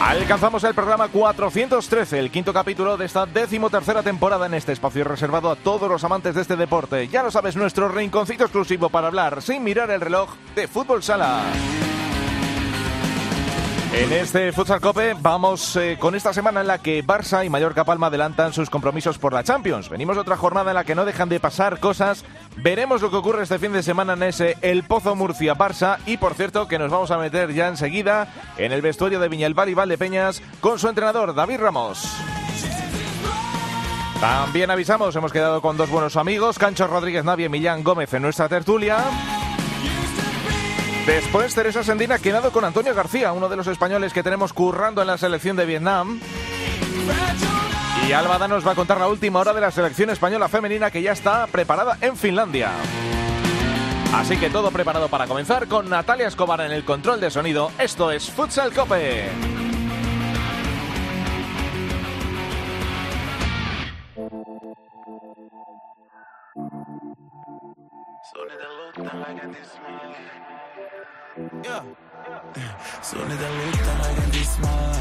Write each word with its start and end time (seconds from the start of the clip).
Alcanzamos 0.00 0.62
el 0.64 0.74
programa 0.74 1.08
413, 1.08 2.18
el 2.18 2.30
quinto 2.30 2.52
capítulo 2.52 2.98
de 2.98 3.06
esta 3.06 3.24
decimotercera 3.24 4.02
temporada 4.02 4.44
en 4.44 4.52
este 4.52 4.72
espacio 4.72 5.04
reservado 5.04 5.50
a 5.50 5.56
todos 5.56 5.88
los 5.88 6.04
amantes 6.04 6.34
de 6.34 6.42
este 6.42 6.54
deporte. 6.54 7.08
Ya 7.08 7.22
lo 7.22 7.30
sabes, 7.30 7.56
nuestro 7.56 7.88
rinconcito 7.88 8.44
exclusivo 8.44 8.90
para 8.90 9.06
hablar 9.06 9.40
sin 9.40 9.64
mirar 9.64 9.90
el 9.90 10.02
reloj 10.02 10.34
de 10.54 10.68
fútbol 10.68 11.02
sala. 11.02 11.40
En 13.96 14.12
este 14.12 14.52
Futsal 14.52 14.82
Cope 14.82 15.16
vamos 15.22 15.74
eh, 15.74 15.96
con 15.98 16.14
esta 16.14 16.34
semana 16.34 16.60
en 16.60 16.66
la 16.66 16.76
que 16.76 17.02
Barça 17.02 17.46
y 17.46 17.48
Mallorca 17.48 17.82
Palma 17.82 18.08
adelantan 18.08 18.52
sus 18.52 18.68
compromisos 18.68 19.16
por 19.16 19.32
la 19.32 19.42
Champions. 19.42 19.88
Venimos 19.88 20.18
otra 20.18 20.36
jornada 20.36 20.70
en 20.70 20.74
la 20.74 20.84
que 20.84 20.94
no 20.94 21.06
dejan 21.06 21.30
de 21.30 21.40
pasar 21.40 21.80
cosas. 21.80 22.22
Veremos 22.58 23.00
lo 23.00 23.10
que 23.10 23.16
ocurre 23.16 23.44
este 23.44 23.58
fin 23.58 23.72
de 23.72 23.82
semana 23.82 24.12
en 24.12 24.24
ese 24.24 24.58
El 24.60 24.84
Pozo 24.84 25.14
Murcia 25.16 25.56
Barça 25.56 25.96
y 26.04 26.18
por 26.18 26.34
cierto 26.34 26.68
que 26.68 26.78
nos 26.78 26.90
vamos 26.90 27.10
a 27.10 27.16
meter 27.16 27.54
ya 27.54 27.68
enseguida 27.68 28.28
en 28.58 28.72
el 28.72 28.82
vestuario 28.82 29.18
de 29.18 29.30
Viñalbal 29.30 29.70
y 29.70 29.74
Valdepeñas 29.74 30.42
con 30.60 30.78
su 30.78 30.90
entrenador 30.90 31.34
David 31.34 31.60
Ramos. 31.60 32.06
También 34.20 34.70
avisamos, 34.70 35.16
hemos 35.16 35.32
quedado 35.32 35.62
con 35.62 35.78
dos 35.78 35.88
buenos 35.88 36.16
amigos, 36.16 36.58
Cancho 36.58 36.86
Rodríguez 36.86 37.24
Navia 37.24 37.46
y 37.46 37.48
Millán 37.48 37.82
Gómez 37.82 38.12
en 38.12 38.20
nuestra 38.20 38.46
tertulia. 38.46 38.98
Después, 41.06 41.54
Teresa 41.54 41.84
Sendina 41.84 42.16
ha 42.16 42.18
quedado 42.18 42.50
con 42.50 42.64
Antonio 42.64 42.92
García, 42.92 43.32
uno 43.32 43.48
de 43.48 43.56
los 43.56 43.68
españoles 43.68 44.12
que 44.12 44.24
tenemos 44.24 44.52
currando 44.52 45.00
en 45.00 45.06
la 45.06 45.16
selección 45.16 45.56
de 45.56 45.64
Vietnam. 45.64 46.20
Y 48.08 48.12
Álvada 48.12 48.48
nos 48.48 48.66
va 48.66 48.72
a 48.72 48.74
contar 48.74 48.98
la 48.98 49.06
última 49.06 49.38
hora 49.38 49.52
de 49.52 49.60
la 49.60 49.70
selección 49.70 50.10
española 50.10 50.48
femenina 50.48 50.90
que 50.90 51.02
ya 51.02 51.12
está 51.12 51.46
preparada 51.46 51.96
en 52.00 52.16
Finlandia. 52.16 52.70
Así 54.14 54.36
que 54.36 54.50
todo 54.50 54.72
preparado 54.72 55.08
para 55.08 55.26
comenzar 55.26 55.68
con 55.68 55.88
Natalia 55.88 56.26
Escobar 56.26 56.60
en 56.62 56.72
el 56.72 56.84
control 56.84 57.20
de 57.20 57.30
sonido. 57.30 57.70
Esto 57.78 58.10
es 58.10 58.28
Futsal 58.28 58.72
Cope. 58.72 59.30
Suunnita 73.02 73.44
luuttana 73.50 74.04
tismaa 74.32 74.96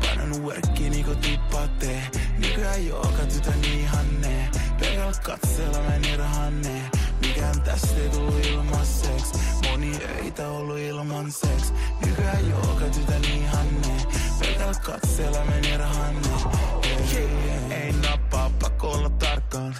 Painanut 0.00 0.42
workki 0.42 0.90
niinku 0.90 1.14
tippaatte 1.14 2.02
Nykyään 2.38 2.86
joka 2.86 3.26
tytön 3.32 3.64
ihanne. 3.64 4.48
Pelkällä 4.80 5.12
katsella 5.22 5.78
meni 5.90 6.16
rahanne 6.16 6.90
Mikään 7.20 7.60
tästä 7.60 7.96
ei 8.02 8.08
tullu 8.08 8.38
ilmaiseks 8.38 9.32
Moni 9.62 9.92
öitä 10.18 10.48
ollut 10.48 10.78
ilman 10.78 11.32
seks. 11.32 11.72
Nykyään 12.06 12.50
joka 12.50 12.84
tytön 12.84 13.24
ihanne. 13.24 13.96
Pelkällä 14.40 14.80
katsella 14.80 15.44
meni 15.44 15.76
rahanne 15.76 16.28
Ei 17.70 17.92
nappaa 17.92 18.50
pakko 18.60 18.90
olla 18.90 19.10
tarkkaan 19.10 19.74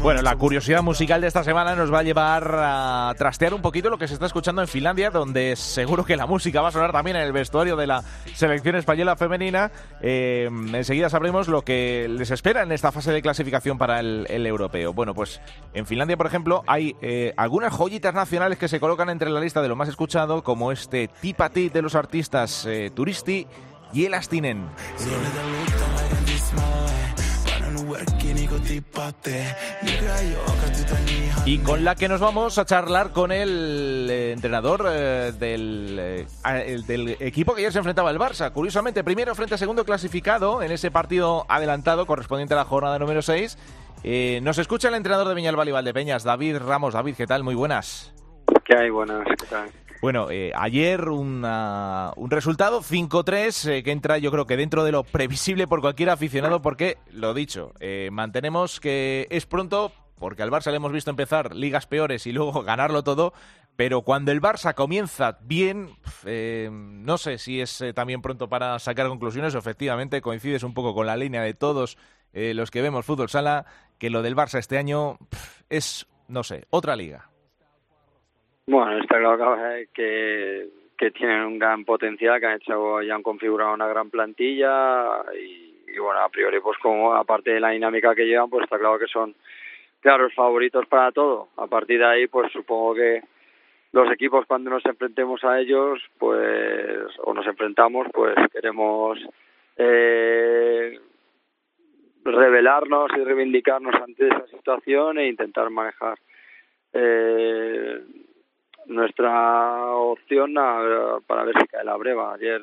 Bueno, 0.00 0.22
la 0.22 0.36
curiosidad 0.36 0.82
musical 0.82 1.20
de 1.20 1.26
esta 1.26 1.44
semana 1.44 1.74
nos 1.74 1.92
va 1.92 2.00
a 2.00 2.02
llevar 2.02 2.54
a 2.54 3.14
trastear 3.16 3.54
un 3.54 3.62
poquito 3.62 3.90
lo 3.90 3.98
que 3.98 4.08
se 4.08 4.14
está 4.14 4.26
escuchando 4.26 4.62
en 4.62 4.68
Finlandia, 4.68 5.10
donde 5.10 5.56
seguro 5.56 6.04
que 6.04 6.16
la 6.16 6.26
música 6.26 6.62
va 6.62 6.68
a 6.68 6.72
sonar 6.72 6.92
también 6.92 7.16
en 7.16 7.22
el 7.22 7.32
vestuario 7.32 7.76
de 7.76 7.86
la 7.86 8.02
selección 8.34 8.76
española 8.76 9.16
femenina. 9.16 9.70
Eh, 10.00 10.48
enseguida 10.72 11.10
sabremos 11.10 11.48
lo 11.48 11.62
que 11.62 12.06
les 12.08 12.30
espera 12.30 12.62
en 12.62 12.72
esta 12.72 12.92
fase 12.92 13.12
de 13.12 13.22
clasificación 13.22 13.78
para 13.78 14.00
el, 14.00 14.46
europeo. 14.46 14.92
Bueno, 14.92 15.14
pues 15.14 15.40
en 15.74 15.86
Finlandia, 15.86 16.16
por 16.16 16.26
ejemplo, 16.26 16.64
hay 16.66 16.96
eh, 17.02 17.34
algunas 17.36 17.72
joyitas 17.72 18.14
nacionales 18.14 18.58
que 18.58 18.68
se 18.68 18.80
colocan 18.80 19.10
entre 19.10 19.30
la 19.30 19.40
lista 19.40 19.60
de 19.60 19.68
lo 19.68 19.76
más 19.76 19.88
escuchado, 19.88 20.42
como 20.42 20.72
este 20.72 21.08
Tipati 21.20 21.68
de 21.68 21.82
los 21.82 21.94
artistas 21.94 22.64
eh, 22.66 22.90
Turisti 22.94 23.46
y 23.92 24.06
El 24.06 24.14
Astinen. 24.14 24.66
Y 31.46 31.58
con 31.58 31.84
la 31.84 31.94
que 31.94 32.08
nos 32.08 32.20
vamos 32.20 32.58
a 32.58 32.64
charlar 32.64 33.12
con 33.12 33.32
el 33.32 34.06
eh, 34.10 34.32
entrenador 34.32 34.86
eh, 34.90 35.32
del, 35.38 35.96
eh, 36.00 36.26
el- 36.66 36.86
del 36.86 37.08
equipo 37.20 37.54
que 37.54 37.60
ayer 37.60 37.72
se 37.72 37.78
enfrentaba 37.78 38.10
al 38.10 38.18
Barça. 38.18 38.52
Curiosamente, 38.52 39.02
primero 39.02 39.34
frente 39.34 39.54
a 39.54 39.58
segundo 39.58 39.84
clasificado 39.84 40.62
en 40.62 40.70
ese 40.72 40.90
partido 40.90 41.46
adelantado 41.48 42.06
correspondiente 42.06 42.54
a 42.54 42.58
la 42.58 42.64
jornada 42.64 42.98
número 42.98 43.22
6. 43.22 43.58
nos 44.42 44.58
escucha 44.58 44.88
el 44.88 44.94
entrenador 44.94 45.28
de 45.28 45.34
Viñalbal 45.34 45.68
y 45.68 45.72
Valdepeñas, 45.72 46.22
David 46.24 46.58
Ramos. 46.58 46.94
David, 46.94 47.14
¿qué 47.16 47.26
tal? 47.26 47.42
Muy 47.44 47.54
buenas. 47.54 48.12
¿Qué 48.64 48.76
hay? 48.76 48.90
Buenas, 48.90 49.24
¿qué 49.38 49.46
tal? 49.46 49.70
Bueno, 50.00 50.30
eh, 50.30 50.50
ayer 50.56 51.10
una- 51.10 52.12
un 52.16 52.30
resultado 52.30 52.82
5-3 52.82 53.66
eh, 53.66 53.82
que 53.82 53.92
entra 53.92 54.16
yo 54.16 54.30
creo 54.30 54.46
que 54.46 54.56
dentro 54.56 54.82
de 54.84 54.92
lo 54.92 55.04
previsible 55.04 55.66
por 55.66 55.82
cualquier 55.82 56.08
aficionado 56.08 56.62
porque, 56.62 56.96
lo 57.12 57.34
dicho, 57.34 57.72
eh, 57.80 58.08
mantenemos 58.10 58.80
que 58.80 59.26
es 59.30 59.44
pronto 59.44 59.92
porque 60.18 60.42
al 60.42 60.50
Barça 60.50 60.70
le 60.70 60.76
hemos 60.76 60.92
visto 60.92 61.10
empezar 61.10 61.54
ligas 61.54 61.86
peores 61.86 62.26
y 62.26 62.32
luego 62.32 62.62
ganarlo 62.62 63.02
todo, 63.04 63.34
pero 63.76 64.00
cuando 64.00 64.32
el 64.32 64.40
Barça 64.40 64.74
comienza 64.74 65.38
bien, 65.42 65.90
eh, 66.24 66.70
no 66.72 67.18
sé 67.18 67.36
si 67.36 67.60
es 67.60 67.80
eh, 67.82 67.92
también 67.92 68.22
pronto 68.22 68.48
para 68.48 68.78
sacar 68.78 69.06
conclusiones 69.08 69.54
efectivamente 69.54 70.22
coincides 70.22 70.62
un 70.62 70.72
poco 70.72 70.94
con 70.94 71.06
la 71.06 71.16
línea 71.16 71.42
de 71.42 71.52
todos 71.54 71.98
eh, 72.32 72.54
los 72.54 72.70
que 72.70 72.80
vemos 72.80 73.04
fútbol 73.04 73.28
sala, 73.28 73.66
que 73.98 74.08
lo 74.08 74.22
del 74.22 74.36
Barça 74.36 74.58
este 74.58 74.78
año 74.78 75.18
es, 75.68 76.06
no 76.28 76.42
sé, 76.42 76.66
otra 76.70 76.96
liga. 76.96 77.29
Bueno, 78.70 78.98
está 78.98 79.18
claro 79.18 79.56
que, 79.92 80.68
que, 80.96 81.10
tienen 81.10 81.40
un 81.40 81.58
gran 81.58 81.84
potencial, 81.84 82.38
que 82.38 82.46
han 82.46 82.56
hecho, 82.58 83.02
ya 83.02 83.16
han 83.16 83.22
configurado 83.24 83.74
una 83.74 83.88
gran 83.88 84.10
plantilla 84.10 85.24
y, 85.34 85.74
y 85.88 85.98
bueno, 85.98 86.20
a 86.20 86.28
priori, 86.28 86.60
pues 86.60 86.78
como 86.78 87.12
aparte 87.12 87.50
de 87.50 87.58
la 87.58 87.70
dinámica 87.70 88.14
que 88.14 88.26
llevan, 88.26 88.48
pues 88.48 88.62
está 88.62 88.78
claro 88.78 88.96
que 88.96 89.08
son 89.08 89.34
claros 89.98 90.32
favoritos 90.34 90.86
para 90.86 91.10
todo. 91.10 91.48
A 91.56 91.66
partir 91.66 91.98
de 91.98 92.06
ahí, 92.06 92.26
pues 92.28 92.52
supongo 92.52 92.94
que 92.94 93.22
los 93.90 94.08
equipos 94.12 94.46
cuando 94.46 94.70
nos 94.70 94.86
enfrentemos 94.86 95.42
a 95.42 95.58
ellos, 95.58 96.00
pues, 96.16 97.08
o 97.24 97.34
nos 97.34 97.48
enfrentamos, 97.48 98.06
pues 98.12 98.36
queremos 98.52 99.18
eh, 99.78 100.96
revelarnos 102.22 103.10
y 103.16 103.24
reivindicarnos 103.24 103.96
ante 103.96 104.28
esa 104.28 104.46
situación 104.46 105.18
e 105.18 105.26
intentar 105.26 105.70
manejar 105.70 106.20
eh, 106.92 108.00
nuestra 108.90 109.86
opción 109.94 110.56
a- 110.58 111.18
para 111.26 111.44
ver 111.44 111.54
si 111.60 111.66
cae 111.68 111.84
la 111.84 111.96
breva. 111.96 112.34
Ayer, 112.34 112.60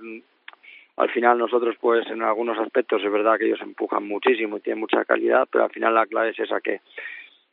al 0.97 1.09
final, 1.09 1.37
nosotros, 1.37 1.75
pues 1.79 2.05
en 2.07 2.21
algunos 2.21 2.57
aspectos 2.59 3.03
es 3.03 3.11
verdad 3.11 3.37
que 3.37 3.45
ellos 3.45 3.61
empujan 3.61 4.07
muchísimo 4.07 4.57
y 4.57 4.61
tienen 4.61 4.79
mucha 4.81 5.05
calidad, 5.05 5.47
pero 5.51 5.63
al 5.65 5.71
final 5.71 5.93
la 5.95 6.05
clave 6.05 6.29
es 6.29 6.39
esa 6.39 6.59
que 6.61 6.81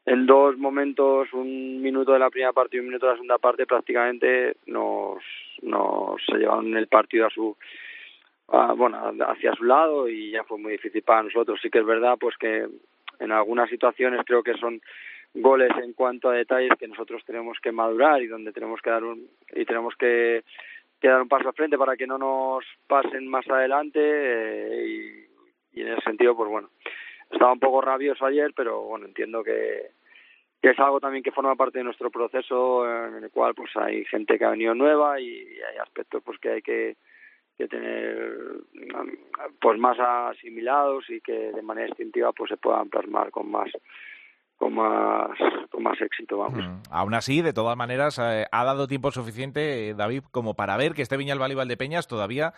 en 0.06 0.26
dos 0.26 0.58
momentos, 0.58 1.32
un 1.32 1.80
minuto 1.80 2.12
de 2.12 2.18
la 2.18 2.28
primera 2.30 2.52
parte 2.52 2.76
y 2.76 2.80
un 2.80 2.86
minuto 2.88 3.06
de 3.06 3.12
la 3.12 3.16
segunda 3.16 3.38
parte, 3.38 3.64
prácticamente 3.66 4.56
nos, 4.66 5.22
nos 5.62 6.22
se 6.26 6.36
llevaron 6.36 6.76
el 6.76 6.88
partido 6.88 7.26
a 7.26 7.30
su 7.30 7.56
a- 8.48 8.74
bueno 8.74 8.98
hacia 9.26 9.54
su 9.54 9.64
lado 9.64 10.06
y 10.08 10.30
ya 10.32 10.44
fue 10.44 10.58
muy 10.58 10.72
difícil 10.72 11.02
para 11.02 11.22
nosotros. 11.22 11.58
Sí 11.62 11.70
que 11.70 11.78
es 11.78 11.86
verdad, 11.86 12.18
pues 12.20 12.36
que 12.36 12.66
en 13.20 13.32
algunas 13.32 13.70
situaciones 13.70 14.20
creo 14.26 14.42
que 14.42 14.54
son 14.58 14.82
goles 15.34 15.72
en 15.82 15.92
cuanto 15.92 16.30
a 16.30 16.34
detalles 16.34 16.72
que 16.78 16.88
nosotros 16.88 17.22
tenemos 17.24 17.58
que 17.60 17.72
madurar 17.72 18.22
y 18.22 18.28
donde 18.28 18.52
tenemos 18.52 18.80
que 18.80 18.90
dar 18.90 19.02
un 19.02 19.28
y 19.52 19.64
tenemos 19.64 19.94
que, 19.96 20.44
dar 21.02 21.20
un 21.20 21.28
paso 21.28 21.48
al 21.48 21.54
frente 21.54 21.76
para 21.76 21.96
que 21.96 22.06
no 22.06 22.16
nos 22.18 22.64
pasen 22.86 23.28
más 23.28 23.46
adelante 23.48 24.00
eh, 24.00 24.86
y, 24.86 25.78
y 25.78 25.82
en 25.82 25.88
ese 25.88 26.02
sentido 26.02 26.36
pues 26.36 26.50
bueno 26.50 26.70
estaba 27.30 27.52
un 27.52 27.60
poco 27.60 27.80
rabioso 27.80 28.24
ayer 28.24 28.52
pero 28.54 28.82
bueno 28.82 29.06
entiendo 29.06 29.42
que 29.42 29.90
que 30.62 30.70
es 30.70 30.78
algo 30.78 31.00
también 31.00 31.22
que 31.22 31.32
forma 31.32 31.56
parte 31.56 31.78
de 31.78 31.84
nuestro 31.84 32.10
proceso 32.10 32.86
en 32.86 33.24
el 33.24 33.30
cual 33.30 33.54
pues 33.54 33.76
hay 33.76 34.04
gente 34.06 34.38
que 34.38 34.44
ha 34.44 34.50
venido 34.50 34.74
nueva 34.74 35.20
y 35.20 35.40
hay 35.40 35.76
aspectos 35.82 36.22
pues 36.24 36.38
que 36.38 36.48
hay 36.50 36.62
que 36.62 36.96
que 37.58 37.68
tener 37.68 38.36
pues 39.60 39.78
más 39.78 39.98
asimilados 39.98 41.08
y 41.10 41.20
que 41.20 41.52
de 41.52 41.62
manera 41.62 41.88
instintiva 41.88 42.32
pues 42.32 42.50
se 42.50 42.56
puedan 42.56 42.88
plasmar 42.88 43.30
con 43.30 43.50
más 43.50 43.70
con 44.56 44.74
más 44.74 45.30
con 45.70 45.82
más 45.82 46.00
éxito 46.00 46.38
vamos 46.38 46.54
Mm. 46.64 46.82
Aún 46.90 47.14
así, 47.14 47.42
de 47.42 47.52
todas 47.52 47.76
maneras, 47.76 48.18
eh, 48.18 48.46
ha 48.50 48.64
dado 48.64 48.86
tiempo 48.86 49.10
suficiente, 49.10 49.88
eh, 49.88 49.94
David, 49.94 50.22
como 50.30 50.54
para 50.54 50.76
ver 50.76 50.94
que 50.94 51.02
este 51.02 51.16
Viñalbal 51.16 51.52
y 51.52 51.54
Valdepeñas 51.54 52.06
todavía 52.06 52.54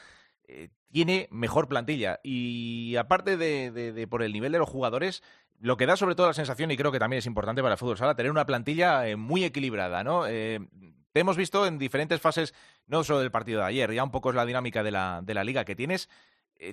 eh, 0.48 0.68
tiene 0.90 1.28
mejor 1.30 1.68
plantilla. 1.68 2.20
Y 2.22 2.96
aparte 2.96 3.36
de, 3.36 4.06
por 4.08 4.22
el 4.22 4.32
nivel 4.32 4.52
de 4.52 4.58
los 4.58 4.68
jugadores, 4.68 5.22
lo 5.60 5.76
que 5.76 5.86
da 5.86 5.96
sobre 5.96 6.14
todo 6.14 6.26
la 6.26 6.34
sensación, 6.34 6.70
y 6.70 6.76
creo 6.76 6.92
que 6.92 6.98
también 6.98 7.18
es 7.18 7.26
importante 7.26 7.62
para 7.62 7.74
el 7.74 7.78
fútbol 7.78 7.96
sala, 7.96 8.14
tener 8.14 8.30
una 8.30 8.46
plantilla 8.46 9.04
muy 9.16 9.44
equilibrada, 9.44 10.04
¿no? 10.04 10.24
te 10.24 11.20
hemos 11.20 11.38
visto 11.38 11.66
en 11.66 11.78
diferentes 11.78 12.20
fases, 12.20 12.54
no 12.86 13.02
solo 13.02 13.20
del 13.20 13.30
partido 13.30 13.60
de 13.60 13.66
ayer, 13.66 13.90
ya 13.90 14.04
un 14.04 14.10
poco 14.10 14.28
es 14.28 14.36
la 14.36 14.44
dinámica 14.44 14.82
de 14.82 14.90
la, 14.90 15.22
de 15.22 15.32
la 15.32 15.44
liga 15.44 15.64
que 15.64 15.74
tienes 15.74 16.10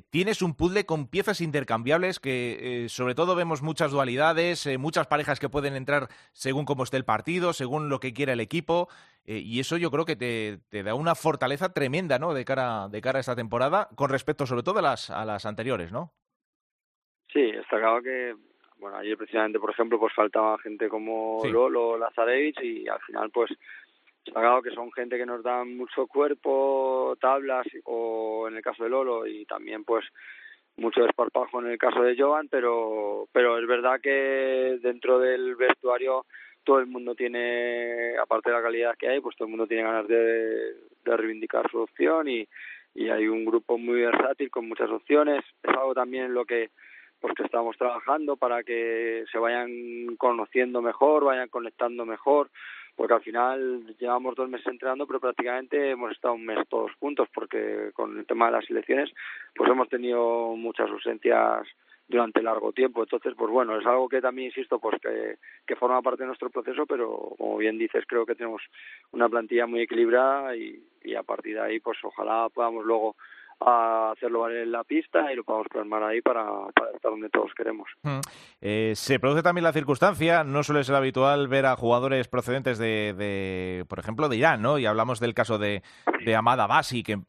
tienes 0.09 0.41
un 0.41 0.55
puzzle 0.55 0.85
con 0.85 1.07
piezas 1.07 1.41
intercambiables 1.41 2.19
que 2.19 2.85
eh, 2.85 2.89
sobre 2.89 3.15
todo 3.15 3.35
vemos 3.35 3.61
muchas 3.61 3.91
dualidades, 3.91 4.65
eh, 4.65 4.77
muchas 4.77 5.07
parejas 5.07 5.39
que 5.39 5.49
pueden 5.49 5.75
entrar 5.75 6.07
según 6.31 6.65
cómo 6.65 6.83
esté 6.83 6.97
el 6.97 7.05
partido, 7.05 7.53
según 7.53 7.89
lo 7.89 7.99
que 7.99 8.13
quiera 8.13 8.33
el 8.33 8.39
equipo, 8.39 8.87
y 9.25 9.61
eso 9.61 9.77
yo 9.77 9.89
creo 9.89 10.03
que 10.03 10.17
te, 10.17 10.83
da 10.83 10.95
una 10.95 11.15
fortaleza 11.15 11.71
tremenda, 11.71 12.19
¿no? 12.19 12.33
De 12.33 12.43
cara, 12.43 12.89
de 12.89 12.99
cara 12.99 13.19
a 13.19 13.21
esta 13.21 13.37
temporada, 13.37 13.87
con 13.95 14.09
respecto 14.09 14.45
sobre 14.45 14.63
todo 14.63 14.79
a 14.79 14.81
las, 14.81 15.09
a 15.09 15.23
las 15.23 15.45
anteriores, 15.45 15.93
¿no? 15.93 16.11
Sí, 17.31 17.39
está 17.39 17.79
claro 17.79 18.01
que, 18.01 18.35
bueno, 18.77 18.97
ayer 18.97 19.17
precisamente, 19.17 19.59
por 19.59 19.71
ejemplo, 19.71 19.97
pues 19.97 20.13
faltaba 20.13 20.57
gente 20.59 20.89
como 20.89 21.41
Lolo, 21.45 21.97
Lazarevich, 21.97 22.61
y 22.61 22.87
al 22.87 22.99
final, 22.99 23.31
pues 23.31 23.49
Claro 24.25 24.61
que 24.61 24.71
son 24.71 24.91
gente 24.91 25.17
que 25.17 25.25
nos 25.25 25.43
dan 25.43 25.75
mucho 25.75 26.07
cuerpo, 26.07 27.17
tablas 27.19 27.67
o 27.85 28.47
en 28.47 28.55
el 28.55 28.61
caso 28.61 28.83
de 28.83 28.89
Lolo 28.89 29.27
y 29.27 29.45
también 29.45 29.83
pues 29.83 30.05
mucho 30.77 31.03
desparpajo 31.03 31.59
en 31.59 31.67
el 31.67 31.77
caso 31.77 32.01
de 32.01 32.15
Jovan, 32.17 32.47
pero 32.49 33.27
pero 33.31 33.59
es 33.59 33.67
verdad 33.67 33.99
que 34.01 34.79
dentro 34.81 35.19
del 35.19 35.55
vestuario 35.55 36.25
todo 36.63 36.79
el 36.79 36.87
mundo 36.87 37.13
tiene, 37.15 38.15
aparte 38.17 38.49
de 38.49 38.55
la 38.55 38.61
calidad 38.61 38.95
que 38.97 39.09
hay, 39.09 39.19
pues 39.19 39.35
todo 39.35 39.47
el 39.47 39.51
mundo 39.51 39.67
tiene 39.67 39.83
ganas 39.83 40.07
de, 40.07 40.73
de 41.03 41.17
reivindicar 41.17 41.69
su 41.69 41.79
opción 41.79 42.29
y, 42.29 42.47
y 42.95 43.09
hay 43.09 43.27
un 43.27 43.45
grupo 43.45 43.77
muy 43.77 44.01
versátil 44.01 44.49
con 44.49 44.67
muchas 44.67 44.89
opciones. 44.89 45.43
Es 45.61 45.69
algo 45.75 45.93
también 45.93 46.33
lo 46.33 46.45
que 46.45 46.69
pues 47.23 47.35
que 47.35 47.43
estamos 47.43 47.77
trabajando 47.77 48.35
para 48.35 48.63
que 48.63 49.23
se 49.31 49.37
vayan 49.37 50.17
conociendo 50.17 50.81
mejor, 50.81 51.23
vayan 51.23 51.47
conectando 51.47 52.05
mejor 52.05 52.49
porque 52.97 53.13
al 53.13 53.21
final 53.21 53.95
llevamos 53.97 54.35
dos 54.35 54.49
meses 54.49 54.67
entrenando, 54.67 55.07
pero 55.07 55.21
prácticamente 55.21 55.91
hemos 55.91 56.11
estado 56.11 56.33
un 56.33 56.45
mes 56.45 56.67
todos 56.67 56.91
juntos, 56.99 57.29
porque 57.33 57.91
con 57.93 58.19
el 58.19 58.25
tema 58.25 58.47
de 58.47 58.51
las 58.51 58.69
elecciones, 58.69 59.09
pues 59.55 59.71
hemos 59.71 59.87
tenido 59.87 60.55
muchas 60.57 60.89
ausencias 60.91 61.65
durante 62.09 62.43
largo 62.43 62.73
tiempo. 62.73 63.01
Entonces, 63.01 63.33
pues 63.37 63.49
bueno, 63.49 63.79
es 63.79 63.85
algo 63.85 64.09
que 64.09 64.21
también 64.21 64.49
insisto, 64.49 64.77
pues 64.79 65.01
que, 65.01 65.37
que 65.65 65.75
forma 65.77 66.01
parte 66.01 66.23
de 66.23 66.27
nuestro 66.27 66.49
proceso, 66.49 66.85
pero 66.85 67.33
como 67.37 67.57
bien 67.57 67.77
dices, 67.77 68.03
creo 68.05 68.25
que 68.25 68.35
tenemos 68.35 68.61
una 69.11 69.29
plantilla 69.29 69.65
muy 69.65 69.81
equilibrada 69.81 70.55
y, 70.55 70.83
y 71.03 71.15
a 71.15 71.23
partir 71.23 71.55
de 71.55 71.61
ahí, 71.61 71.79
pues 71.79 71.97
ojalá 72.03 72.49
podamos 72.49 72.85
luego 72.85 73.15
a 73.59 74.11
hacerlo 74.11 74.49
en 74.49 74.71
la 74.71 74.83
pista 74.83 75.31
y 75.31 75.35
lo 75.35 75.43
podemos 75.43 75.67
plasmar 75.69 76.03
ahí 76.03 76.21
para, 76.21 76.43
estar 76.93 77.11
donde 77.11 77.29
todos 77.29 77.51
queremos. 77.55 77.89
Mm. 78.03 78.19
Eh, 78.61 78.93
se 78.95 79.19
produce 79.19 79.43
también 79.43 79.63
la 79.63 79.73
circunstancia, 79.73 80.43
no 80.43 80.63
suele 80.63 80.83
ser 80.83 80.95
habitual 80.95 81.47
ver 81.47 81.65
a 81.65 81.75
jugadores 81.75 82.27
procedentes 82.27 82.77
de, 82.77 83.13
de 83.17 83.85
por 83.87 83.99
ejemplo, 83.99 84.29
de 84.29 84.37
Irán, 84.37 84.61
¿no? 84.61 84.77
Y 84.79 84.85
hablamos 84.85 85.19
del 85.19 85.33
caso 85.33 85.57
de, 85.57 85.83
de 86.25 86.35
Amada 86.35 86.67
Basi, 86.67 87.03
que 87.03 87.19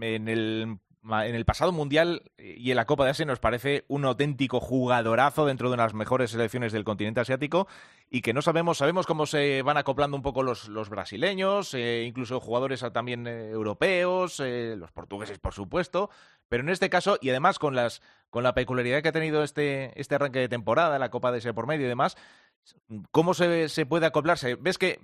en 0.00 0.28
el 0.28 0.78
en 1.02 1.34
el 1.34 1.44
pasado 1.44 1.72
mundial 1.72 2.30
y 2.36 2.70
en 2.70 2.76
la 2.76 2.84
Copa 2.84 3.04
de 3.04 3.10
Asia 3.10 3.24
nos 3.24 3.38
parece 3.38 3.84
un 3.88 4.04
auténtico 4.04 4.60
jugadorazo 4.60 5.46
dentro 5.46 5.68
de 5.68 5.74
unas 5.74 5.94
mejores 5.94 6.30
selecciones 6.30 6.72
del 6.72 6.84
continente 6.84 7.20
asiático 7.20 7.68
y 8.10 8.20
que 8.20 8.34
no 8.34 8.42
sabemos, 8.42 8.78
sabemos 8.78 9.06
cómo 9.06 9.24
se 9.24 9.62
van 9.62 9.78
acoplando 9.78 10.16
un 10.16 10.22
poco 10.22 10.42
los, 10.42 10.68
los 10.68 10.90
brasileños, 10.90 11.72
eh, 11.74 12.04
incluso 12.06 12.38
jugadores 12.38 12.84
también 12.92 13.26
eh, 13.26 13.50
europeos, 13.50 14.40
eh, 14.40 14.74
los 14.76 14.92
portugueses 14.92 15.38
por 15.38 15.54
supuesto, 15.54 16.10
pero 16.48 16.62
en 16.62 16.68
este 16.68 16.90
caso 16.90 17.18
y 17.20 17.30
además 17.30 17.58
con 17.58 17.74
las 17.74 18.02
con 18.28 18.44
la 18.44 18.54
peculiaridad 18.54 19.02
que 19.02 19.08
ha 19.08 19.12
tenido 19.12 19.42
este, 19.42 19.98
este 19.98 20.14
arranque 20.14 20.40
de 20.40 20.48
temporada, 20.48 20.98
la 20.98 21.10
Copa 21.10 21.32
de 21.32 21.38
Asia 21.38 21.54
por 21.54 21.66
medio 21.66 21.86
y 21.86 21.88
demás, 21.88 22.16
¿cómo 23.10 23.32
se, 23.32 23.68
se 23.68 23.86
puede 23.86 24.06
acoplarse? 24.06 24.56
¿Ves 24.56 24.76
que 24.76 25.00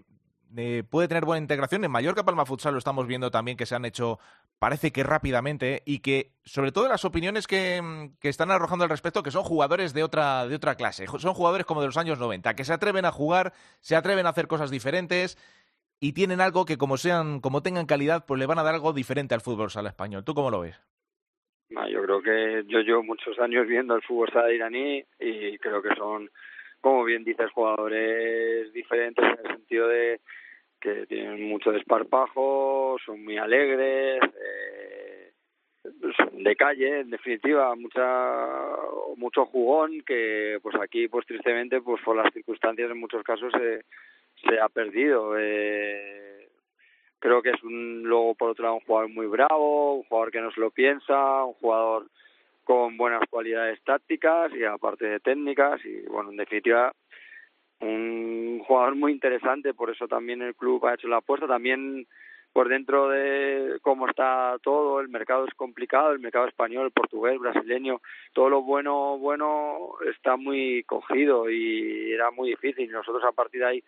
eh, 0.56 0.82
puede 0.88 1.08
tener 1.08 1.24
buena 1.24 1.42
integración. 1.42 1.84
En 1.84 1.90
Mallorca 1.90 2.24
Palma 2.24 2.46
Futsal 2.46 2.72
lo 2.72 2.78
estamos 2.78 3.06
viendo 3.06 3.30
también 3.30 3.56
que 3.56 3.66
se 3.66 3.74
han 3.74 3.84
hecho, 3.84 4.18
parece 4.58 4.92
que 4.92 5.02
rápidamente, 5.02 5.82
y 5.84 6.00
que 6.00 6.30
sobre 6.44 6.72
todo 6.72 6.88
las 6.88 7.04
opiniones 7.04 7.46
que, 7.46 7.80
mm, 7.82 8.18
que, 8.20 8.28
están 8.28 8.50
arrojando 8.50 8.84
al 8.84 8.90
respecto, 8.90 9.22
que 9.22 9.30
son 9.30 9.42
jugadores 9.42 9.94
de 9.94 10.02
otra, 10.02 10.46
de 10.46 10.54
otra 10.54 10.74
clase, 10.74 11.06
son 11.06 11.34
jugadores 11.34 11.66
como 11.66 11.80
de 11.80 11.88
los 11.88 11.96
años 11.96 12.18
90, 12.18 12.54
que 12.54 12.64
se 12.64 12.72
atreven 12.72 13.04
a 13.04 13.12
jugar, 13.12 13.52
se 13.80 13.96
atreven 13.96 14.26
a 14.26 14.30
hacer 14.30 14.46
cosas 14.46 14.70
diferentes 14.70 15.36
y 16.00 16.12
tienen 16.12 16.40
algo 16.40 16.64
que 16.64 16.78
como 16.78 16.96
sean, 16.96 17.40
como 17.40 17.62
tengan 17.62 17.86
calidad, 17.86 18.24
pues 18.26 18.38
le 18.38 18.46
van 18.46 18.58
a 18.58 18.62
dar 18.62 18.74
algo 18.74 18.92
diferente 18.92 19.34
al 19.34 19.40
fútbol 19.40 19.70
sala 19.70 19.88
español. 19.88 20.24
¿Tú 20.24 20.34
cómo 20.34 20.50
lo 20.50 20.60
ves? 20.60 20.80
Yo 21.68 22.02
creo 22.02 22.22
que 22.22 22.64
yo 22.68 22.80
llevo 22.80 23.02
muchos 23.02 23.38
años 23.40 23.66
viendo 23.66 23.96
el 23.96 24.02
fútbol 24.02 24.30
sala 24.32 24.52
iraní 24.52 25.04
y 25.18 25.58
creo 25.58 25.82
que 25.82 25.94
son 25.96 26.30
como 26.86 27.02
bien 27.02 27.24
dices, 27.24 27.50
jugadores 27.50 28.72
diferentes 28.72 29.24
en 29.24 29.44
el 29.44 29.56
sentido 29.56 29.88
de 29.88 30.20
que 30.86 31.06
tienen 31.06 31.48
mucho 31.48 31.72
desparpajo, 31.72 32.96
son 33.04 33.24
muy 33.24 33.36
alegres, 33.38 34.20
eh, 34.22 35.32
de 36.32 36.54
calle, 36.54 37.00
en 37.00 37.10
definitiva, 37.10 37.74
mucha 37.74 38.36
mucho 39.16 39.46
jugón 39.46 40.02
que 40.06 40.58
pues 40.62 40.76
aquí 40.80 41.08
pues 41.08 41.26
tristemente 41.26 41.80
pues 41.80 42.00
por 42.04 42.16
las 42.16 42.32
circunstancias 42.32 42.90
en 42.90 43.00
muchos 43.00 43.24
casos 43.24 43.52
se, 43.52 43.82
se 44.48 44.60
ha 44.60 44.68
perdido. 44.68 45.36
Eh, 45.36 46.48
creo 47.18 47.42
que 47.42 47.50
es 47.50 47.62
un 47.64 48.02
luego 48.04 48.36
por 48.36 48.50
otro 48.50 48.64
lado 48.64 48.76
un 48.76 48.84
jugador 48.86 49.08
muy 49.10 49.26
bravo, 49.26 49.94
un 49.94 50.04
jugador 50.04 50.30
que 50.30 50.40
no 50.40 50.52
se 50.52 50.60
lo 50.60 50.70
piensa, 50.70 51.44
un 51.44 51.54
jugador 51.54 52.06
con 52.62 52.96
buenas 52.96 53.22
cualidades 53.28 53.82
tácticas 53.82 54.52
y 54.54 54.64
aparte 54.64 55.06
de 55.06 55.20
técnicas 55.20 55.84
y 55.84 56.02
bueno, 56.06 56.30
en 56.30 56.36
definitiva 56.36 56.92
un 57.80 58.62
jugador 58.66 58.94
muy 58.96 59.12
interesante, 59.12 59.74
por 59.74 59.90
eso 59.90 60.08
también 60.08 60.42
el 60.42 60.54
club 60.54 60.84
ha 60.86 60.94
hecho 60.94 61.08
la 61.08 61.18
apuesta, 61.18 61.46
también 61.46 62.06
por 62.52 62.68
dentro 62.70 63.10
de 63.10 63.78
cómo 63.82 64.08
está 64.08 64.56
todo, 64.62 65.00
el 65.00 65.10
mercado 65.10 65.44
es 65.46 65.52
complicado, 65.52 66.12
el 66.12 66.20
mercado 66.20 66.46
español, 66.46 66.90
portugués, 66.90 67.38
brasileño, 67.38 68.00
todo 68.32 68.48
lo 68.48 68.62
bueno, 68.62 69.18
bueno 69.18 69.90
está 70.10 70.36
muy 70.36 70.82
cogido 70.84 71.50
y 71.50 72.12
era 72.12 72.30
muy 72.30 72.48
difícil. 72.48 72.90
Nosotros 72.90 73.22
a 73.24 73.32
partir 73.32 73.60
de 73.60 73.66
ahí 73.66 73.84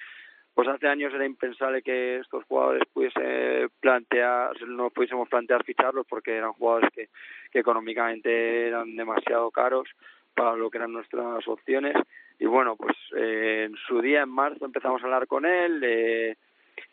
pues 0.52 0.68
hace 0.68 0.86
años 0.86 1.14
era 1.14 1.24
impensable 1.24 1.82
que 1.82 2.16
estos 2.16 2.44
jugadores 2.44 2.82
pudiese 2.92 3.68
plantear, 3.80 4.60
no 4.66 4.90
pudiésemos 4.90 5.28
plantear 5.28 5.64
ficharlos 5.64 6.04
porque 6.06 6.36
eran 6.36 6.52
jugadores 6.52 6.90
que, 6.92 7.08
que 7.50 7.60
económicamente 7.60 8.66
eran 8.66 8.96
demasiado 8.96 9.50
caros 9.50 9.88
para 10.34 10.56
lo 10.56 10.68
que 10.68 10.78
eran 10.78 10.92
nuestras 10.92 11.46
opciones. 11.48 11.94
Y 12.38 12.46
bueno, 12.46 12.76
pues 12.76 12.96
eh, 13.16 13.66
en 13.68 13.76
su 13.76 14.00
día, 14.00 14.22
en 14.22 14.28
marzo, 14.28 14.64
empezamos 14.64 15.02
a 15.02 15.04
hablar 15.06 15.26
con 15.26 15.44
él. 15.44 15.82
Eh, 15.82 16.36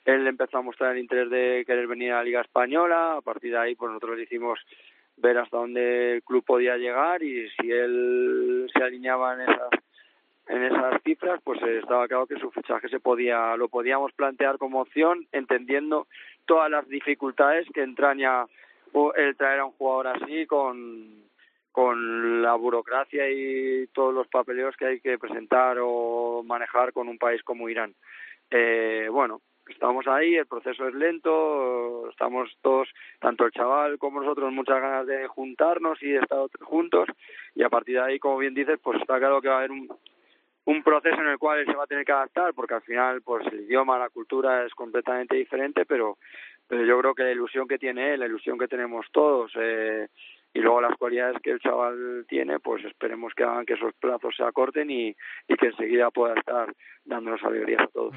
él 0.06 0.28
empezó 0.28 0.58
a 0.58 0.62
mostrar 0.62 0.94
el 0.94 1.00
interés 1.00 1.30
de 1.30 1.64
querer 1.66 1.88
venir 1.88 2.12
a 2.12 2.18
la 2.18 2.24
Liga 2.24 2.42
Española. 2.42 3.18
A 3.18 3.22
partir 3.22 3.52
de 3.52 3.60
ahí, 3.60 3.76
pues 3.76 3.90
nosotros 3.92 4.18
le 4.18 4.24
hicimos 4.24 4.60
ver 5.18 5.38
hasta 5.38 5.58
dónde 5.58 6.16
el 6.16 6.24
club 6.24 6.44
podía 6.44 6.78
llegar 6.78 7.24
y 7.24 7.50
si 7.52 7.72
él 7.72 8.70
se 8.74 8.84
alineaba 8.84 9.34
en 9.36 9.42
esas 9.42 9.70
en 10.48 10.64
esas 10.64 11.02
cifras, 11.04 11.42
pues 11.44 11.60
estaba 11.64 12.08
claro 12.08 12.28
que 12.28 12.38
su 12.38 12.52
fichaje 12.52 12.88
se 12.90 13.00
podía, 13.00 13.58
lo 13.58 13.68
podíamos 13.68 14.12
plantear 14.14 14.60
como 14.60 14.82
opción, 14.82 15.26
entendiendo 15.32 16.06
todas 16.46 16.70
las 16.70 16.88
dificultades 16.88 17.68
que 17.74 17.82
entraña 17.82 18.46
el 19.16 19.36
traer 19.38 19.62
a 19.62 19.66
un 19.66 19.72
jugador 19.72 20.08
así 20.08 20.46
con, 20.46 21.26
con 21.76 22.42
la 22.42 22.56
burocracia 22.56 23.30
y 23.30 23.86
todos 23.88 24.14
los 24.14 24.30
papeleos 24.30 24.78
que 24.78 24.86
hay 24.86 25.02
que 25.02 25.18
presentar 25.18 25.78
o 25.82 26.42
manejar 26.42 26.94
con 26.94 27.10
un 27.10 27.18
país 27.18 27.44
como 27.44 27.68
Irán. 27.68 27.94
Eh, 28.50 29.10
bueno, 29.12 29.42
estamos 29.68 30.08
ahí, 30.08 30.38
el 30.38 30.46
proceso 30.46 30.88
es 30.88 30.96
lento, 30.96 32.10
estamos 32.10 32.50
todos, 32.62 32.88
tanto 33.20 33.46
el 33.46 33.52
chaval 33.52 33.98
como 34.00 34.22
nosotros, 34.22 34.54
muchas 34.54 34.80
ganas 34.80 35.06
de 35.06 35.28
juntarnos 35.28 36.02
y 36.02 36.12
de 36.12 36.20
estar 36.20 36.48
juntos 36.62 37.10
y 37.56 37.64
a 37.64 37.70
partir 37.70 37.96
de 37.96 38.04
ahí, 38.04 38.20
como 38.20 38.38
bien 38.38 38.54
dices, 38.54 38.80
pues 38.82 39.02
está 39.02 39.18
claro 39.18 39.42
que 39.42 39.50
va 39.50 39.56
a 39.56 39.58
haber 39.58 39.72
un, 39.72 39.90
un 40.64 40.82
proceso 40.82 41.20
en 41.20 41.28
el 41.28 41.38
cual 41.38 41.60
él 41.60 41.66
se 41.66 41.76
va 41.76 41.84
a 41.84 41.88
tener 41.88 42.06
que 42.06 42.14
adaptar 42.14 42.54
porque 42.54 42.76
al 42.76 42.84
final 42.84 43.22
pues 43.22 43.46
el 43.48 43.66
idioma, 43.66 44.00
la 44.00 44.08
cultura 44.08 44.66
es 44.66 44.74
completamente 44.74 45.36
diferente, 45.36 45.86
pero 45.86 46.20
pero 46.68 46.86
yo 46.86 46.98
creo 47.00 47.14
que 47.14 47.24
la 47.24 47.32
ilusión 47.32 47.68
que 47.68 47.78
tiene 47.78 48.14
él, 48.14 48.22
la 48.22 48.28
ilusión 48.28 48.58
que 48.58 48.70
tenemos 48.70 49.06
todos 49.12 49.52
eh, 49.60 50.08
y 50.56 50.60
luego 50.60 50.80
las 50.80 50.98
cualidades 50.98 51.36
que 51.44 51.52
el 51.52 51.60
chaval 51.60 52.26
tiene, 52.30 52.60
pues 52.62 52.84
esperemos 52.86 53.34
que 53.36 53.44
hagan 53.44 53.66
que 53.66 53.74
esos 53.74 53.94
plazos 53.96 54.34
se 54.38 54.44
acorten 54.44 54.90
y, 54.90 55.14
y 55.50 55.56
que 55.58 55.68
enseguida 55.68 56.10
pueda 56.12 56.34
estar 56.34 56.74
dándonos 57.04 57.44
alegrías 57.44 57.82
a 57.82 57.88
todos. 57.88 58.16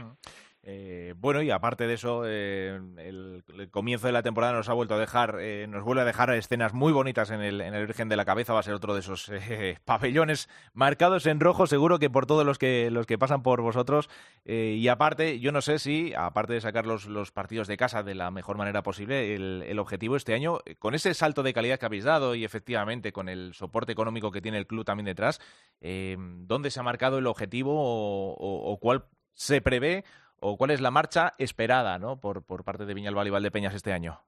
Eh, 0.65 1.15
bueno, 1.17 1.41
y 1.41 1.51
aparte 1.51 1.87
de 1.87 1.95
eso, 1.95 2.23
eh, 2.27 2.79
el, 2.99 3.43
comienzo 3.71 4.07
de 4.07 4.13
la 4.13 4.23
temporada 4.23 4.53
nos 4.53 4.69
ha 4.69 4.73
vuelto 4.73 4.97
a 4.97 4.99
dejar, 4.99 5.39
eh, 5.41 5.67
nos 5.69 5.85
vuelve 5.85 6.03
a 6.03 6.05
dejar 6.05 6.31
escenas 6.35 6.75
muy 6.75 6.93
bonitas 6.93 7.31
en 7.31 7.41
el, 7.41 7.61
en 7.61 7.75
el 7.75 7.87
Virgen 7.87 8.09
de 8.09 8.17
la 8.17 8.25
Cabeza. 8.25 8.53
Va 8.53 8.61
a 8.61 8.65
ser 8.65 8.75
otro 8.75 8.93
de 8.93 9.01
esos 9.01 9.31
pabellones 9.85 10.49
marcados 10.75 11.27
en 11.27 11.41
rojo, 11.41 11.67
seguro 11.67 11.99
que 11.99 12.11
por 12.11 12.27
todos 12.27 12.45
los 12.45 12.59
que, 12.59 12.91
los 12.91 13.07
que 13.07 13.19
pasan 13.19 13.43
por 13.43 13.63
vosotros. 13.63 14.11
y 14.45 14.87
aparte, 14.89 15.41
yo 15.41 15.53
no 15.53 15.63
sé 15.63 15.79
si, 15.79 16.13
aparte 16.15 16.55
de 16.55 16.61
sacar 16.61 16.87
los, 16.87 17.07
los 17.07 17.31
partidos 17.33 17.69
de 17.69 17.77
casa 17.77 18.03
de 18.03 18.15
la 18.15 18.31
mejor 18.31 18.57
manera 18.57 18.83
posible, 18.83 19.35
el, 19.35 19.65
el, 19.67 19.79
objetivo 19.79 20.17
este 20.17 20.35
año, 20.35 20.59
con 20.79 20.95
ese 20.95 21.15
salto 21.15 21.43
de 21.43 21.55
calidad 21.55 21.79
que 21.79 21.87
habéis 21.87 22.05
dado 22.05 22.35
y 22.35 22.45
efectivamente 22.45 23.13
con 23.13 23.29
el 23.29 23.55
soporte 23.55 23.93
económico 23.93 24.31
que 24.31 24.41
tiene 24.41 24.59
el 24.59 24.67
club 24.67 24.85
también 24.85 25.07
detrás, 25.07 25.41
¿dónde 25.81 26.71
se 26.71 26.81
ha 26.81 26.83
marcado 26.83 27.19
el 27.19 27.27
objetivo 27.27 27.75
o, 27.75 28.73
o 28.73 28.79
cuál 28.79 29.05
se 29.35 29.61
prevé? 29.61 30.05
O 30.41 30.57
cuál 30.57 30.71
es 30.71 30.81
la 30.81 30.91
marcha 30.91 31.35
esperada 31.39 31.99
¿no? 31.99 32.21
por, 32.21 32.45
por 32.45 32.65
parte 32.65 32.87
de 32.87 32.95
Viñalbal 32.95 33.27
y 33.27 33.31
Valdepeñas 33.31 33.75
este 33.75 33.93
año? 33.93 34.21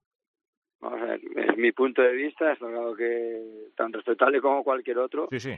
Vamos 0.81 1.02
a 1.02 1.05
ver, 1.05 1.21
es 1.37 1.57
mi 1.57 1.73
punto 1.73 2.02
de 2.02 2.12
vista, 2.12 2.52
es 2.52 2.59
claro 2.59 2.95
que 2.95 3.69
tan 3.76 3.93
respetable 3.93 4.40
como 4.40 4.64
cualquier 4.64 4.99
otro. 4.99 5.29
Sí, 5.31 5.40
sí. 5.40 5.55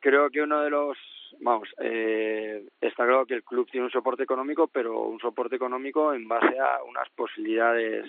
Creo 0.00 0.28
que 0.30 0.42
uno 0.42 0.60
de 0.60 0.70
los, 0.70 0.98
vamos, 1.40 1.68
eh, 1.78 2.66
está 2.80 3.04
claro 3.04 3.24
que 3.24 3.34
el 3.34 3.44
club 3.44 3.68
tiene 3.70 3.86
un 3.86 3.92
soporte 3.92 4.24
económico, 4.24 4.66
pero 4.68 5.02
un 5.02 5.18
soporte 5.20 5.56
económico 5.56 6.12
en 6.12 6.28
base 6.28 6.58
a 6.58 6.82
unas 6.82 7.08
posibilidades 7.10 8.06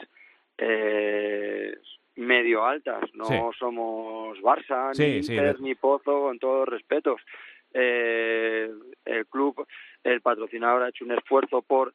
eh, 0.57 1.77
medio 2.15 2.65
altas. 2.65 3.03
No 3.13 3.51
somos 3.57 4.37
Barça, 4.39 4.91
ni 4.97 5.17
Inter, 5.17 5.59
ni 5.61 5.75
Pozo, 5.75 6.21
con 6.21 6.39
todos 6.39 6.59
los 6.59 6.69
respetos. 6.69 7.21
Eh, 7.77 8.69
el 9.03 9.25
club 9.27 9.67
el 10.03 10.21
patrocinador 10.21 10.83
ha 10.83 10.89
hecho 10.89 11.03
un 11.03 11.11
esfuerzo 11.11 11.61
por 11.61 11.93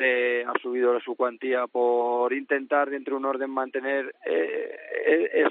eh, 0.00 0.44
ha 0.46 0.58
subido 0.60 0.98
su 1.00 1.14
cuantía 1.14 1.66
por 1.68 2.32
intentar 2.32 2.90
dentro 2.90 3.14
de 3.14 3.18
un 3.18 3.26
orden 3.26 3.50
mantener 3.50 4.12
eh, 4.26 5.46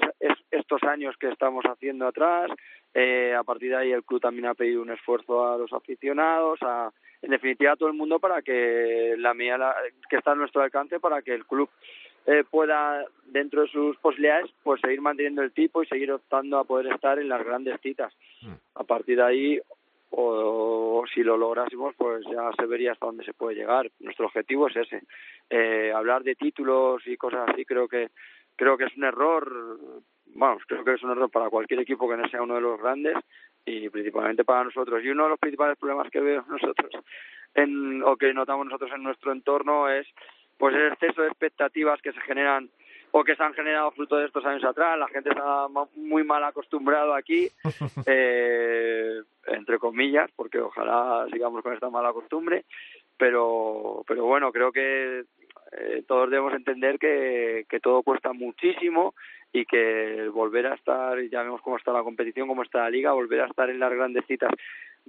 estos 0.51 0.83
años 0.83 1.15
que 1.17 1.29
estamos 1.29 1.63
haciendo 1.65 2.07
atrás. 2.07 2.51
Eh, 2.93 3.33
a 3.33 3.43
partir 3.43 3.69
de 3.69 3.77
ahí 3.77 3.91
el 3.91 4.03
club 4.03 4.21
también 4.21 4.47
ha 4.47 4.53
pedido 4.53 4.81
un 4.81 4.91
esfuerzo 4.91 5.47
a 5.47 5.57
los 5.57 5.71
aficionados 5.73 6.59
a 6.61 6.91
en 7.21 7.31
definitiva 7.31 7.71
a 7.71 7.75
todo 7.77 7.87
el 7.87 7.95
mundo 7.95 8.19
para 8.19 8.41
que 8.41 9.15
la 9.17 9.33
mía 9.33 9.57
que 10.09 10.17
está 10.17 10.33
a 10.33 10.35
nuestro 10.35 10.61
alcance 10.61 10.99
para 10.99 11.21
que 11.21 11.33
el 11.33 11.45
club 11.45 11.69
eh, 12.25 12.43
pueda 12.49 13.05
dentro 13.25 13.63
de 13.63 13.67
sus 13.67 13.97
posibilidades 13.97 14.51
pues 14.63 14.79
seguir 14.81 15.01
manteniendo 15.01 15.41
el 15.41 15.51
tipo 15.51 15.83
y 15.83 15.87
seguir 15.87 16.11
optando 16.11 16.57
a 16.57 16.63
poder 16.63 16.93
estar 16.93 17.19
en 17.19 17.29
las 17.29 17.43
grandes 17.43 17.79
citas. 17.81 18.13
Mm. 18.41 18.53
a 18.75 18.83
partir 18.83 19.17
de 19.17 19.23
ahí 19.23 19.61
o, 20.11 21.03
si 21.13 21.23
lo 21.23 21.37
lográsemos 21.37 21.95
pues 21.95 22.23
ya 22.25 22.51
se 22.57 22.65
vería 22.65 22.91
hasta 22.91 23.05
dónde 23.05 23.25
se 23.25 23.33
puede 23.33 23.55
llegar. 23.55 23.89
Nuestro 23.99 24.27
objetivo 24.27 24.67
es 24.67 24.75
ese. 24.75 25.01
Eh, 25.49 25.91
hablar 25.93 26.23
de 26.23 26.35
títulos 26.35 27.01
y 27.07 27.17
cosas 27.17 27.49
así 27.49 27.65
creo 27.65 27.87
que 27.87 28.09
creo 28.55 28.77
que 28.77 28.85
es 28.85 28.95
un 28.95 29.05
error 29.05 29.79
vamos 30.35 30.63
creo 30.67 30.83
que 30.83 30.93
es 30.93 31.03
un 31.03 31.11
error 31.11 31.29
para 31.29 31.49
cualquier 31.49 31.79
equipo 31.79 32.07
que 32.07 32.17
no 32.17 32.27
sea 32.29 32.41
uno 32.41 32.55
de 32.55 32.61
los 32.61 32.79
grandes 32.79 33.15
y 33.65 33.89
principalmente 33.89 34.43
para 34.43 34.65
nosotros. 34.65 35.03
Y 35.03 35.09
uno 35.09 35.23
de 35.23 35.29
los 35.29 35.39
principales 35.39 35.77
problemas 35.77 36.09
que 36.11 36.19
veo 36.19 36.45
nosotros 36.47 36.91
en, 37.55 38.03
o 38.03 38.15
que 38.15 38.33
notamos 38.33 38.65
nosotros 38.65 38.91
en 38.93 39.03
nuestro 39.03 39.31
entorno 39.31 39.89
es 39.89 40.07
pues 40.57 40.75
el 40.75 40.93
exceso 40.93 41.21
de 41.21 41.27
expectativas 41.27 42.01
que 42.01 42.13
se 42.13 42.21
generan 42.21 42.69
o 43.15 43.23
que 43.23 43.35
se 43.35 43.43
han 43.43 43.53
generado 43.53 43.91
fruto 43.91 44.17
de 44.17 44.25
estos 44.25 44.43
años 44.43 44.63
atrás. 44.63 44.97
La 44.97 45.07
gente 45.07 45.29
está 45.29 45.67
muy 45.95 46.23
mal 46.23 46.43
acostumbrado 46.43 47.13
aquí, 47.13 47.47
eh, 48.07 49.21
entre 49.45 49.77
comillas, 49.77 50.31
porque 50.35 50.59
ojalá 50.59 51.27
sigamos 51.31 51.61
con 51.61 51.73
esta 51.73 51.91
mala 51.91 52.11
costumbre. 52.11 52.65
Pero, 53.15 54.03
pero 54.07 54.25
bueno, 54.25 54.51
creo 54.51 54.71
que 54.71 55.25
eh, 55.73 56.03
todos 56.07 56.29
debemos 56.29 56.53
entender 56.53 56.97
que, 56.97 57.65
que 57.69 57.79
todo 57.79 58.01
cuesta 58.01 58.33
muchísimo 58.33 59.13
y 59.51 59.65
que 59.65 60.27
volver 60.33 60.65
a 60.65 60.73
estar, 60.73 61.21
ya 61.29 61.43
vemos 61.43 61.61
cómo 61.61 61.77
está 61.77 61.93
la 61.93 62.01
competición, 62.01 62.47
cómo 62.47 62.63
está 62.63 62.79
la 62.79 62.89
liga, 62.89 63.11
volver 63.11 63.41
a 63.41 63.45
estar 63.45 63.69
en 63.69 63.79
las 63.79 63.93
grandes 63.93 64.25
citas 64.25 64.49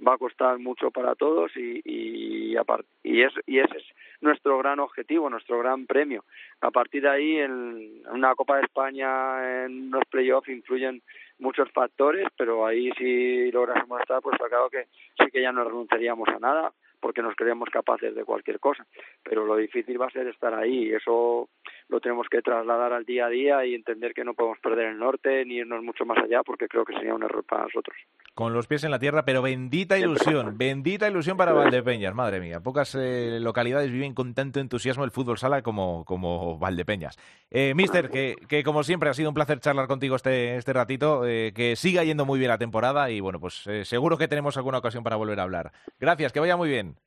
va 0.05 0.15
a 0.15 0.17
costar 0.17 0.59
mucho 0.59 0.91
para 0.91 1.15
todos 1.15 1.51
y, 1.55 1.81
y, 1.83 2.55
y, 3.03 3.21
es, 3.21 3.33
y 3.45 3.59
ese 3.59 3.77
es 3.77 3.83
nuestro 4.21 4.57
gran 4.57 4.79
objetivo, 4.79 5.29
nuestro 5.29 5.59
gran 5.59 5.85
premio. 5.85 6.25
A 6.61 6.71
partir 6.71 7.03
de 7.03 7.09
ahí, 7.09 7.37
en, 7.37 8.01
una 8.11 8.35
Copa 8.35 8.57
de 8.57 8.63
España, 8.63 9.65
en 9.65 9.91
los 9.91 10.03
playoffs, 10.09 10.49
influyen 10.49 11.01
muchos 11.39 11.71
factores, 11.71 12.27
pero 12.37 12.65
ahí 12.65 12.91
si 12.97 13.51
lográsemos 13.51 14.01
estar, 14.01 14.21
pues 14.21 14.37
claro 14.37 14.69
que 14.69 14.85
sí 15.17 15.31
que 15.31 15.41
ya 15.41 15.51
no 15.51 15.63
renunciaríamos 15.63 16.27
a 16.29 16.39
nada 16.39 16.71
porque 16.99 17.21
nos 17.21 17.35
creemos 17.35 17.69
capaces 17.69 18.15
de 18.15 18.25
cualquier 18.25 18.59
cosa. 18.59 18.85
Pero 19.23 19.45
lo 19.45 19.55
difícil 19.57 20.01
va 20.01 20.07
a 20.07 20.11
ser 20.11 20.27
estar 20.27 20.53
ahí 20.53 20.87
y 20.87 20.93
eso 20.93 21.49
lo 21.87 21.99
tenemos 21.99 22.27
que 22.29 22.41
trasladar 22.41 22.93
al 22.93 23.05
día 23.05 23.27
a 23.27 23.29
día 23.29 23.65
y 23.65 23.75
entender 23.75 24.13
que 24.13 24.23
no 24.23 24.33
podemos 24.33 24.59
perder 24.59 24.87
el 24.87 24.97
norte 24.97 25.45
ni 25.45 25.55
irnos 25.55 25.83
mucho 25.83 26.05
más 26.05 26.17
allá 26.17 26.41
porque 26.43 26.67
creo 26.67 26.83
que 26.83 26.93
sería 26.93 27.13
un 27.13 27.23
error 27.23 27.43
para 27.43 27.63
nosotros. 27.63 27.95
Con 28.33 28.53
los 28.53 28.67
pies 28.67 28.83
en 28.83 28.91
la 28.91 28.99
tierra, 28.99 29.23
pero 29.23 29.41
bendita 29.41 29.97
ilusión, 29.97 30.57
bendita 30.57 31.07
ilusión 31.07 31.37
para 31.37 31.53
Valdepeñas, 31.53 32.15
madre 32.15 32.39
mía. 32.39 32.59
Pocas 32.59 32.95
eh, 32.95 33.39
localidades 33.39 33.91
viven 33.91 34.13
con 34.13 34.33
tanto 34.33 34.59
entusiasmo 34.59 35.03
el 35.03 35.11
fútbol 35.11 35.37
sala 35.37 35.61
como, 35.61 36.03
como 36.05 36.57
Valdepeñas. 36.57 37.17
Eh, 37.51 37.73
mister, 37.75 38.09
que, 38.09 38.35
que, 38.47 38.63
como 38.63 38.83
siempre 38.83 39.09
ha 39.09 39.13
sido 39.13 39.29
un 39.29 39.35
placer 39.35 39.59
charlar 39.59 39.87
contigo 39.87 40.15
este, 40.15 40.57
este 40.57 40.73
ratito, 40.73 41.25
eh, 41.25 41.53
que 41.55 41.75
siga 41.75 42.03
yendo 42.03 42.25
muy 42.25 42.39
bien 42.39 42.49
la 42.49 42.57
temporada 42.57 43.09
y 43.09 43.19
bueno, 43.19 43.39
pues 43.39 43.65
eh, 43.67 43.85
seguro 43.85 44.17
que 44.17 44.27
tenemos 44.27 44.57
alguna 44.57 44.79
ocasión 44.79 45.03
para 45.03 45.15
volver 45.15 45.39
a 45.39 45.43
hablar. 45.43 45.71
Gracias, 45.99 46.33
que 46.33 46.39
vaya 46.39 46.57
muy 46.57 46.69
bien. 46.69 46.97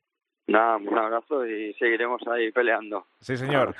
Nada, 0.48 0.78
un 0.78 0.98
abrazo 0.98 1.46
y 1.46 1.74
seguiremos 1.74 2.22
ahí 2.26 2.50
peleando. 2.50 3.06
Sí, 3.20 3.36
señor. 3.36 3.74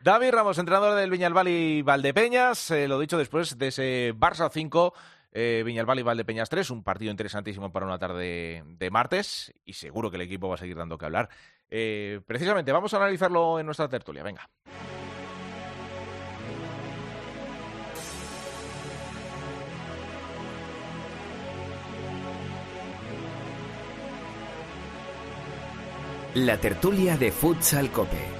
David 0.00 0.32
Ramos, 0.32 0.58
entrenador 0.58 0.96
del 0.96 1.08
Viñalbal 1.08 1.46
y 1.46 1.82
Valdepeñas, 1.82 2.72
eh, 2.72 2.88
lo 2.88 2.98
dicho 2.98 3.16
después 3.16 3.56
de 3.56 3.68
ese 3.68 4.12
Barça 4.16 4.50
5, 4.50 4.92
eh, 5.30 5.62
Viñalbal 5.64 6.00
y 6.00 6.02
Valdepeñas 6.02 6.50
3, 6.50 6.68
un 6.70 6.82
partido 6.82 7.12
interesantísimo 7.12 7.70
para 7.70 7.86
una 7.86 7.98
tarde 7.98 8.64
de 8.66 8.90
martes 8.90 9.54
y 9.64 9.74
seguro 9.74 10.10
que 10.10 10.16
el 10.16 10.22
equipo 10.22 10.48
va 10.48 10.56
a 10.56 10.58
seguir 10.58 10.76
dando 10.76 10.98
que 10.98 11.06
hablar. 11.06 11.28
Eh, 11.70 12.20
precisamente, 12.26 12.72
vamos 12.72 12.92
a 12.92 12.96
analizarlo 12.96 13.60
en 13.60 13.66
nuestra 13.66 13.88
tertulia. 13.88 14.24
Venga. 14.24 14.50
La 26.34 26.58
tertulia 26.58 27.16
de 27.16 27.32
Futsal 27.32 27.90
Cope. 27.90 28.39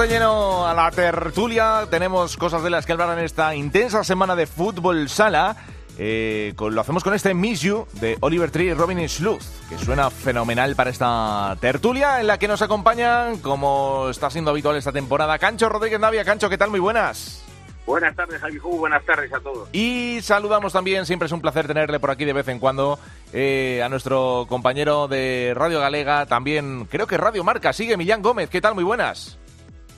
De 0.00 0.08
lleno 0.08 0.66
a 0.66 0.72
la 0.72 0.90
tertulia. 0.90 1.86
Tenemos 1.90 2.38
cosas 2.38 2.62
de 2.62 2.70
las 2.70 2.86
que 2.86 2.92
hablar 2.92 3.18
en 3.18 3.24
esta 3.24 3.54
intensa 3.54 4.02
semana 4.02 4.34
de 4.34 4.46
fútbol 4.46 5.10
sala. 5.10 5.56
Eh, 5.98 6.54
lo 6.58 6.80
hacemos 6.80 7.04
con 7.04 7.12
este 7.12 7.34
Miss 7.34 7.60
You 7.60 7.86
de 8.00 8.16
Oliver 8.20 8.50
Tree 8.50 8.68
y 8.68 8.72
Robin 8.72 9.06
Sluth, 9.06 9.42
que 9.68 9.76
suena 9.76 10.08
fenomenal 10.08 10.74
para 10.74 10.88
esta 10.88 11.54
tertulia 11.60 12.18
en 12.18 12.28
la 12.28 12.38
que 12.38 12.48
nos 12.48 12.62
acompañan, 12.62 13.38
como 13.38 14.08
está 14.08 14.30
siendo 14.30 14.52
habitual 14.52 14.76
esta 14.76 14.90
temporada, 14.90 15.38
Cancho 15.38 15.68
Rodríguez 15.68 16.00
Navia. 16.00 16.24
Cancho, 16.24 16.48
¿qué 16.48 16.56
tal? 16.56 16.70
Muy 16.70 16.80
buenas. 16.80 17.44
Buenas 17.84 18.16
tardes, 18.16 18.40
Javi 18.40 18.58
Buenas 18.58 19.04
tardes 19.04 19.30
a 19.34 19.40
todos. 19.40 19.68
Y 19.72 20.20
saludamos 20.22 20.72
también, 20.72 21.04
siempre 21.04 21.26
es 21.26 21.32
un 21.32 21.42
placer 21.42 21.66
tenerle 21.66 22.00
por 22.00 22.10
aquí 22.10 22.24
de 22.24 22.32
vez 22.32 22.48
en 22.48 22.58
cuando, 22.58 22.98
eh, 23.34 23.82
a 23.84 23.88
nuestro 23.90 24.46
compañero 24.48 25.08
de 25.08 25.52
Radio 25.54 25.80
Galega, 25.80 26.24
también 26.24 26.86
creo 26.86 27.06
que 27.06 27.18
Radio 27.18 27.44
Marca, 27.44 27.74
sigue 27.74 27.98
Millán 27.98 28.22
Gómez. 28.22 28.48
¿Qué 28.48 28.62
tal? 28.62 28.74
Muy 28.74 28.84
buenas. 28.84 29.40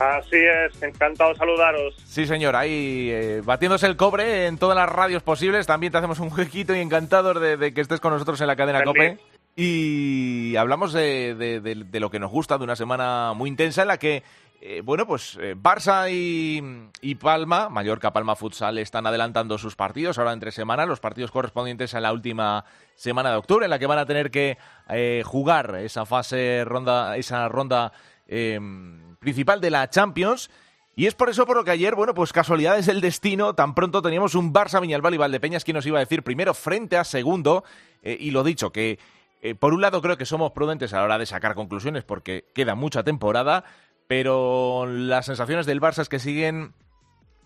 Así 0.03 0.37
es, 0.37 0.83
encantado 0.83 1.31
de 1.31 1.37
saludaros. 1.37 1.95
Sí, 2.05 2.27
señor, 2.27 2.57
ahí 2.57 3.09
eh, 3.11 3.41
batiéndose 3.45 3.87
el 3.87 3.97
cobre 3.97 4.47
en 4.47 4.59
todas 4.59 4.77
las 4.77 4.89
radios 4.89 5.23
posibles. 5.23 5.67
También 5.67 5.93
te 5.93 5.99
hacemos 5.99 6.19
un 6.19 6.33
huequito 6.33 6.75
y 6.75 6.81
encantados 6.81 7.41
de, 7.41 7.73
que 7.73 7.81
estés 7.81 8.01
con 8.01 8.13
nosotros 8.13 8.41
en 8.41 8.49
la 8.49 8.57
cadena 8.57 8.83
COPE. 8.83 9.19
Y 9.55 10.57
hablamos 10.57 10.93
de, 10.93 11.77
lo 11.93 12.11
que 12.11 12.19
nos 12.19 12.33
gusta, 12.33 12.59
de 12.59 12.65
una 12.65 12.75
semana 12.75 13.33
muy 13.35 13.49
intensa 13.49 13.83
en 13.83 13.89
la 13.89 13.99
que 13.99 14.25
eh, 14.65 14.81
bueno, 14.81 15.07
pues 15.07 15.37
eh, 15.41 15.57
Barça 15.57 16.09
y, 16.09 17.15
Palma, 17.17 17.69
Mallorca, 17.69 18.13
Palma 18.13 18.37
Futsal, 18.37 18.79
están 18.79 19.07
adelantando 19.07 19.59
sus 19.59 19.75
partidos 19.75 20.19
ahora 20.19 20.33
entre 20.33 20.53
semanas, 20.53 20.87
los 20.87 21.01
partidos 21.01 21.33
correspondientes 21.33 21.95
a 21.95 22.01
la 22.01 22.13
última 22.13 22.65
semana 22.95 23.31
de 23.31 23.37
octubre, 23.37 23.67
en 23.67 23.71
la 23.71 23.81
que 23.81 23.87
van 23.87 23.99
a 23.99 24.07
tener 24.07 24.31
que 24.31 24.57
jugar 25.25 25.77
esa 25.77 26.07
fase 26.07 26.65
ronda, 26.65 27.17
esa 27.17 27.49
ronda 27.49 27.93
em, 28.33 29.17
principal 29.17 29.61
de 29.61 29.71
la 29.71 29.89
Champions. 29.91 30.51
Y 30.95 31.07
es 31.07 31.15
por 31.15 31.31
eso 31.31 31.47
por 31.47 31.57
lo 31.57 31.65
que 31.65 31.71
ayer, 31.71 31.95
bueno, 31.95 32.15
pues 32.15 32.33
casualidades 32.33 32.87
del 32.87 33.01
destino, 33.01 33.55
tan 33.55 33.75
pronto 33.75 34.03
teníamos 34.03 34.35
un 34.35 34.53
Barça 34.53 34.81
Viñalbal 34.81 35.15
y 35.15 35.19
Valdepeñas, 35.19 35.65
que 35.65 35.73
nos 35.73 35.87
iba 35.87 35.99
a 35.99 36.01
decir 36.01 36.23
primero 36.23 36.53
frente 36.53 36.97
a 36.97 37.05
segundo, 37.05 37.65
y 38.03 38.31
lo 38.31 38.45
dicho, 38.45 38.73
que 38.73 38.99
por 39.59 39.73
un 39.73 39.81
lado 39.81 40.03
creo 40.03 40.19
que 40.19 40.27
somos 40.27 40.53
prudentes 40.53 40.93
a 40.93 40.99
la 40.99 41.05
hora 41.05 41.19
de 41.19 41.25
sacar 41.25 41.55
conclusiones 41.55 42.05
porque 42.05 42.45
queda 42.55 42.75
mucha 42.75 43.05
temporada, 43.05 43.65
pero 44.07 44.85
las 44.87 45.25
sensaciones 45.25 45.65
del 45.65 45.81
Barça 45.81 46.03
es 46.03 46.11
que 46.11 46.19
siguen 46.19 46.75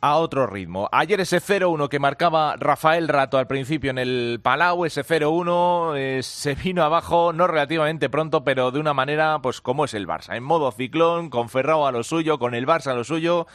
a 0.06 0.16
otro 0.16 0.46
ritmo. 0.46 0.88
Ayer 0.92 1.20
ese 1.20 1.38
0-1 1.38 1.88
que 1.88 1.98
marcaba 1.98 2.56
Rafael 2.56 3.08
Rato 3.08 3.38
al 3.38 3.46
principio 3.46 3.90
en 3.90 3.98
el 3.98 4.40
Palau, 4.42 4.84
ese 4.84 5.02
0-1 5.02 5.94
eh, 5.96 6.22
se 6.22 6.54
vino 6.54 6.84
abajo 6.84 7.32
no 7.32 7.46
relativamente 7.46 8.08
pronto, 8.08 8.44
pero 8.44 8.70
de 8.70 8.78
una 8.78 8.94
manera 8.94 9.40
pues 9.42 9.60
como 9.60 9.84
es 9.84 9.94
el 9.94 10.06
Barça, 10.06 10.36
en 10.36 10.44
modo 10.44 10.70
ciclón, 10.70 11.28
con 11.28 11.48
Ferrao 11.48 11.86
a 11.86 11.92
lo 11.92 12.04
suyo, 12.04 12.38
con 12.38 12.54
el 12.54 12.66
Barça 12.66 12.92
a 12.92 12.94
lo 12.94 13.04
suyo. 13.04 13.46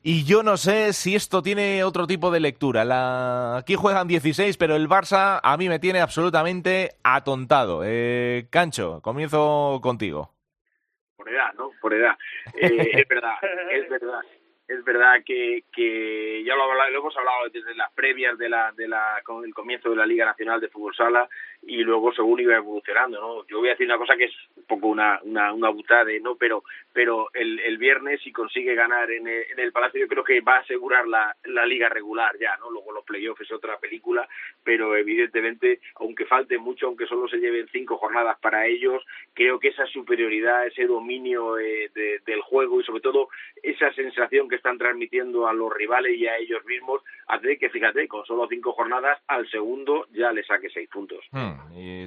Y 0.00 0.24
yo 0.24 0.44
no 0.44 0.56
sé 0.56 0.92
si 0.92 1.16
esto 1.16 1.42
tiene 1.42 1.82
otro 1.82 2.06
tipo 2.06 2.30
de 2.30 2.38
lectura. 2.38 2.84
La... 2.84 3.56
Aquí 3.56 3.74
juegan 3.74 4.06
16, 4.06 4.56
pero 4.56 4.76
el 4.76 4.88
Barça 4.88 5.40
a 5.42 5.56
mí 5.56 5.68
me 5.68 5.80
tiene 5.80 6.00
absolutamente 6.00 6.92
atontado. 7.02 7.82
Eh, 7.84 8.46
Cancho, 8.50 9.00
comienzo 9.02 9.80
contigo 9.82 10.32
por 11.16 11.28
edad, 11.28 11.52
¿no? 11.54 11.72
Por 11.80 11.92
edad. 11.92 12.16
Eh, 12.54 12.90
es 12.94 13.08
verdad, 13.08 13.34
es 13.72 13.88
verdad 13.90 14.20
es 14.68 14.84
verdad 14.84 15.22
que, 15.24 15.64
que 15.72 16.44
ya 16.44 16.54
lo, 16.54 16.64
hemos 16.84 17.16
hablado 17.16 17.48
desde 17.50 17.74
las 17.74 17.90
previas 17.92 18.36
de 18.36 18.50
la, 18.50 18.70
de 18.72 18.86
la, 18.86 19.20
con 19.24 19.42
el 19.44 19.54
comienzo 19.54 19.88
de 19.88 19.96
la 19.96 20.06
Liga 20.06 20.26
Nacional 20.26 20.60
de 20.60 20.68
Fútbol 20.68 20.94
Sala 20.94 21.26
y 21.62 21.78
luego 21.78 22.12
según 22.12 22.40
iba 22.40 22.56
evolucionando, 22.56 23.20
¿no? 23.20 23.46
Yo 23.46 23.58
voy 23.58 23.68
a 23.68 23.72
decir 23.72 23.86
una 23.86 23.98
cosa 23.98 24.16
que 24.16 24.24
es 24.24 24.34
un 24.56 24.64
poco 24.64 24.88
una, 24.88 25.20
una, 25.22 25.52
una 25.52 25.68
butade, 25.68 26.20
¿no? 26.20 26.36
Pero, 26.36 26.62
pero 26.92 27.28
el, 27.34 27.60
el 27.60 27.78
viernes 27.78 28.20
si 28.22 28.32
consigue 28.32 28.74
ganar 28.74 29.10
en 29.10 29.26
el, 29.28 29.42
en 29.50 29.58
el 29.60 29.72
Palacio 29.72 30.00
yo 30.00 30.08
creo 30.08 30.24
que 30.24 30.40
va 30.40 30.56
a 30.56 30.60
asegurar 30.60 31.06
la, 31.06 31.34
la 31.44 31.66
Liga 31.66 31.88
regular 31.88 32.36
ya, 32.40 32.56
¿no? 32.58 32.70
Luego 32.70 32.92
los 32.92 33.04
playoffs 33.04 33.42
es 33.42 33.52
otra 33.52 33.78
película, 33.78 34.28
pero 34.64 34.96
evidentemente, 34.96 35.80
aunque 35.96 36.24
falte 36.24 36.58
mucho, 36.58 36.86
aunque 36.86 37.06
solo 37.06 37.28
se 37.28 37.38
lleven 37.38 37.68
cinco 37.72 37.96
jornadas 37.98 38.38
para 38.40 38.66
ellos, 38.66 39.04
creo 39.34 39.58
que 39.58 39.68
esa 39.68 39.86
superioridad, 39.86 40.66
ese 40.66 40.86
dominio 40.86 41.58
eh, 41.58 41.90
del 41.94 42.40
juego 42.40 42.80
y 42.80 42.84
sobre 42.84 43.00
todo 43.00 43.28
esa 43.62 43.92
sensación 43.92 44.48
que 44.48 44.56
están 44.56 44.78
transmitiendo 44.78 45.46
a 45.46 45.52
los 45.52 45.72
rivales 45.72 46.16
y 46.16 46.26
a 46.26 46.36
ellos 46.38 46.64
mismos, 46.64 47.02
hace 47.26 47.58
que, 47.58 47.70
fíjate, 47.70 48.08
con 48.08 48.24
solo 48.24 48.46
cinco 48.48 48.72
jornadas, 48.72 49.20
al 49.26 49.48
segundo 49.50 50.06
ya 50.12 50.32
le 50.32 50.42
saque 50.44 50.70
seis 50.70 50.88
puntos. 50.88 51.24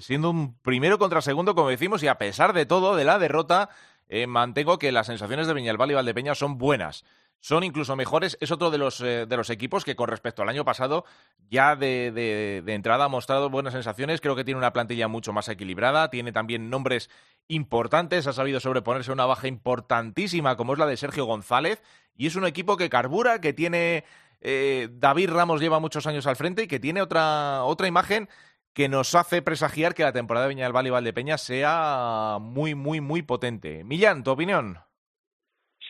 Siendo 0.02 0.30
un 0.30 0.58
primero 0.62 0.98
contra 1.00 1.22
segundo, 1.22 1.56
como 1.56 1.70
decimos, 1.70 2.04
y 2.04 2.08
a 2.08 2.18
pesar 2.18 2.54
de 2.54 2.66
todo, 2.66 2.96
de 2.96 3.06
la 3.06 3.20
derrota, 3.20 3.70
eh, 4.10 4.28
mantengo 4.28 4.78
que 4.78 4.92
las 4.92 5.08
sensaciones 5.08 5.48
de 5.48 5.54
Viñalbal 5.54 5.92
y 5.92 5.94
Valdepeña 5.94 6.36
son 6.36 6.58
buenas 6.58 7.04
son 7.42 7.64
incluso 7.64 7.96
mejores. 7.96 8.38
Es 8.40 8.52
otro 8.52 8.72
de 8.72 8.78
los, 8.78 9.02
eh, 9.02 9.26
de 9.28 9.38
los 9.38 9.50
equipos 9.50 9.84
que 9.84 9.96
con 9.96 10.08
respecto 10.08 10.42
al 10.42 10.50
año 10.50 10.64
pasado 10.64 11.06
ya 11.50 11.76
de, 11.76 12.12
de, 12.12 12.74
entrada 12.74 13.06
ha 13.06 13.10
mostrado 13.10 13.50
buenas 13.50 13.74
sensaciones. 13.74 14.22
Creo 14.22 14.36
que 14.36 14.46
tiene 14.46 14.60
una 14.60 14.72
plantilla 14.72 15.08
mucho 15.08 15.34
más 15.34 15.50
equilibrada, 15.50 16.10
tiene 16.10 16.32
también 16.32 16.70
nombres 16.70 17.10
importantes, 17.48 18.28
ha 18.28 18.34
sabido 18.34 18.60
sobreponerse 18.60 19.12
a 19.12 19.16
una 19.16 19.26
baja 19.26 19.48
importantísima 19.48 20.56
como 20.56 20.74
es 20.74 20.80
la 20.80 20.86
de 20.86 20.98
Sergio 20.98 21.26
González 21.26 21.82
y 22.16 22.28
es 22.28 22.36
un 22.36 22.46
equipo 22.46 22.78
que 22.78 22.90
carbura, 22.90 23.42
que 23.42 23.52
tiene... 23.52 24.06
Eh, 24.44 24.90
David 24.94 25.30
Ramos 25.30 25.62
lleva 25.62 25.80
muchos 25.80 26.08
años 26.08 26.26
al 26.26 26.36
frente 26.36 26.64
y 26.64 26.68
que 26.68 26.80
tiene 26.80 27.04
otra, 27.04 27.64
otra 27.64 27.88
imagen 27.88 28.28
que 28.74 28.90
nos 28.90 29.16
hace 29.16 29.42
presagiar 29.42 29.94
que 29.94 30.04
la 30.04 30.14
temporada 30.14 30.48
de 30.48 30.56
Viñalbal 30.56 30.88
y 30.88 30.90
Valdepeña 30.92 31.38
sea 31.38 32.38
muy, 32.40 32.76
muy, 32.76 33.02
muy 33.02 33.22
potente. 33.22 33.84
Millán, 33.84 34.24
¿tu 34.24 34.32
opinión? 34.32 34.78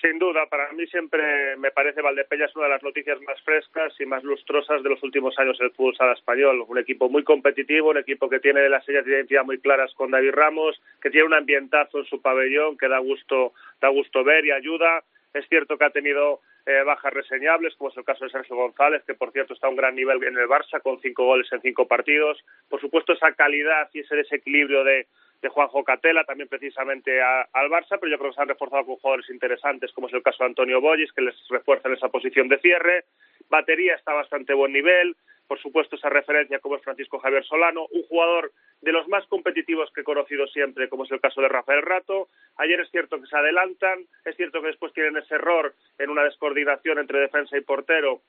Sin 0.02 0.18
duda, 0.18 0.48
para 0.48 0.72
mí 0.72 0.88
siempre 0.88 1.56
me 1.58 1.70
parece 1.70 2.02
Valdepeñas 2.02 2.56
una 2.56 2.66
de 2.66 2.72
las 2.72 2.82
noticias 2.82 3.22
más 3.22 3.40
frescas 3.44 3.94
y 4.00 4.06
más 4.08 4.24
lustrosas 4.24 4.82
de 4.82 4.90
los 4.90 5.04
últimos 5.04 5.38
años 5.38 5.60
del 5.60 5.70
fútbol 5.72 5.96
sala 5.96 6.14
español. 6.14 6.66
Un 6.68 6.80
equipo 6.80 7.08
muy 7.08 7.24
competitivo, 7.24 7.92
un 7.92 8.00
equipo 8.00 8.28
que 8.28 8.40
tiene 8.40 8.68
las 8.68 8.84
señas 8.84 9.06
de 9.06 9.12
identidad 9.12 9.44
muy 9.44 9.60
claras 9.60 9.94
con 9.94 10.10
David 10.10 10.32
Ramos, 10.32 10.82
que 11.04 11.12
tiene 11.12 11.28
un 11.28 11.36
ambientazo 11.36 12.00
en 12.00 12.06
su 12.06 12.20
pabellón 12.20 12.80
que 12.80 12.88
da 12.88 12.98
gusto, 12.98 13.54
da 13.80 13.90
gusto 13.90 14.24
ver 14.24 14.44
y 14.44 14.52
ayuda. 14.52 15.04
Es 15.36 15.48
cierto 15.48 15.78
que 15.78 15.86
ha 15.86 15.92
tenido 15.92 16.42
eh, 16.66 16.84
bajas 16.86 17.14
reseñables, 17.14 17.76
como 17.76 17.90
es 17.90 17.98
el 17.98 18.04
caso 18.04 18.26
de 18.26 18.32
Sergio 18.32 18.56
González, 18.56 19.04
que 19.06 19.14
por 19.14 19.32
cierto 19.32 19.54
está 19.54 19.68
a 19.68 19.70
un 19.70 19.76
gran 19.76 19.96
nivel 19.96 20.24
en 20.24 20.38
el 20.38 20.48
Barça, 20.48 20.82
con 20.82 21.00
cinco 21.02 21.26
goles 21.26 21.52
en 21.52 21.62
cinco 21.62 21.88
partidos. 21.88 22.44
Por 22.70 22.80
supuesto, 22.80 23.14
esa 23.14 23.32
calidad 23.34 23.90
y 23.94 24.00
ese 24.00 24.16
desequilibrio 24.16 24.84
de, 24.84 25.08
de 25.42 25.50
Juanjo 25.50 25.84
Catela, 25.84 26.24
también 26.24 26.48
precisamente 26.48 27.22
al 27.22 27.70
Barça, 27.70 27.98
pero 28.00 28.10
yo 28.10 28.18
creo 28.18 28.30
que 28.30 28.36
se 28.36 28.42
han 28.42 28.48
reforzado 28.48 28.86
con 28.86 28.98
jugadores 28.98 29.30
interesantes, 29.30 29.92
como 29.92 30.08
es 30.08 30.14
el 30.14 30.24
caso 30.24 30.44
de 30.44 30.50
Antonio 30.50 30.80
Bollis, 30.80 31.12
que 31.14 31.22
les 31.22 31.36
refuerza 31.50 31.88
en 31.88 31.96
esa 31.96 32.10
posición 32.10 32.48
de 32.48 32.60
cierre. 32.60 33.06
Batería 33.50 33.96
está 33.96 34.12
a 34.12 34.16
bastante 34.16 34.54
buen 34.54 34.72
nivel, 34.72 35.16
por 35.52 35.60
supuesto 35.60 35.98
esa 35.98 36.08
referencia 36.08 36.60
como 36.60 36.78
es 36.78 36.82
Francisco 36.82 37.20
Javier 37.20 37.44
Solano, 37.44 37.86
un 37.92 38.04
jugador 38.04 38.54
de 38.80 38.94
los 38.94 39.06
más 39.10 39.28
competitivos 39.28 39.92
que 39.92 40.00
he 40.00 40.04
conocido 40.06 40.48
siempre, 40.48 40.88
como 40.88 41.04
es 41.04 41.12
el 41.12 41.20
caso 41.20 41.42
de 41.42 41.50
Rafael 41.50 41.82
Rato. 41.82 42.30
Ayer 42.56 42.80
es 42.80 42.90
cierto 42.90 43.20
que 43.20 43.28
se 43.28 43.36
adelantan, 43.36 44.00
es 44.24 44.38
cierto 44.38 44.62
que 44.62 44.68
después 44.68 44.94
tienen 44.94 45.18
ese 45.18 45.36
error 45.36 45.76
en 46.00 46.10
una 46.10 46.24
descoordinación 46.24 47.00
entre 47.00 47.20
defensa 47.20 47.58
y 47.58 47.62
portero 47.64 48.22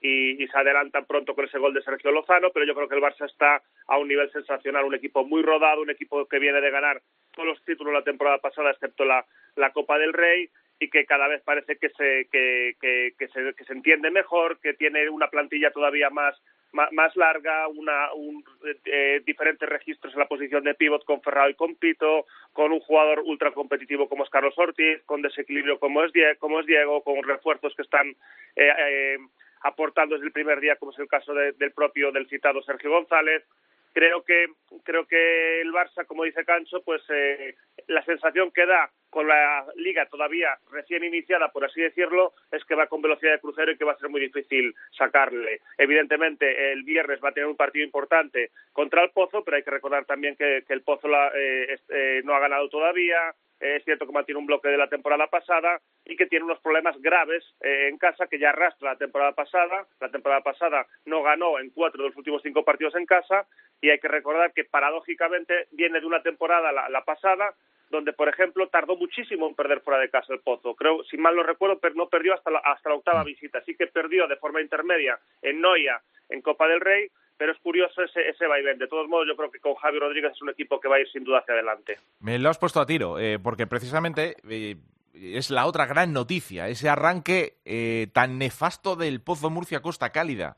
y, 0.00 0.38
se 0.46 0.58
adelantan 0.58 1.04
pronto 1.04 1.34
con 1.34 1.44
ese 1.44 1.58
gol 1.58 1.74
de 1.74 1.82
Sergio 1.82 2.12
Lozano, 2.12 2.48
pero 2.48 2.64
yo 2.64 2.74
creo 2.74 2.88
que 2.88 2.94
el 2.94 3.02
Barça 3.02 3.26
está 3.26 3.60
a 3.86 3.98
un 3.98 4.08
nivel 4.08 4.32
sensacional, 4.32 4.86
un 4.86 4.94
equipo 4.94 5.22
muy 5.22 5.42
rodado, 5.42 5.82
un 5.82 5.90
equipo 5.90 6.24
que 6.24 6.38
viene 6.38 6.62
de 6.62 6.70
ganar 6.70 7.02
todos 7.32 7.46
los 7.46 7.62
títulos 7.66 7.92
la 7.92 8.04
temporada 8.04 8.38
pasada, 8.38 8.70
excepto 8.70 9.04
la, 9.04 9.26
la 9.56 9.70
Copa 9.72 9.98
del 9.98 10.14
Rey, 10.14 10.48
y 10.78 10.88
que 10.88 11.04
cada 11.04 11.28
vez 11.28 11.42
parece 11.42 11.76
que 11.76 11.90
se, 11.90 12.26
que, 12.32 12.74
que, 12.80 13.12
que, 13.18 13.28
se, 13.28 13.52
que 13.52 13.64
se 13.64 13.72
entiende 13.74 14.10
mejor, 14.10 14.58
que 14.60 14.72
tiene 14.72 15.10
una 15.10 15.28
plantilla 15.28 15.72
todavía 15.72 16.08
más, 16.08 16.40
más, 16.72 17.16
larga, 17.16 17.68
una, 17.68 18.12
un, 18.14 18.44
eh, 18.84 19.20
diferentes 19.24 19.68
registros 19.68 20.12
en 20.12 20.20
la 20.20 20.28
posición 20.28 20.64
de 20.64 20.74
pivot 20.74 21.04
con 21.04 21.22
Ferrao 21.22 21.50
y 21.50 21.54
con 21.54 21.74
Pito, 21.74 22.26
con 22.52 22.72
un 22.72 22.80
jugador 22.80 23.20
ultra 23.24 23.52
competitivo 23.52 24.08
como 24.08 24.24
es 24.24 24.30
Carlos 24.30 24.54
Ortiz, 24.56 25.02
con 25.06 25.22
desequilibrio 25.22 25.78
como 25.78 26.04
es, 26.04 26.12
Diego, 26.12 26.38
como 26.38 26.60
es 26.60 26.66
Diego, 26.66 27.02
con 27.02 27.22
refuerzos 27.22 27.74
que 27.74 27.82
están 27.82 28.10
eh, 28.56 28.72
eh, 28.78 29.18
aportando 29.62 30.14
desde 30.14 30.26
el 30.26 30.32
primer 30.32 30.60
día, 30.60 30.76
como 30.76 30.92
es 30.92 30.98
el 30.98 31.08
caso 31.08 31.34
del 31.34 31.72
propio 31.72 32.12
del 32.12 32.28
citado 32.28 32.62
Sergio 32.62 32.90
González. 32.90 33.44
Creo 33.92 34.22
que 34.22 34.46
creo 34.84 35.06
que 35.06 35.60
el 35.60 35.72
Barça, 35.72 36.06
como 36.06 36.24
dice 36.24 36.44
Cancho, 36.44 36.82
pues 36.82 37.02
eh, 37.08 37.56
la 37.88 38.04
sensación 38.04 38.52
que 38.52 38.64
da 38.64 38.90
con 39.10 39.28
la 39.28 39.66
liga 39.76 40.06
todavía 40.06 40.56
recién 40.70 41.04
iniciada, 41.04 41.48
por 41.48 41.64
así 41.64 41.80
decirlo, 41.80 42.32
es 42.50 42.64
que 42.64 42.74
va 42.74 42.86
con 42.86 43.02
velocidad 43.02 43.32
de 43.32 43.40
crucero 43.40 43.72
y 43.72 43.76
que 43.76 43.84
va 43.84 43.92
a 43.92 43.98
ser 43.98 44.08
muy 44.08 44.20
difícil 44.20 44.74
sacarle. 44.96 45.60
Evidentemente, 45.76 46.72
el 46.72 46.84
viernes 46.84 47.20
va 47.22 47.30
a 47.30 47.32
tener 47.32 47.48
un 47.48 47.56
partido 47.56 47.84
importante 47.84 48.50
contra 48.72 49.02
el 49.02 49.10
Pozo, 49.10 49.44
pero 49.44 49.56
hay 49.56 49.62
que 49.62 49.70
recordar 49.70 50.04
también 50.04 50.36
que, 50.36 50.64
el 50.68 50.82
Pozo 50.82 51.08
eh, 51.34 51.78
eh, 51.88 52.22
no 52.24 52.34
ha 52.34 52.40
ganado 52.40 52.68
todavía, 52.68 53.34
es 53.60 53.84
cierto 53.84 54.06
que 54.06 54.12
mantiene 54.12 54.38
un 54.38 54.46
bloque 54.46 54.68
de 54.68 54.78
la 54.78 54.88
temporada 54.88 55.26
pasada 55.26 55.80
y 56.06 56.16
que 56.16 56.26
tiene 56.26 56.46
unos 56.46 56.60
problemas 56.60 57.00
graves 57.00 57.44
eh, 57.60 57.88
en 57.90 57.98
casa 57.98 58.26
que 58.26 58.38
ya 58.38 58.48
arrastra 58.50 58.92
la 58.92 58.98
temporada 58.98 59.32
pasada. 59.32 59.86
La 60.00 60.08
temporada 60.08 60.40
pasada 60.40 60.86
no 61.04 61.22
ganó 61.22 61.58
en 61.58 61.68
cuatro 61.70 62.02
de 62.02 62.08
los 62.08 62.16
últimos 62.16 62.42
cinco 62.42 62.64
partidos 62.64 62.94
en 62.94 63.04
casa 63.04 63.46
y 63.82 63.90
hay 63.90 63.98
que 63.98 64.08
recordar 64.08 64.52
que 64.54 64.64
paradójicamente 64.64 65.66
viene 65.72 66.00
de 66.00 66.06
una 66.06 66.22
temporada 66.22 66.72
la, 66.72 67.04
pasada 67.04 67.54
donde, 67.90 68.12
por 68.12 68.28
ejemplo, 68.28 68.68
tardó 68.68 68.96
muchísimo 68.96 69.48
en 69.48 69.54
perder 69.54 69.80
fuera 69.80 70.00
de 70.00 70.10
casa 70.10 70.32
el 70.32 70.40
Pozo. 70.40 70.74
Creo, 70.74 71.02
si 71.04 71.16
mal 71.16 71.34
no 71.34 71.42
recuerdo, 71.42 71.78
pero 71.78 71.94
no 71.94 72.08
perdió 72.08 72.34
hasta 72.34 72.50
la, 72.50 72.58
hasta 72.60 72.88
la 72.88 72.94
octava 72.94 73.24
visita. 73.24 73.58
Así 73.58 73.74
que 73.74 73.88
perdió 73.88 74.26
de 74.28 74.36
forma 74.36 74.60
intermedia 74.60 75.18
en 75.42 75.60
Noia, 75.60 76.00
en 76.28 76.40
Copa 76.40 76.68
del 76.68 76.80
Rey, 76.80 77.08
pero 77.36 77.52
es 77.52 77.58
curioso 77.58 78.02
ese, 78.02 78.28
ese 78.28 78.46
vaivén. 78.46 78.78
De 78.78 78.86
todos 78.86 79.08
modos, 79.08 79.26
yo 79.26 79.36
creo 79.36 79.50
que 79.50 79.58
con 79.60 79.74
Javi 79.74 79.98
Rodríguez 79.98 80.32
es 80.32 80.42
un 80.42 80.50
equipo 80.50 80.78
que 80.78 80.88
va 80.88 80.96
a 80.96 81.00
ir 81.00 81.08
sin 81.10 81.24
duda 81.24 81.38
hacia 81.38 81.54
adelante. 81.54 81.98
Me 82.20 82.38
lo 82.38 82.48
has 82.48 82.58
puesto 82.58 82.80
a 82.80 82.86
tiro, 82.86 83.18
eh, 83.18 83.38
porque 83.38 83.66
precisamente 83.66 84.36
eh, 84.48 84.76
es 85.14 85.50
la 85.50 85.66
otra 85.66 85.86
gran 85.86 86.12
noticia, 86.12 86.68
ese 86.68 86.88
arranque 86.88 87.54
eh, 87.64 88.08
tan 88.12 88.38
nefasto 88.38 88.94
del 88.94 89.20
Pozo 89.20 89.50
Murcia 89.50 89.80
Costa 89.80 90.10
Cálida. 90.10 90.56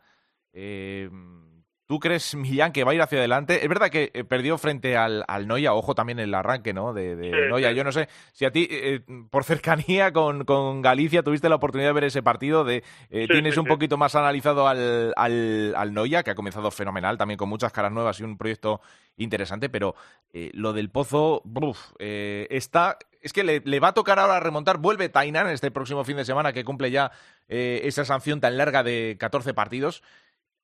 ¿Tú 1.93 2.01
crees, 2.01 2.35
Millán, 2.35 2.73
que 2.73 2.85
va 2.85 2.93
a 2.93 2.95
ir 2.95 3.03
hacia 3.03 3.19
adelante? 3.19 3.63
Es 3.63 3.69
verdad 3.69 3.91
que 3.91 4.11
eh, 4.15 4.25
perdió 4.25 4.57
frente 4.57 4.97
al, 4.97 5.27
al 5.29 5.47
Noia, 5.47 5.75
ojo 5.75 5.95
también 5.95 6.21
el 6.21 6.33
arranque, 6.33 6.73
¿no? 6.73 6.95
De, 6.95 7.15
Noia. 7.51 7.71
Yo 7.73 7.85
no 7.85 7.93
sé 7.93 8.09
si 8.33 8.47
a 8.47 8.51
ti, 8.51 8.67
eh, 8.71 9.01
por 9.29 9.45
cercanía 9.45 10.11
con, 10.11 10.47
con, 10.47 10.81
Galicia, 10.81 11.23
tuviste 11.23 11.51
la 11.51 11.57
oportunidad 11.57 11.91
de 11.91 11.93
ver 11.93 12.05
ese 12.05 12.23
partido. 12.23 12.65
De, 12.65 12.83
eh, 13.11 13.29
tienes 13.29 13.59
un 13.59 13.67
poquito 13.67 13.99
más 13.99 14.15
analizado 14.15 14.69
al, 14.69 15.13
al, 15.17 15.75
al, 15.77 15.93
Noia, 15.93 16.23
que 16.23 16.31
ha 16.31 16.35
comenzado 16.35 16.71
fenomenal, 16.71 17.19
también 17.19 17.37
con 17.37 17.51
muchas 17.51 17.73
caras 17.73 17.93
nuevas 17.93 18.19
y 18.21 18.25
un 18.25 18.39
proyecto 18.39 18.81
interesante, 19.19 19.69
pero 19.69 19.95
lo 20.33 20.73
del 20.73 20.89
Pozo, 20.89 21.43
está 21.99 22.97
es 23.23 23.33
que 23.33 23.45
le, 23.45 23.81
va 23.81 23.89
a 23.89 23.95
tocar 23.95 24.19
ahora 24.19 24.41
remontar. 24.41 24.79
Vuelve 24.79 25.09
Tainan 25.09 25.49
este 25.49 25.71
próximo 25.71 26.05
fin 26.05 26.17
de 26.17 26.25
semana 26.25 26.53
que 26.53 26.65
cumple 26.65 26.91
ya 26.91 27.13
eh, 27.49 27.83
esa 27.85 28.05
sanción 28.05 28.41
tan 28.41 28.57
larga 28.57 28.83
de 28.83 29.17
14 29.19 29.55
partidos. 29.55 30.03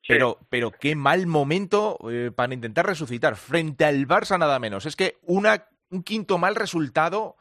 Pero, 0.07 0.39
pero 0.49 0.71
qué 0.71 0.95
mal 0.95 1.27
momento 1.27 1.99
eh, 2.11 2.31
para 2.35 2.55
intentar 2.55 2.87
resucitar 2.87 3.37
frente 3.37 3.85
al 3.85 4.07
Barça 4.07 4.39
nada 4.39 4.59
menos. 4.59 4.87
Es 4.87 4.97
que 4.97 5.19
una, 5.23 5.69
un 5.91 6.03
quinto 6.03 6.39
mal 6.39 6.55
resultado, 6.55 7.37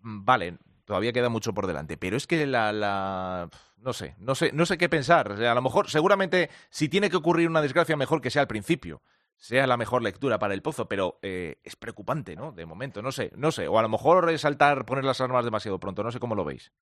mm, 0.00 0.24
vale, 0.24 0.58
todavía 0.84 1.12
queda 1.12 1.28
mucho 1.28 1.54
por 1.54 1.66
delante, 1.66 1.96
pero 1.96 2.16
es 2.16 2.26
que 2.26 2.46
la, 2.46 2.72
la 2.72 3.48
no 3.78 3.92
sé, 3.92 4.16
no 4.18 4.34
sé, 4.34 4.52
no 4.52 4.66
sé 4.66 4.76
qué 4.76 4.88
pensar. 4.88 5.32
a 5.32 5.54
lo 5.54 5.62
mejor, 5.62 5.88
seguramente, 5.88 6.50
si 6.70 6.88
tiene 6.88 7.10
que 7.10 7.16
ocurrir 7.16 7.48
una 7.48 7.62
desgracia, 7.62 7.96
mejor 7.96 8.20
que 8.20 8.30
sea 8.30 8.42
al 8.42 8.48
principio 8.48 9.02
sea 9.38 9.68
la 9.68 9.76
mejor 9.76 10.02
lectura 10.02 10.38
para 10.38 10.52
el 10.52 10.62
pozo, 10.62 10.88
pero 10.88 11.20
eh, 11.22 11.60
es 11.62 11.76
preocupante, 11.76 12.34
¿no? 12.34 12.50
De 12.52 12.66
momento, 12.66 13.02
no 13.02 13.12
sé, 13.12 13.30
no 13.36 13.52
sé. 13.52 13.68
O 13.68 13.78
a 13.78 13.82
lo 13.82 13.88
mejor 13.88 14.36
saltar, 14.38 14.84
poner 14.84 15.04
las 15.04 15.20
armas 15.20 15.44
demasiado 15.44 15.78
pronto, 15.78 16.02
no 16.02 16.10
sé 16.10 16.18
cómo 16.18 16.34
lo 16.34 16.44
veis. 16.44 16.72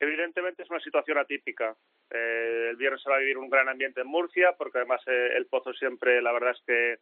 Evidentemente 0.00 0.62
es 0.62 0.70
una 0.70 0.80
situación 0.80 1.18
atípica. 1.18 1.74
Eh, 2.10 2.68
el 2.70 2.76
viernes 2.76 3.02
se 3.02 3.10
va 3.10 3.16
a 3.16 3.20
vivir 3.20 3.38
un 3.38 3.50
gran 3.50 3.68
ambiente 3.68 4.00
en 4.00 4.06
Murcia, 4.06 4.54
porque 4.56 4.78
además 4.78 5.00
eh, 5.06 5.30
el 5.36 5.46
pozo 5.46 5.72
siempre, 5.74 6.22
la 6.22 6.32
verdad 6.32 6.52
es 6.52 6.62
que 6.66 6.98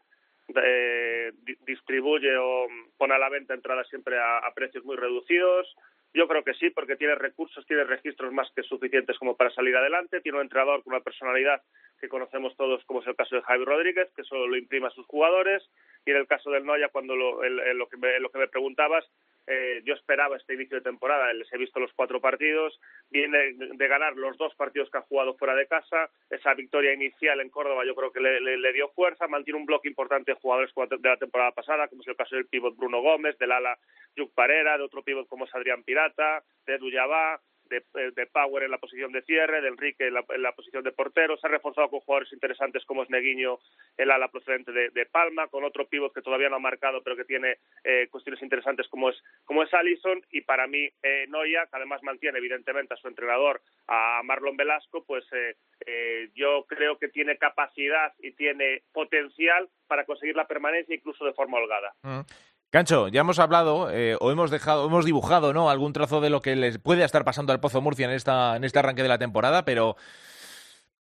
distribuye 1.67 2.37
o 2.37 2.69
pone 2.97 3.15
a 3.15 3.19
la 3.19 3.29
venta 3.29 3.53
entradas 3.53 3.89
siempre 3.89 4.17
a 4.17 4.49
precios 4.55 4.85
muy 4.85 4.97
reducidos. 4.97 5.75
Yo 6.17 6.27
creo 6.29 6.43
que 6.43 6.55
sí, 6.55 6.71
porque 6.71 6.97
tiene 6.97 7.15
recursos, 7.15 7.67
tiene 7.67 7.85
registros 7.85 8.33
más 8.33 8.51
que 8.57 8.63
suficientes 8.63 9.19
como 9.19 9.37
para 9.37 9.51
salir 9.51 9.77
adelante, 9.77 10.23
tiene 10.23 10.39
un 10.39 10.45
entrenador 10.45 10.83
con 10.83 10.95
una 10.95 11.03
personalidad 11.03 11.61
que 12.01 12.09
conocemos 12.09 12.57
todos, 12.57 12.83
como 12.87 13.03
es 13.03 13.07
el 13.07 13.17
caso 13.17 13.37
de 13.37 13.43
Javi 13.43 13.67
Rodríguez, 13.67 14.11
que 14.17 14.25
solo 14.25 14.47
lo 14.47 14.57
imprime 14.57 14.87
a 14.87 14.91
sus 14.91 15.05
jugadores, 15.05 15.63
y 16.07 16.13
en 16.13 16.17
el 16.17 16.27
caso 16.27 16.51
del 16.51 16.65
Noya, 16.65 16.89
cuando 16.89 17.15
lo, 17.17 17.47
lo, 17.47 17.89
que 17.89 17.99
me, 17.99 18.19
lo 18.19 18.31
que 18.31 18.39
me 18.39 18.49
preguntabas, 18.49 19.05
eh, 19.47 19.83
yo 19.85 19.95
esperaba 19.95 20.37
este 20.37 20.55
inicio 20.55 20.79
de 20.79 20.83
temporada, 20.83 21.33
les 21.33 21.53
he 21.53 21.59
visto 21.59 21.79
los 21.79 21.93
cuatro 21.93 22.21
partidos, 22.21 22.81
viene 23.11 23.55
de 23.55 23.89
ganar 23.89 24.17
los 24.17 24.37
dos 24.37 24.55
partidos 24.57 24.91
que 24.91 24.99
ha 24.99 25.03
jugado 25.03 25.37
fuera 25.37 25.55
de 25.55 25.67
casa, 25.67 26.11
esa 26.31 26.55
victoria 26.55 26.93
inicial 26.93 27.41
en 27.41 27.51
Córdoba 27.51 27.85
yo 27.85 27.95
creo 27.95 28.13
que 28.13 28.21
le, 28.21 28.73
dio 28.73 28.89
fuerza, 28.91 29.29
mantiene 29.29 29.61
un 29.61 29.67
bloque 29.67 29.89
importante 29.89 30.33
de 30.33 30.41
jugadores 30.41 30.73
de 30.75 31.09
la 31.09 31.17
temporada 31.17 31.53
pasada, 31.53 31.89
como 31.89 32.03
es 32.03 32.09
el 32.09 32.17
caso 32.17 32.35
del 32.37 32.47
pívot 32.47 32.77
Bruno 32.77 33.01
Gómez, 33.01 33.39
del 33.39 33.53
ala 33.53 33.79
Yuk 34.17 34.35
Parera, 34.35 34.77
de 34.77 34.85
otro 34.85 35.03
pívot 35.03 35.29
como 35.29 35.45
es 35.45 35.55
Adrián 35.55 35.85
Pirata, 35.85 36.43
de 36.67 36.79
Duyabá, 36.79 37.41
de, 37.69 37.79
eh, 37.79 38.13
de, 38.15 38.27
Power 38.27 38.65
en 38.65 38.71
la 38.71 38.79
posición 38.79 39.13
de 39.13 39.23
cierre, 39.23 39.61
de 39.61 39.69
Enrique 39.69 40.09
en 40.09 40.15
la, 40.15 40.53
posición 40.53 40.83
de 40.85 40.93
portero. 40.93 41.37
Se 41.37 41.47
ha 41.47 41.51
reforzado 41.51 41.89
con 41.89 42.01
jugadores 42.01 42.33
interesantes 42.33 42.85
como 42.85 43.03
es 43.03 43.11
Neguiño, 43.11 43.59
el 43.97 44.11
ala 44.11 44.29
procedente 44.29 44.73
de, 44.73 45.07
Palma, 45.07 45.49
con 45.49 45.65
otro 45.65 45.87
pívot 45.87 46.13
que 46.13 46.23
todavía 46.23 46.49
no 46.49 46.57
ha 46.57 46.61
marcado, 46.61 47.03
pero 47.03 47.17
que 47.17 47.25
tiene 47.25 47.59
eh, 47.85 48.09
cuestiones 48.11 48.43
interesantes 48.43 48.89
como 48.89 49.11
es, 49.11 49.17
como 49.45 49.63
es 49.63 49.73
Allison. 49.73 50.21
Y 50.31 50.43
para 50.43 50.67
mí, 50.67 50.89
eh, 51.03 51.27
Noia, 51.29 51.67
que 51.67 51.77
además 51.77 52.03
mantiene 52.03 52.39
evidentemente 52.39 52.95
a 52.95 52.97
su 52.97 53.09
entrenador, 53.09 53.63
a 53.89 54.21
Marlon 54.25 54.57
Velasco, 54.57 55.05
pues 55.05 55.25
eh, 55.33 55.57
eh, 55.87 56.31
yo 56.35 56.65
creo 56.69 56.99
que 56.99 57.09
tiene 57.09 57.37
capacidad 57.37 58.13
y 58.19 58.33
tiene 58.33 58.83
potencial 58.93 59.69
para 59.87 60.05
conseguir 60.05 60.35
la 60.35 60.47
permanencia 60.47 60.95
incluso 60.95 61.25
de 61.25 61.33
forma 61.33 61.59
holgada. 61.59 61.95
Mm. 62.03 62.21
Cancho, 62.77 63.09
ya 63.09 63.23
hemos 63.23 63.39
hablado 63.39 63.91
eh, 63.91 64.19
o 64.21 64.31
hemos 64.31 64.51
dejado, 64.51 64.85
hemos 64.85 65.07
dibujado, 65.07 65.55
¿no? 65.55 65.71
Algún 65.71 65.95
trozo 65.95 66.21
de 66.21 66.29
lo 66.29 66.43
que 66.43 66.55
les 66.57 66.77
puede 66.77 67.05
estar 67.05 67.25
pasando 67.25 67.55
al 67.55 67.59
Pozo 67.59 67.81
Murcia 67.81 68.05
en 68.05 68.11
esta, 68.11 68.55
en 68.55 68.65
este 68.65 68.79
arranque 68.79 69.03
de 69.03 69.09
la 69.09 69.17
temporada, 69.17 69.65
pero 69.65 69.97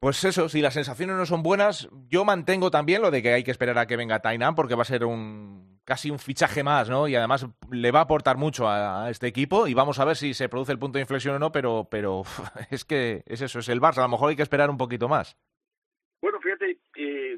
pues 0.01 0.25
eso, 0.25 0.49
si 0.49 0.63
las 0.63 0.73
sensaciones 0.73 1.17
no 1.17 1.27
son 1.27 1.43
buenas, 1.43 1.91
yo 2.09 2.25
mantengo 2.25 2.71
también 2.71 3.03
lo 3.03 3.11
de 3.11 3.23
que 3.23 3.35
hay 3.35 3.45
que 3.45 3.51
esperar 3.51 3.77
a 3.77 3.87
que 3.87 3.99
venga 3.99 4.21
Tainan, 4.21 4.55
porque 4.55 4.75
va 4.75 4.85
a 4.85 4.87
ser 4.87 5.05
un 5.05 5.79
casi 5.85 6.11
un 6.11 6.19
fichaje 6.19 6.63
más, 6.63 6.89
¿no? 6.89 7.09
Y 7.09 7.15
además 7.15 7.47
le 7.71 7.91
va 7.91 7.99
a 7.99 8.05
aportar 8.05 8.39
mucho 8.39 8.71
a, 8.71 9.11
este 9.11 9.27
equipo 9.27 9.67
y 9.67 9.75
vamos 9.75 9.99
a 9.99 10.07
ver 10.07 10.17
si 10.17 10.33
se 10.33 10.49
produce 10.49 10.73
el 10.73 10.79
punto 10.79 10.97
de 10.97 11.03
inflexión 11.03 11.35
o 11.35 11.39
no, 11.39 11.53
pero, 11.53 11.89
pero 11.91 12.23
es 12.71 12.87
que 12.87 13.23
es 13.27 13.43
eso, 13.43 13.59
es 13.59 13.69
el 13.69 13.83
Barça, 13.83 13.99
a 13.99 14.03
lo 14.05 14.09
mejor 14.09 14.31
hay 14.31 14.37
que 14.37 14.43
esperar 14.43 14.71
un 14.71 14.79
poquito 14.79 15.11
más. 15.11 15.37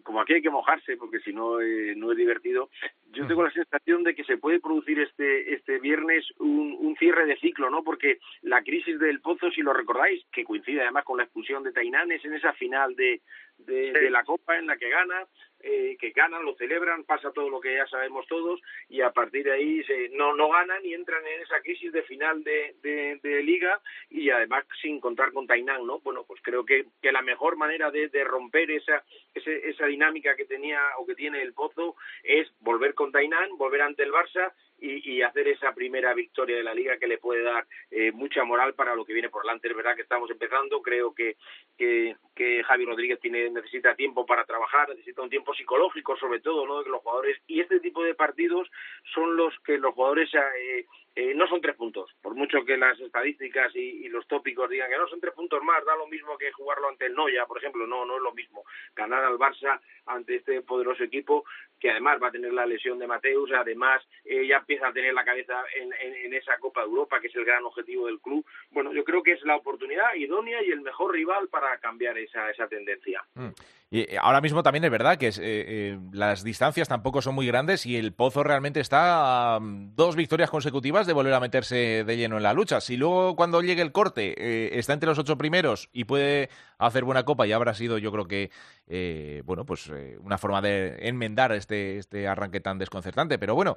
Como 0.08 0.22
aquí 0.22 0.32
hay 0.32 0.40
que 0.40 0.48
mojarse, 0.48 0.96
porque 0.96 1.20
si 1.20 1.34
no, 1.34 1.60
eh, 1.60 1.92
no 1.94 2.12
es 2.12 2.16
divertido, 2.16 2.70
yo 3.12 3.26
tengo 3.26 3.42
la 3.42 3.50
sensación 3.50 4.04
de 4.04 4.14
que 4.14 4.24
se 4.24 4.38
puede 4.38 4.58
producir 4.58 4.98
este, 5.00 5.52
este 5.52 5.78
viernes 5.80 6.24
un, 6.38 6.74
un, 6.80 6.96
cierre 6.96 7.26
de 7.26 7.36
ciclo, 7.36 7.68
¿no? 7.68 7.84
Porque 7.84 8.18
la 8.40 8.62
crisis 8.62 8.98
del 8.98 9.20
Pozo, 9.20 9.50
si 9.50 9.60
lo 9.60 9.74
recordáis, 9.74 10.24
que 10.32 10.44
coincide 10.44 10.80
además 10.80 11.04
con 11.04 11.18
la 11.18 11.24
expulsión 11.24 11.62
de 11.62 11.72
Tainanes 11.72 12.24
en 12.24 12.32
esa 12.32 12.54
final 12.54 12.96
de, 12.96 13.20
de, 13.58 14.10
la 14.10 14.24
Copa 14.24 14.56
en 14.56 14.66
la 14.66 14.76
que 14.76 14.88
gana, 14.88 15.26
eh, 15.60 15.96
que 16.00 16.10
ganan, 16.10 16.44
lo 16.44 16.54
celebran, 16.54 17.04
pasa 17.04 17.32
todo 17.32 17.50
lo 17.50 17.60
que 17.60 17.74
ya 17.74 17.86
sabemos 17.86 18.26
todos 18.26 18.60
y 18.88 19.00
a 19.00 19.10
partir 19.10 19.44
de 19.44 19.52
ahí 19.52 19.82
se, 19.84 20.08
no, 20.10 20.34
no 20.34 20.48
ganan 20.50 20.84
y 20.84 20.94
entran 20.94 21.26
en 21.26 21.42
esa 21.42 21.60
crisis 21.60 21.92
de 21.92 22.02
final 22.02 22.44
de, 22.44 22.76
de, 22.82 23.42
liga 23.42 23.80
y 24.10 24.30
además 24.30 24.64
sin 24.82 25.00
contar 25.00 25.32
con 25.32 25.46
Tainán, 25.46 25.86
¿no? 25.86 26.00
Bueno, 26.00 26.24
pues 26.26 26.40
creo 26.42 26.64
que, 26.64 26.86
que 27.02 27.12
la 27.12 27.22
mejor 27.22 27.56
manera 27.56 27.90
de, 27.90 28.08
de 28.08 28.24
romper 28.24 28.70
esa, 28.70 29.04
esa 29.34 29.86
dinámica 29.86 30.36
que 30.36 30.44
tenía 30.44 30.80
o 30.98 31.06
que 31.06 31.14
tiene 31.14 31.42
el 31.42 31.54
Pozo 31.54 31.96
es 32.22 32.48
volver 32.60 32.94
con 32.94 33.12
Tainán, 33.12 33.56
volver 33.56 33.82
ante 33.82 34.02
el 34.02 34.12
Barça 34.12 34.52
y, 34.80 35.12
y, 35.12 35.22
hacer 35.22 35.48
esa 35.48 35.72
primera 35.74 36.14
victoria 36.14 36.56
de 36.56 36.62
la 36.62 36.74
liga 36.74 36.98
que 36.98 37.06
le 37.06 37.18
puede 37.18 37.42
dar 37.42 37.66
eh, 37.90 38.12
mucha 38.12 38.44
moral 38.44 38.74
para 38.74 38.94
lo 38.94 39.04
que 39.04 39.12
viene 39.12 39.28
por 39.28 39.42
delante. 39.42 39.68
Es 39.68 39.76
verdad 39.76 39.96
que 39.96 40.02
estamos 40.02 40.30
empezando, 40.30 40.80
creo 40.82 41.14
que, 41.14 41.36
que, 41.76 42.16
que 42.34 42.62
Javi 42.64 42.84
Rodríguez 42.84 43.20
tiene, 43.20 43.50
necesita 43.50 43.94
tiempo 43.94 44.24
para 44.24 44.44
trabajar, 44.44 44.88
necesita 44.88 45.22
un 45.22 45.30
tiempo 45.30 45.54
psicológico 45.54 46.16
sobre 46.16 46.40
todo, 46.40 46.66
¿no? 46.66 46.78
De 46.78 46.84
que 46.84 46.90
los 46.90 47.02
jugadores, 47.02 47.38
y 47.46 47.60
este 47.60 47.80
tipo 47.80 48.02
de 48.02 48.14
partidos 48.14 48.70
son 49.14 49.36
los 49.36 49.52
que 49.60 49.78
los 49.78 49.94
jugadores 49.94 50.30
eh, 50.34 50.86
eh, 51.20 51.34
no 51.34 51.48
son 51.48 51.60
tres 51.60 51.74
puntos, 51.74 52.14
por 52.22 52.36
mucho 52.36 52.64
que 52.64 52.76
las 52.76 52.98
estadísticas 53.00 53.74
y, 53.74 54.08
los 54.08 54.28
tópicos 54.28 54.70
digan 54.70 54.88
que 54.88 54.96
no 54.96 55.08
son 55.08 55.20
tres 55.20 55.34
puntos 55.34 55.60
más, 55.64 55.84
da 55.84 55.96
lo 55.96 56.06
mismo 56.06 56.38
que 56.38 56.52
jugarlo 56.52 56.88
ante 56.88 57.06
el 57.06 57.14
Noya, 57.14 57.44
por 57.46 57.58
ejemplo, 57.58 57.88
no, 57.88 58.04
no 58.04 58.16
es 58.16 58.22
lo 58.22 58.32
mismo. 58.32 58.64
Ganar 58.94 59.24
al 59.24 59.36
Barça 59.36 59.80
ante 60.06 60.36
este 60.36 60.62
poderoso 60.62 61.02
equipo, 61.02 61.44
que 61.78 61.90
además 61.90 62.18
va 62.22 62.28
a 62.28 62.32
tener 62.32 62.52
la 62.52 62.66
lesión 62.66 62.98
de 62.98 63.06
Mateus, 63.06 63.50
además 63.52 64.02
eh, 64.24 64.46
ya 64.46 64.58
empieza 64.58 64.88
a 64.88 64.92
tener 64.92 65.14
la 65.14 65.24
cabeza 65.24 65.54
en, 65.76 65.92
en, 65.92 66.34
esa 66.34 66.56
Copa 66.58 66.80
de 66.80 66.86
Europa, 66.86 67.20
que 67.20 67.28
es 67.28 67.36
el 67.36 67.44
gran 67.44 67.64
objetivo 67.64 68.06
del 68.06 68.20
club. 68.20 68.44
Bueno, 68.70 68.92
yo 68.92 69.04
creo 69.04 69.22
que 69.22 69.32
es 69.32 69.42
la 69.42 69.56
oportunidad 69.56 70.14
idónea 70.14 70.62
y 70.62 70.70
el 70.70 70.80
mejor 70.80 71.12
rival 71.12 71.48
para 71.48 71.78
cambiar 71.78 72.18
esa, 72.18 72.50
esa 72.50 72.68
tendencia. 72.68 73.22
Mm. 73.34 73.48
Y 73.90 74.00
eh, 74.00 74.18
ahora 74.20 74.42
mismo 74.42 74.62
también 74.62 74.84
es 74.84 74.90
verdad 74.90 75.16
que 75.16 75.32
eh, 75.40 75.98
las 76.12 76.44
distancias 76.44 76.88
tampoco 76.88 77.22
son 77.22 77.34
muy 77.34 77.46
grandes 77.46 77.86
y 77.86 77.96
el 77.96 78.12
Pozo 78.12 78.42
realmente 78.42 78.80
está 78.80 79.54
a 79.54 79.60
mm, 79.60 79.94
dos 79.94 80.14
victorias 80.14 80.50
consecutivas 80.50 81.06
de 81.06 81.14
volver 81.14 81.32
a 81.32 81.40
meterse 81.40 82.04
de 82.04 82.16
lleno 82.16 82.36
en 82.36 82.42
la 82.42 82.52
lucha. 82.52 82.82
Si 82.82 82.98
luego 82.98 83.34
cuando 83.34 83.62
llegue 83.62 83.80
el 83.80 83.92
corte 83.92 84.34
eh, 84.36 84.78
está 84.78 84.92
entre 84.92 85.08
los 85.08 85.18
ocho 85.18 85.38
primeros 85.38 85.88
y 85.92 86.04
puede 86.04 86.50
hacer 86.76 87.04
buena 87.04 87.24
copa, 87.24 87.46
ya 87.46 87.56
habrá 87.56 87.72
sido 87.72 87.96
yo 87.96 88.12
creo 88.12 88.28
que 88.28 88.50
bueno 89.44 89.64
pues 89.64 89.90
una 90.20 90.38
forma 90.38 90.60
de 90.62 90.96
enmendar 91.08 91.52
este, 91.52 91.98
este 91.98 92.28
arranque 92.28 92.60
tan 92.60 92.78
desconcertante. 92.78 93.38
Pero 93.38 93.54
bueno. 93.54 93.76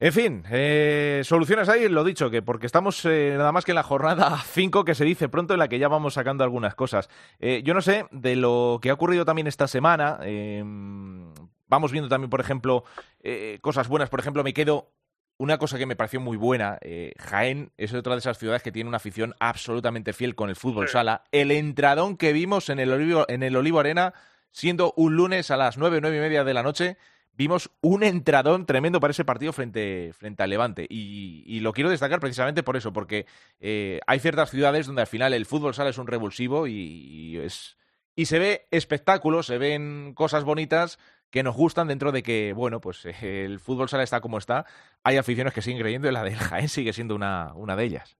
En 0.00 0.12
fin, 0.12 0.44
eh, 0.48 1.22
soluciones 1.24 1.68
ahí, 1.68 1.88
lo 1.88 2.04
dicho, 2.04 2.30
que 2.30 2.40
porque 2.40 2.66
estamos 2.66 3.04
eh, 3.04 3.34
nada 3.36 3.50
más 3.50 3.64
que 3.64 3.72
en 3.72 3.76
la 3.76 3.82
jornada 3.82 4.38
5 4.52 4.84
que 4.84 4.94
se 4.94 5.04
dice 5.04 5.28
pronto 5.28 5.54
en 5.54 5.58
la 5.58 5.66
que 5.66 5.80
ya 5.80 5.88
vamos 5.88 6.14
sacando 6.14 6.44
algunas 6.44 6.76
cosas. 6.76 7.08
Eh, 7.40 7.62
yo 7.64 7.74
no 7.74 7.82
sé, 7.82 8.06
de 8.12 8.36
lo 8.36 8.78
que 8.80 8.90
ha 8.90 8.94
ocurrido 8.94 9.24
también 9.24 9.48
esta 9.48 9.66
semana, 9.66 10.20
em, 10.22 11.34
vamos 11.66 11.90
viendo 11.90 12.08
también, 12.08 12.30
por 12.30 12.40
ejemplo, 12.40 12.84
eh, 13.24 13.58
cosas 13.60 13.88
buenas. 13.88 14.08
Por 14.08 14.20
ejemplo, 14.20 14.44
me 14.44 14.54
quedo 14.54 14.92
una 15.36 15.58
cosa 15.58 15.78
que 15.78 15.86
me 15.86 15.96
pareció 15.96 16.20
muy 16.20 16.36
buena, 16.36 16.78
Jaén 17.18 17.70
es 17.76 17.94
otra 17.94 18.14
de 18.14 18.18
esas 18.18 18.38
ciudades 18.38 18.60
que 18.60 18.72
tiene 18.72 18.88
una 18.88 18.96
afición 18.96 19.36
absolutamente 19.38 20.12
fiel 20.12 20.34
con 20.34 20.48
el 20.50 20.56
fútbol 20.56 20.88
sala. 20.88 21.22
El 21.30 21.52
entradón 21.52 22.16
que 22.16 22.32
vimos 22.32 22.70
en 22.70 22.80
el 22.80 22.92
Olivo, 22.92 23.24
en 23.28 23.44
el 23.44 23.54
Olivo 23.54 23.78
Arena, 23.78 24.14
siendo 24.50 24.94
un 24.96 25.14
lunes 25.14 25.52
a 25.52 25.56
las 25.56 25.78
nueve, 25.78 26.00
nueve 26.00 26.16
y 26.16 26.20
media 26.20 26.42
de 26.42 26.54
la 26.54 26.64
noche, 26.64 26.96
vimos 27.38 27.70
un 27.80 28.02
entradón 28.02 28.66
tremendo 28.66 28.98
para 28.98 29.12
ese 29.12 29.24
partido 29.24 29.52
frente, 29.52 30.12
frente 30.12 30.42
al 30.42 30.50
Levante. 30.50 30.86
Y, 30.90 31.60
lo 31.60 31.72
quiero 31.72 31.88
destacar 31.88 32.18
precisamente 32.20 32.64
por 32.64 32.76
eso, 32.76 32.92
porque 32.92 33.26
eh, 33.60 34.00
hay 34.06 34.18
ciertas 34.18 34.50
ciudades 34.50 34.86
donde 34.86 35.02
al 35.02 35.06
final 35.06 35.32
el 35.32 35.46
fútbol 35.46 35.72
sale 35.72 35.90
es 35.90 35.98
un 35.98 36.08
revulsivo 36.08 36.66
y, 36.66 37.38
es, 37.38 37.78
y 38.16 38.26
se 38.26 38.38
ve 38.40 38.66
espectáculo, 38.72 39.42
se 39.44 39.56
ven 39.56 40.14
cosas 40.14 40.44
bonitas 40.44 40.98
que 41.30 41.44
nos 41.44 41.56
gustan 41.56 41.88
dentro 41.88 42.10
de 42.10 42.22
que, 42.22 42.52
bueno, 42.54 42.80
pues 42.80 43.04
el 43.04 43.60
fútbol 43.60 43.88
sala 43.88 44.02
está 44.02 44.20
como 44.20 44.38
está. 44.38 44.66
Hay 45.04 45.16
aficiones 45.16 45.54
que 45.54 45.62
siguen 45.62 45.80
creyendo 45.80 46.08
y 46.08 46.12
la 46.12 46.24
del 46.24 46.36
Jaén 46.36 46.68
sigue 46.68 46.92
siendo 46.92 47.14
una, 47.14 47.54
una 47.54 47.76
de 47.76 47.84
ellas. 47.84 48.18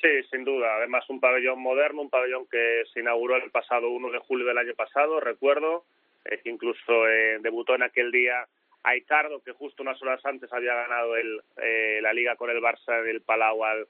Sí, 0.00 0.08
sin 0.30 0.44
duda. 0.44 0.76
Además, 0.76 1.04
un 1.10 1.20
pabellón 1.20 1.60
moderno, 1.60 2.00
un 2.00 2.10
pabellón 2.10 2.46
que 2.50 2.84
se 2.92 3.00
inauguró 3.00 3.36
el 3.36 3.50
pasado 3.50 3.90
1 3.90 4.10
de 4.10 4.18
julio 4.20 4.46
del 4.46 4.58
año 4.58 4.74
pasado, 4.74 5.20
recuerdo 5.20 5.84
eh, 6.24 6.40
incluso 6.44 7.08
eh, 7.08 7.38
debutó 7.40 7.74
en 7.74 7.82
aquel 7.82 8.10
día 8.10 8.46
Aicardo, 8.84 9.42
que 9.42 9.52
justo 9.52 9.82
unas 9.82 10.00
horas 10.02 10.24
antes 10.24 10.52
había 10.52 10.74
ganado 10.74 11.16
el, 11.16 11.40
eh, 11.56 12.00
la 12.02 12.12
liga 12.12 12.36
con 12.36 12.50
el 12.50 12.60
Barça 12.60 13.02
del 13.02 13.22
Palau 13.22 13.64
al, 13.64 13.86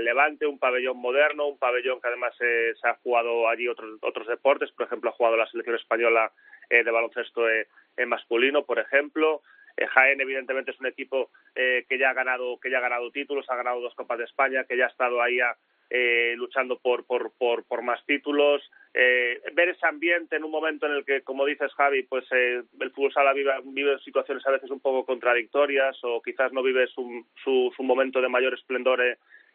Levante, 0.00 0.46
un 0.46 0.58
pabellón 0.58 0.96
moderno, 0.98 1.46
un 1.46 1.58
pabellón 1.58 2.00
que 2.00 2.08
además 2.08 2.34
se 2.38 2.74
ha 2.82 2.94
jugado 2.94 3.48
allí 3.48 3.68
otros, 3.68 3.98
otros 4.02 4.26
deportes, 4.26 4.72
por 4.72 4.86
ejemplo, 4.86 5.10
ha 5.10 5.12
jugado 5.12 5.36
la 5.36 5.46
selección 5.46 5.76
española 5.76 6.32
de 6.68 6.90
baloncesto 6.90 7.48
en 7.48 8.08
masculino, 8.08 8.64
por 8.64 8.80
ejemplo. 8.80 9.42
Jaén 9.78 10.20
evidentemente 10.20 10.72
es 10.72 10.80
un 10.80 10.86
equipo 10.86 11.30
que 11.54 11.98
ya 12.00 12.10
ha 12.10 12.14
ganado 12.14 12.58
que 12.58 12.68
ya 12.68 12.78
ha 12.78 12.80
ganado 12.80 13.12
títulos, 13.12 13.48
ha 13.48 13.54
ganado 13.54 13.80
dos 13.80 13.94
Copas 13.94 14.18
de 14.18 14.24
España, 14.24 14.64
que 14.64 14.76
ya 14.76 14.86
ha 14.86 14.88
estado 14.88 15.22
ahí 15.22 15.38
a, 15.38 15.56
eh, 15.90 16.34
luchando 16.36 16.78
por, 16.78 17.04
por, 17.04 17.32
por, 17.38 17.64
por, 17.64 17.82
más 17.82 18.04
títulos, 18.06 18.62
eh, 18.92 19.40
ver 19.54 19.68
ese 19.68 19.86
ambiente 19.86 20.36
en 20.36 20.44
un 20.44 20.50
momento 20.50 20.86
en 20.86 20.92
el 20.92 21.04
que, 21.04 21.22
como 21.22 21.46
dices 21.46 21.72
Javi, 21.74 22.02
pues 22.02 22.24
eh, 22.32 22.62
el 22.80 22.90
fútbol 22.90 23.12
sala 23.12 23.32
vive, 23.32 23.52
vive, 23.64 23.98
situaciones 24.00 24.46
a 24.46 24.50
veces 24.50 24.70
un 24.70 24.80
poco 24.80 25.04
contradictorias 25.04 25.96
o 26.02 26.20
quizás 26.22 26.52
no 26.52 26.62
vive 26.62 26.86
su, 26.88 27.24
su, 27.42 27.72
su 27.76 27.82
momento 27.82 28.20
de 28.20 28.28
mayor 28.28 28.54
esplendor 28.54 29.00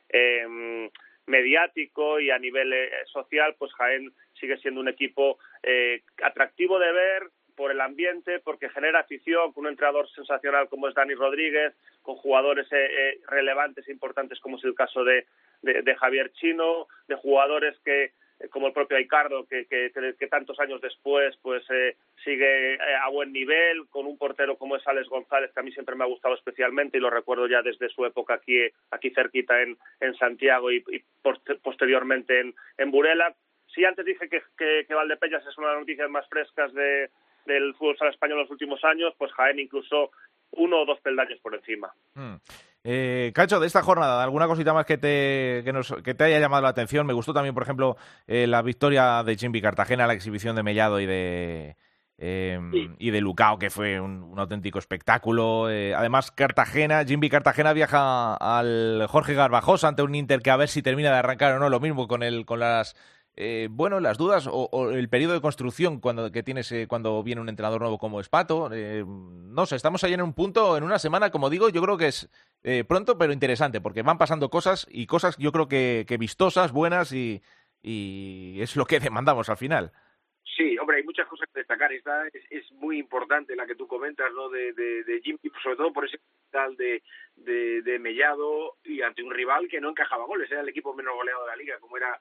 eh, 0.09 0.89
mediático 1.25 2.19
y 2.19 2.31
a 2.31 2.39
nivel 2.39 2.73
social, 3.05 3.55
pues 3.57 3.73
Jaén 3.73 4.11
sigue 4.39 4.57
siendo 4.57 4.79
un 4.81 4.87
equipo 4.87 5.37
atractivo 6.23 6.79
de 6.79 6.91
ver, 6.91 7.23
por 7.61 7.71
el 7.71 7.79
ambiente, 7.79 8.39
porque 8.39 8.69
genera 8.69 9.01
afición, 9.01 9.53
con 9.53 9.65
un 9.65 9.69
entrenador 9.69 10.09
sensacional 10.09 10.67
como 10.67 10.87
es 10.87 10.95
Dani 10.95 11.13
Rodríguez, 11.13 11.75
con 12.01 12.15
jugadores 12.15 12.65
eh, 12.71 13.19
relevantes 13.27 13.87
e 13.87 13.91
importantes 13.91 14.39
como 14.39 14.57
es 14.57 14.63
el 14.63 14.73
caso 14.73 15.03
de, 15.03 15.27
de, 15.61 15.95
Javier 15.95 16.31
Chino, 16.31 16.87
de 17.07 17.13
jugadores 17.13 17.77
que 17.85 18.13
eh, 18.39 18.49
como 18.49 18.65
el 18.65 18.73
propio 18.73 18.97
Aicardo, 18.97 19.45
que, 19.45 19.67
que, 19.67 19.91
que, 20.17 20.27
tantos 20.27 20.59
años 20.59 20.81
después 20.81 21.37
pues 21.43 21.63
eh, 21.69 21.97
sigue 22.23 22.73
eh, 22.73 22.79
a 22.99 23.09
buen 23.09 23.31
nivel, 23.31 23.87
con 23.91 24.07
un 24.07 24.17
portero 24.17 24.57
como 24.57 24.75
es 24.75 24.87
Alex 24.87 25.07
González, 25.07 25.51
que 25.53 25.59
a 25.59 25.63
mí 25.63 25.71
siempre 25.71 25.95
me 25.95 26.03
ha 26.03 26.07
gustado 26.07 26.33
especialmente 26.33 26.97
y 26.97 27.01
lo 27.01 27.11
recuerdo 27.11 27.47
ya 27.47 27.61
desde 27.61 27.89
su 27.89 28.03
época 28.07 28.33
aquí, 28.33 28.57
aquí 28.89 29.11
cerquita 29.11 29.61
en, 29.61 29.77
en 29.99 30.15
Santiago 30.15 30.71
y, 30.71 30.83
y 30.91 31.03
posteriormente 31.61 32.39
en, 32.39 32.55
en 32.79 32.89
Burela. 32.89 33.35
Sí, 33.73 33.85
antes 33.85 34.03
dije 34.03 34.27
que, 34.27 34.41
que, 34.57 34.85
que 34.85 34.93
Valdepeñas 34.93 35.45
es 35.47 35.57
una 35.57 35.67
de 35.67 35.73
las 35.73 35.81
noticias 35.81 36.09
más 36.09 36.27
frescas 36.27 36.73
de, 36.73 37.09
del 37.45 37.73
fútbol 37.75 37.97
sala 37.97 38.11
español 38.11 38.37
en 38.37 38.43
los 38.43 38.51
últimos 38.51 38.83
años, 38.83 39.13
pues 39.17 39.31
Jaén 39.33 39.59
incluso 39.59 40.11
uno 40.51 40.81
o 40.81 40.85
dos 40.85 40.99
peldaños 41.01 41.39
por 41.41 41.55
encima. 41.55 41.91
Mm. 42.13 42.35
Eh, 42.83 43.31
Cacho, 43.35 43.59
de 43.59 43.67
esta 43.67 43.83
jornada, 43.83 44.23
¿alguna 44.23 44.47
cosita 44.47 44.73
más 44.73 44.85
que 44.85 44.97
te, 44.97 45.61
que, 45.63 45.71
nos, 45.71 45.93
que 46.03 46.15
te 46.15 46.23
haya 46.23 46.39
llamado 46.39 46.63
la 46.63 46.69
atención? 46.69 47.05
Me 47.05 47.13
gustó 47.13 47.33
también, 47.33 47.53
por 47.53 47.63
ejemplo, 47.63 47.95
eh, 48.25 48.47
la 48.47 48.63
victoria 48.63 49.21
de 49.23 49.35
Jimmy 49.35 49.61
Cartagena, 49.61 50.07
la 50.07 50.13
exhibición 50.13 50.55
de 50.55 50.63
Mellado 50.63 50.99
y 50.99 51.05
de, 51.05 51.75
eh, 52.17 52.59
y 52.97 53.11
de 53.11 53.21
Lucao, 53.21 53.59
que 53.59 53.69
fue 53.69 53.99
un, 53.99 54.23
un 54.23 54.39
auténtico 54.39 54.79
espectáculo. 54.79 55.69
Eh, 55.69 55.93
además, 55.93 56.31
Cartagena, 56.31 57.05
Jimmy 57.05 57.29
Cartagena 57.29 57.73
viaja 57.73 58.35
al 58.35 59.05
Jorge 59.07 59.35
Garbajosa 59.35 59.87
ante 59.87 60.01
un 60.01 60.15
Inter 60.15 60.41
que 60.41 60.49
a 60.49 60.57
ver 60.57 60.67
si 60.67 60.81
termina 60.81 61.11
de 61.11 61.17
arrancar 61.17 61.53
o 61.53 61.59
no, 61.59 61.69
lo 61.69 61.79
mismo 61.79 62.07
con, 62.07 62.23
el, 62.23 62.45
con 62.47 62.59
las 62.59 62.95
eh, 63.37 63.69
bueno, 63.71 63.99
las 63.99 64.17
dudas 64.17 64.47
o, 64.51 64.91
el 64.91 65.09
periodo 65.09 65.33
de 65.33 65.41
construcción 65.41 66.01
cuando 66.01 66.31
que 66.31 66.43
tienes 66.43 66.71
eh, 66.71 66.85
cuando 66.87 67.23
viene 67.23 67.41
un 67.41 67.49
entrenador 67.49 67.81
nuevo 67.81 67.97
como 67.97 68.19
Espato. 68.19 68.69
Eh, 68.73 69.05
no 69.07 69.65
sé, 69.65 69.75
estamos 69.75 70.03
ahí 70.03 70.13
en 70.13 70.21
un 70.21 70.33
punto, 70.33 70.77
en 70.77 70.83
una 70.83 70.99
semana, 70.99 71.31
como 71.31 71.49
digo, 71.49 71.69
yo 71.69 71.81
creo 71.81 71.97
que 71.97 72.07
es 72.07 72.29
eh, 72.63 72.83
pronto, 72.87 73.17
pero 73.17 73.33
interesante, 73.33 73.79
porque 73.79 74.01
van 74.01 74.17
pasando 74.17 74.49
cosas 74.49 74.85
y 74.91 75.07
cosas 75.07 75.37
yo 75.37 75.51
creo 75.51 75.67
que, 75.67 76.05
que 76.07 76.17
vistosas, 76.17 76.73
buenas 76.73 77.13
y, 77.13 77.41
y, 77.81 78.61
es 78.61 78.75
lo 78.75 78.85
que 78.85 78.99
demandamos 78.99 79.49
al 79.49 79.57
final. 79.57 79.91
Sí, 80.57 80.77
hombre, 80.77 80.97
hay 80.97 81.03
muchas 81.03 81.27
cosas 81.27 81.47
que 81.53 81.61
destacar. 81.61 81.93
Esta 81.93 82.27
es, 82.27 82.43
es 82.49 82.71
muy 82.73 82.99
importante 82.99 83.55
la 83.55 83.65
que 83.65 83.75
tú 83.75 83.87
comentas, 83.87 84.31
¿no? 84.33 84.49
De, 84.49 84.73
de, 84.73 85.03
de 85.05 85.21
Jimmy, 85.21 85.39
sobre 85.63 85.77
todo 85.77 85.93
por 85.93 86.05
ese 86.05 86.19
tal 86.51 86.75
de, 86.75 87.01
de, 87.35 87.81
de 87.81 87.97
Mellado 87.97 88.75
y 88.83 89.01
ante 89.01 89.23
un 89.23 89.31
rival 89.31 89.69
que 89.69 89.79
no 89.79 89.89
encajaba 89.89 90.25
goles. 90.25 90.51
Era 90.51 90.59
el 90.59 90.69
equipo 90.69 90.93
menos 90.93 91.15
goleado 91.15 91.45
de 91.45 91.47
la 91.47 91.55
liga, 91.55 91.79
como 91.79 91.95
era 91.95 92.19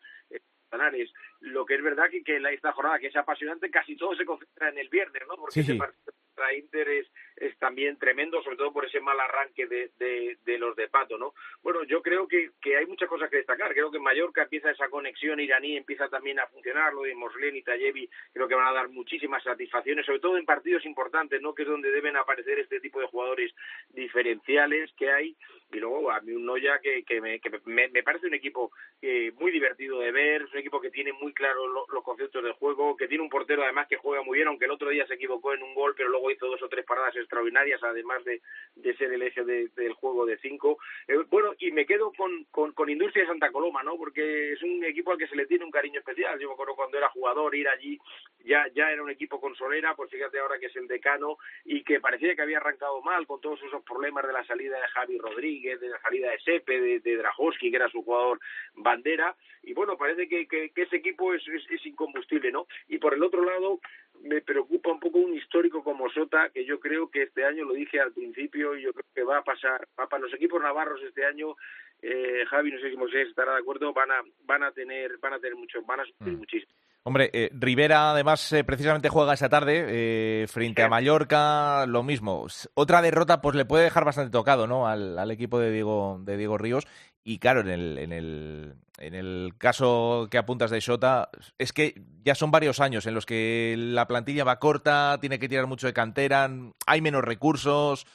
Lo 1.40 1.64
que 1.66 1.74
es 1.74 1.83
verdad 1.83 2.11
que, 2.11 2.22
que 2.22 2.37
esta 2.52 2.72
jornada, 2.72 2.98
que 2.98 3.09
es 3.09 3.16
apasionante, 3.16 3.70
casi 3.70 3.96
todo 3.96 4.14
se 4.14 4.24
concentra 4.24 4.68
en 4.68 4.78
el 4.78 4.88
viernes, 4.88 5.22
¿no? 5.28 5.37
Porque 5.37 5.54
Sí, 5.54 5.62
sí. 5.62 5.72
ese 5.72 5.78
partido 5.78 6.12
contra 6.12 6.54
Inter 6.54 6.88
es, 6.88 7.06
es 7.37 7.59
también 7.59 7.98
tremendo, 7.98 8.42
sobre 8.42 8.56
todo 8.56 8.72
por 8.72 8.85
ese 8.85 9.00
mal 9.00 9.18
arranque 9.18 9.66
de, 9.66 9.90
de, 9.98 10.38
de 10.44 10.59
los 10.59 10.76
de 10.76 10.88
Pato, 10.88 11.18
¿no? 11.18 11.35
Bueno, 11.62 11.83
yo 11.85 12.02
creo 12.02 12.28
que, 12.28 12.50
que 12.61 12.76
hay 12.76 12.87
muchas 12.87 13.09
cosas 13.09 13.30
que 13.30 13.38
destacar. 13.38 13.72
Creo 13.72 13.90
que 13.90 13.96
en 13.96 14.02
Mallorca 14.02 14.42
empieza 14.42 14.70
esa 14.70 14.88
conexión 14.88 15.40
iraní, 15.40 15.76
empieza 15.76 16.09
también 16.09 16.38
a 16.38 16.46
funcionar, 16.46 16.92
lo 16.94 17.02
de 17.02 17.14
Moslen 17.14 17.56
y 17.56 17.62
Tayevi, 17.62 18.09
creo 18.33 18.48
que 18.48 18.54
van 18.54 18.68
a 18.68 18.72
dar 18.72 18.88
muchísimas 18.88 19.42
satisfacciones, 19.42 20.06
sobre 20.06 20.20
todo 20.20 20.37
en 20.38 20.44
partidos 20.46 20.85
importantes, 20.85 21.40
¿no? 21.42 21.54
Que 21.54 21.62
es 21.62 21.68
donde 21.68 21.90
deben 21.90 22.16
aparecer 22.16 22.59
este 22.59 22.80
tipo 22.80 23.00
de 23.00 23.06
jugadores 23.06 23.52
diferenciales 23.88 24.92
que 24.96 25.11
hay. 25.11 25.37
Y 25.72 25.78
luego 25.78 26.11
a 26.11 26.20
mí 26.20 26.33
un 26.33 26.44
Noya 26.44 26.80
que, 26.80 27.04
que, 27.04 27.20
me, 27.20 27.40
que 27.40 27.50
me, 27.64 27.88
me 27.88 28.02
parece 28.02 28.26
un 28.26 28.35
equipo 28.35 28.72
eh, 29.00 29.33
muy 29.38 29.52
divertido 29.52 30.00
de 30.00 30.11
ver, 30.11 30.42
es 30.42 30.52
un 30.52 30.59
equipo 30.59 30.80
que 30.80 30.90
tiene 30.90 31.12
muy 31.12 31.33
claro 31.33 31.66
lo, 31.68 31.87
los 31.92 32.02
conceptos 32.02 32.42
del 32.42 32.54
juego, 32.54 32.96
que 32.96 33.06
tiene 33.06 33.22
un 33.22 33.30
portero 33.30 33.62
además 33.62 33.87
que 33.88 33.96
juega 33.96 34.22
muy 34.22 34.38
bien, 34.38 34.48
aunque 34.48 34.64
el 34.64 34.72
otro 34.72 34.90
día 34.90 35.06
se 35.06 35.14
equivocó 35.14 35.54
en 35.54 35.62
un 35.62 35.74
gol, 35.74 35.94
pero 35.96 36.09
luego 36.09 36.30
hizo 36.30 36.48
dos 36.48 36.61
o 36.62 36.68
tres 36.68 36.85
paradas 36.85 37.14
extraordinarias, 37.16 37.83
además 37.83 38.24
de, 38.24 38.42
de 38.74 38.96
ser 38.96 39.12
el 39.12 39.22
eje 39.22 39.44
de, 39.44 39.68
del 39.76 39.92
juego 39.92 40.26
de 40.26 40.38
cinco. 40.38 40.78
Eh, 41.06 41.18
bueno, 41.28 41.54
y 41.59 41.70
me 41.70 41.87
quedo 41.87 42.12
con, 42.12 42.44
con, 42.50 42.72
con 42.72 42.90
Industria 42.90 43.24
de 43.24 43.30
Santa 43.30 43.52
Coloma, 43.52 43.83
¿no? 43.83 43.96
Porque 43.96 44.52
es 44.52 44.62
un 44.62 44.85
equipo 44.85 45.12
al 45.12 45.18
que 45.18 45.28
se 45.28 45.37
le 45.37 45.46
tiene 45.46 45.64
un 45.64 45.70
cariño 45.70 46.00
especial. 46.00 46.38
Yo 46.40 46.48
me 46.48 46.54
acuerdo 46.54 46.74
cuando 46.74 46.98
era 46.98 47.09
jugador, 47.11 47.54
ir 47.54 47.68
allí, 47.68 47.98
ya, 48.44 48.66
ya 48.74 48.90
era 48.90 49.02
un 49.02 49.11
equipo 49.11 49.40
con 49.40 49.54
solera, 49.54 49.94
pues 49.94 50.11
fíjate 50.11 50.38
ahora 50.38 50.59
que 50.59 50.66
es 50.66 50.76
el 50.76 50.88
decano, 50.88 51.38
y 51.64 51.85
que 51.85 52.00
parecía 52.00 52.35
que 52.35 52.42
había 52.42 52.59
arrancado 52.59 53.00
mal 53.02 53.26
con 53.26 53.40
todos 53.40 53.62
esos 53.62 53.83
problemas 53.85 54.26
de 54.26 54.33
la 54.33 54.44
salida 54.44 54.80
de 54.80 54.88
Javi 54.88 55.18
Rodríguez, 55.18 55.60
de 55.61 55.88
la 55.88 56.01
salida 56.01 56.31
de 56.31 56.38
Sepe, 56.40 56.81
de, 56.81 57.01
de 57.01 57.23
que 57.61 57.77
era 57.77 57.88
su 57.88 58.03
jugador 58.03 58.40
bandera, 58.75 59.37
y 59.62 59.75
bueno, 59.75 59.96
parece 59.96 60.29
que, 60.29 60.46
que, 60.46 60.70
que 60.70 60.83
ese 60.83 60.96
equipo 60.96 61.35
es, 61.35 61.46
es, 61.49 61.70
es 61.70 61.87
incombustible, 61.87 62.51
¿no? 62.51 62.66
Y 62.88 62.99
por 62.99 63.14
el 63.14 63.23
otro 63.23 63.44
lado, 63.44 63.81
me 64.23 64.40
preocupa 64.40 64.90
un 64.90 65.01
poco 65.01 65.18
un 65.18 65.35
histórico 65.35 65.85
como 65.85 66.11
Sota, 66.11 66.51
que 66.51 66.64
yo 66.64 66.81
creo 66.81 67.11
que 67.11 67.23
este 67.23 67.44
año, 67.44 67.64
lo 67.64 67.75
dije 67.75 68.01
al 68.01 68.12
principio, 68.12 68.77
y 68.77 68.83
yo 68.83 68.92
creo 68.92 69.07
que 69.14 69.23
va 69.23 69.38
a 69.38 69.44
pasar, 69.44 69.87
va 69.99 70.09
para 70.09 70.23
los 70.23 70.35
equipos 70.35 70.62
navarros 70.62 71.03
este 71.03 71.25
año, 71.25 71.57
eh, 72.03 72.44
Javi, 72.49 72.73
no 72.73 72.81
sé 72.81 72.90
si 72.90 72.96
Moisés 72.96 73.29
estará 73.29 73.53
de 73.55 73.61
acuerdo, 73.61 73.92
van 73.92 74.11
a, 74.11 74.23
van 74.44 74.62
a 74.62 74.73
tener, 74.73 75.18
van 75.18 75.35
a 75.35 75.38
tener 75.38 75.57
mucho, 75.57 75.83
van 75.83 76.01
a 76.01 76.05
sufrir 76.05 76.35
Mm. 76.35 76.38
muchísimo. 76.38 76.73
Hombre, 77.03 77.31
eh, 77.33 77.51
Rivera 77.55 78.11
además 78.11 78.53
eh, 78.53 78.63
precisamente 78.63 79.09
juega 79.09 79.33
esa 79.33 79.49
tarde 79.49 79.87
eh, 79.89 80.47
frente 80.49 80.83
Sí. 80.83 80.87
a 80.87 80.89
Mallorca, 80.91 81.87
lo 81.87 82.03
mismo. 82.03 82.47
Otra 82.75 83.01
derrota 83.01 83.41
pues 83.41 83.57
le 83.57 83.65
puede 83.65 83.85
dejar 83.85 84.05
bastante 84.05 84.31
tocado, 84.31 84.67
¿no? 84.67 84.87
Al, 84.87 85.19
al 85.19 85.31
equipo 85.31 85.59
de 85.59 85.71
Diego 85.71 86.19
de 86.23 86.37
Diego 86.37 86.59
Ríos 86.59 86.87
y 87.25 87.39
claro, 87.39 87.61
en 87.61 87.69
el, 87.69 87.99
en 87.99 88.13
el 88.13 88.75
en 88.99 89.15
el 89.15 89.55
caso 89.57 90.29
que 90.31 90.37
apuntas 90.37 90.71
de 90.71 90.81
Shota 90.81 91.31
es 91.59 91.73
que 91.73 92.03
ya 92.23 92.35
son 92.35 92.51
varios 92.51 92.81
años 92.81 93.07
en 93.07 93.15
los 93.15 93.25
que 93.25 93.75
la 93.79 94.07
plantilla 94.07 94.45
va 94.45 94.59
corta, 94.59 95.17
tiene 95.23 95.39
que 95.39 95.49
tirar 95.49 95.67
mucho 95.67 95.87
de 95.87 95.95
cantera, 95.95 96.51
hay 96.87 97.01
menos 97.01 97.25
recursos, 97.25 98.07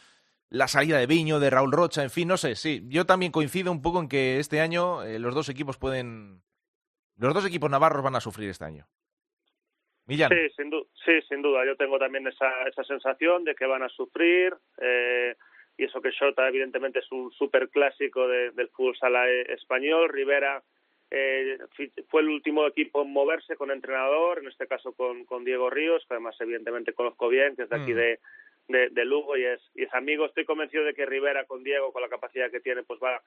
la 0.51 0.67
salida 0.67 0.99
de 0.99 1.07
Viño, 1.07 1.39
de 1.39 1.49
Raúl 1.49 1.71
Rocha, 1.71 2.03
en 2.03 2.11
fin, 2.11 2.27
no 2.27 2.37
sé, 2.37 2.55
sí, 2.55 2.85
yo 2.87 3.07
también 3.07 3.31
coincido 3.31 3.71
un 3.71 3.81
poco 3.81 3.99
en 3.99 4.07
que 4.07 4.39
este 4.39 4.61
año 4.61 5.01
eh, 5.01 5.17
los 5.17 5.33
dos 5.33 5.49
equipos 5.49 5.77
pueden 5.77 6.43
los 7.17 7.33
dos 7.33 7.45
equipos 7.45 7.69
navarros 7.69 8.03
van 8.03 8.15
a 8.15 8.21
sufrir 8.21 8.49
este 8.49 8.65
año. 8.65 8.85
Millán. 10.07 10.29
Sí, 10.29 10.49
sin, 10.55 10.69
du 10.69 10.87
sí, 11.03 11.19
sin 11.27 11.41
duda. 11.41 11.65
Yo 11.65 11.75
tengo 11.75 11.97
también 11.97 12.27
esa, 12.27 12.67
esa 12.67 12.83
sensación 12.83 13.43
de 13.43 13.55
que 13.55 13.65
van 13.65 13.81
a 13.83 13.89
sufrir. 13.89 14.55
Eh, 14.79 15.35
y 15.77 15.83
eso 15.85 16.01
que 16.01 16.11
Shota, 16.11 16.47
evidentemente, 16.47 16.99
es 16.99 17.11
un 17.11 17.31
súper 17.31 17.69
clásico 17.69 18.27
de, 18.27 18.51
del 18.51 18.69
fútbol 18.69 18.95
sala 18.97 19.27
eh, 19.27 19.53
español. 19.53 20.09
Rivera 20.09 20.63
eh, 21.09 21.57
fue 22.09 22.21
el 22.21 22.29
último 22.29 22.67
equipo 22.67 23.01
en 23.01 23.11
moverse 23.11 23.55
con 23.55 23.71
entrenador, 23.71 24.39
en 24.39 24.47
este 24.47 24.67
caso 24.67 24.93
con, 24.93 25.25
con 25.25 25.43
Diego 25.43 25.69
Ríos, 25.69 26.05
que 26.07 26.13
además, 26.13 26.35
evidentemente, 26.39 26.93
conozco 26.93 27.27
bien, 27.27 27.55
que 27.55 27.63
es 27.63 27.69
de 27.69 27.75
aquí 27.75 27.93
Mm. 27.93 27.97
de, 27.97 28.19
de, 28.67 28.89
de 28.89 29.05
Lugo 29.05 29.37
y 29.37 29.45
es, 29.45 29.61
y 29.73 29.83
es 29.83 29.93
amigo. 29.93 30.25
Estoy 30.25 30.45
convencido 30.45 30.83
de 30.83 30.93
que 30.93 31.05
Rivera, 31.05 31.45
con 31.45 31.63
Diego, 31.63 31.91
con 31.91 32.01
la 32.01 32.09
capacidad 32.09 32.51
que 32.51 32.59
tiene, 32.59 32.83
pues 32.83 32.99
va 33.03 33.21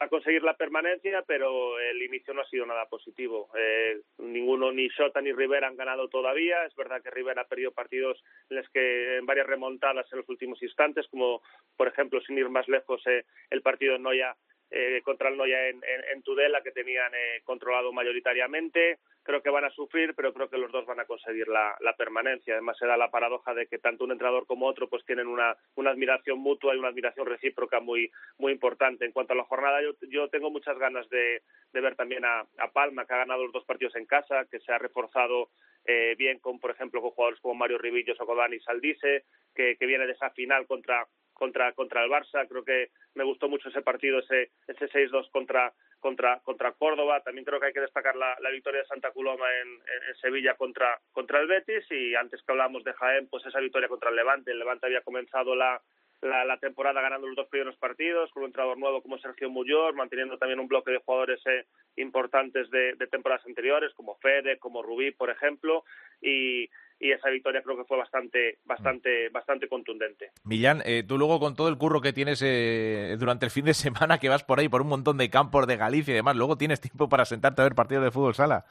a 0.00 0.08
conseguir 0.08 0.42
la 0.42 0.54
permanencia, 0.54 1.22
pero 1.26 1.78
el 1.78 2.00
inicio 2.02 2.34
no 2.34 2.42
ha 2.42 2.48
sido 2.48 2.66
nada 2.66 2.86
positivo. 2.86 3.48
Eh, 3.56 4.00
ninguno, 4.18 4.72
ni 4.72 4.88
Shota 4.88 5.20
ni 5.20 5.32
Rivera 5.32 5.68
han 5.68 5.76
ganado 5.76 6.08
todavía. 6.08 6.64
Es 6.64 6.74
verdad 6.74 7.02
que 7.02 7.10
Rivera 7.10 7.42
ha 7.42 7.48
perdido 7.48 7.72
partidos 7.72 8.22
en 8.50 8.58
los 8.58 8.68
que 8.70 9.18
en 9.18 9.26
varias 9.26 9.46
remontadas 9.46 10.06
en 10.12 10.18
los 10.18 10.28
últimos 10.28 10.62
instantes, 10.62 11.06
como 11.08 11.42
por 11.76 11.88
ejemplo, 11.88 12.20
sin 12.20 12.38
ir 12.38 12.48
más 12.48 12.68
lejos, 12.68 13.04
eh, 13.06 13.24
el 13.50 13.62
partido 13.62 13.94
de 13.94 13.98
Noya 13.98 14.36
eh, 14.70 15.00
contra 15.04 15.30
el 15.30 15.36
Noya 15.36 15.68
en, 15.68 15.80
en, 16.12 16.22
Tudela, 16.22 16.62
que 16.62 16.72
tenían 16.72 17.12
eh, 17.14 17.40
controlado 17.44 17.92
mayoritariamente. 17.92 18.98
Creo 19.22 19.42
que 19.42 19.50
van 19.50 19.64
a 19.64 19.70
sufrir, 19.70 20.14
pero 20.14 20.32
creo 20.32 20.48
que 20.48 20.58
los 20.58 20.72
dos 20.72 20.86
van 20.86 21.00
a 21.00 21.04
conseguir 21.04 21.48
la, 21.48 21.76
permanencia. 21.96 22.54
Además, 22.54 22.76
se 22.78 22.86
da 22.86 22.96
la 22.96 23.10
paradoja 23.10 23.54
de 23.54 23.66
que 23.66 23.78
tanto 23.78 24.04
un 24.04 24.12
entrenador 24.12 24.46
como 24.46 24.66
otro 24.66 24.88
pues 24.88 25.04
tienen 25.04 25.26
una, 25.26 25.56
admiración 25.76 26.38
mutua 26.38 26.74
y 26.74 26.78
una 26.78 26.88
admiración 26.88 27.26
recíproca 27.26 27.80
muy, 27.80 28.10
muy 28.38 28.52
importante. 28.52 29.04
En 29.04 29.12
cuanto 29.12 29.32
a 29.32 29.36
la 29.36 29.44
jornada, 29.44 29.82
yo, 29.82 29.92
yo 30.08 30.28
tengo 30.28 30.50
muchas 30.50 30.78
ganas 30.78 31.08
de, 31.08 31.42
ver 31.72 31.96
también 31.96 32.24
a, 32.24 32.40
a 32.40 32.72
Palma, 32.72 33.06
que 33.06 33.14
ha 33.14 33.18
ganado 33.18 33.44
los 33.44 33.52
dos 33.52 33.64
partidos 33.64 33.96
en 33.96 34.06
casa, 34.06 34.46
que 34.50 34.60
se 34.60 34.72
ha 34.72 34.78
reforzado 34.78 35.50
eh, 35.84 36.14
bien 36.18 36.38
con, 36.38 36.60
por 36.60 36.70
ejemplo, 36.70 37.00
con 37.00 37.12
jugadores 37.12 37.40
como 37.40 37.54
Mario 37.54 37.78
Rivillos 37.78 38.20
o 38.20 38.26
con 38.26 38.36
Dani 38.36 38.60
Saldise, 38.60 39.24
que, 39.54 39.76
que 39.76 39.86
viene 39.86 40.06
de 40.06 40.12
esa 40.12 40.28
final 40.30 40.66
contra 40.66 41.06
contra 41.38 41.72
contra 41.72 42.04
el 42.04 42.10
Barça. 42.10 42.46
Creo 42.48 42.64
que 42.64 42.90
me 43.14 43.24
gustó 43.24 43.48
mucho 43.48 43.68
ese 43.68 43.80
partido, 43.80 44.18
ese 44.18 44.50
ese 44.66 44.88
6-2 44.88 45.30
contra 45.30 45.72
contra 46.00 46.40
contra 46.40 46.72
Córdoba. 46.72 47.22
También 47.22 47.44
creo 47.44 47.60
que 47.60 47.66
hay 47.66 47.72
que 47.72 47.80
destacar 47.80 48.16
la, 48.16 48.36
la 48.40 48.50
victoria 48.50 48.80
de 48.80 48.86
Santa 48.86 49.12
Coloma 49.12 49.46
en, 49.62 49.68
en, 49.68 50.16
Sevilla 50.20 50.54
contra 50.54 51.00
contra 51.12 51.40
el 51.40 51.46
Betis 51.46 51.90
y 51.90 52.14
antes 52.14 52.42
que 52.42 52.52
hablamos 52.52 52.84
de 52.84 52.92
Jaén, 52.92 53.28
pues 53.28 53.46
esa 53.46 53.60
victoria 53.60 53.88
contra 53.88 54.10
el 54.10 54.16
Levante. 54.16 54.50
El 54.50 54.58
Levante 54.58 54.86
había 54.86 55.02
comenzado 55.02 55.54
la 55.54 55.80
la, 56.22 56.58
temporada 56.58 57.00
ganando 57.00 57.26
los 57.26 57.36
dos 57.36 57.48
primeros 57.48 57.76
partidos, 57.76 58.30
con 58.32 58.42
un 58.42 58.48
entrenador 58.48 58.78
nuevo 58.78 59.02
como 59.02 59.18
Sergio 59.18 59.50
Muyor, 59.50 59.94
manteniendo 59.94 60.38
también 60.38 60.58
un 60.58 60.68
bloque 60.68 60.90
de 60.90 60.98
jugadores 60.98 61.40
eh, 61.46 61.66
importantes 61.96 62.68
de, 62.70 62.94
temporadas 63.10 63.46
anteriores, 63.46 63.92
como 63.94 64.16
Fede, 64.16 64.58
como 64.58 64.82
Rubí, 64.82 65.12
por 65.12 65.30
ejemplo, 65.30 65.84
y, 66.20 66.68
esa 67.00 67.30
victoria 67.30 67.62
creo 67.62 67.76
que 67.76 67.84
fue 67.84 67.96
bastante, 67.96 68.58
bastante, 68.64 69.28
bastante 69.28 69.68
contundente. 69.68 70.30
Millán, 70.44 70.82
eh, 70.84 71.04
tú 71.06 71.16
luego 71.16 71.38
con 71.38 71.54
todo 71.54 71.68
el 71.68 71.78
curro 71.78 72.00
que 72.00 72.12
tienes 72.12 72.42
eh, 72.44 73.16
durante 73.18 73.46
el 73.46 73.50
fin 73.50 73.64
de 73.64 73.74
semana, 73.74 74.18
que 74.18 74.28
vas 74.28 74.44
por 74.44 74.58
ahí 74.58 74.68
por 74.68 74.82
un 74.82 74.88
montón 74.88 75.18
de 75.18 75.30
campos 75.30 75.66
de 75.66 75.76
Galicia 75.76 76.12
y 76.12 76.16
demás, 76.16 76.36
luego 76.36 76.56
tienes 76.56 76.80
tiempo 76.80 77.08
para 77.08 77.24
sentarte 77.24 77.62
a 77.62 77.64
ver 77.64 77.74
partidos 77.74 78.04
de 78.04 78.10
fútbol 78.10 78.34
sala. 78.34 78.64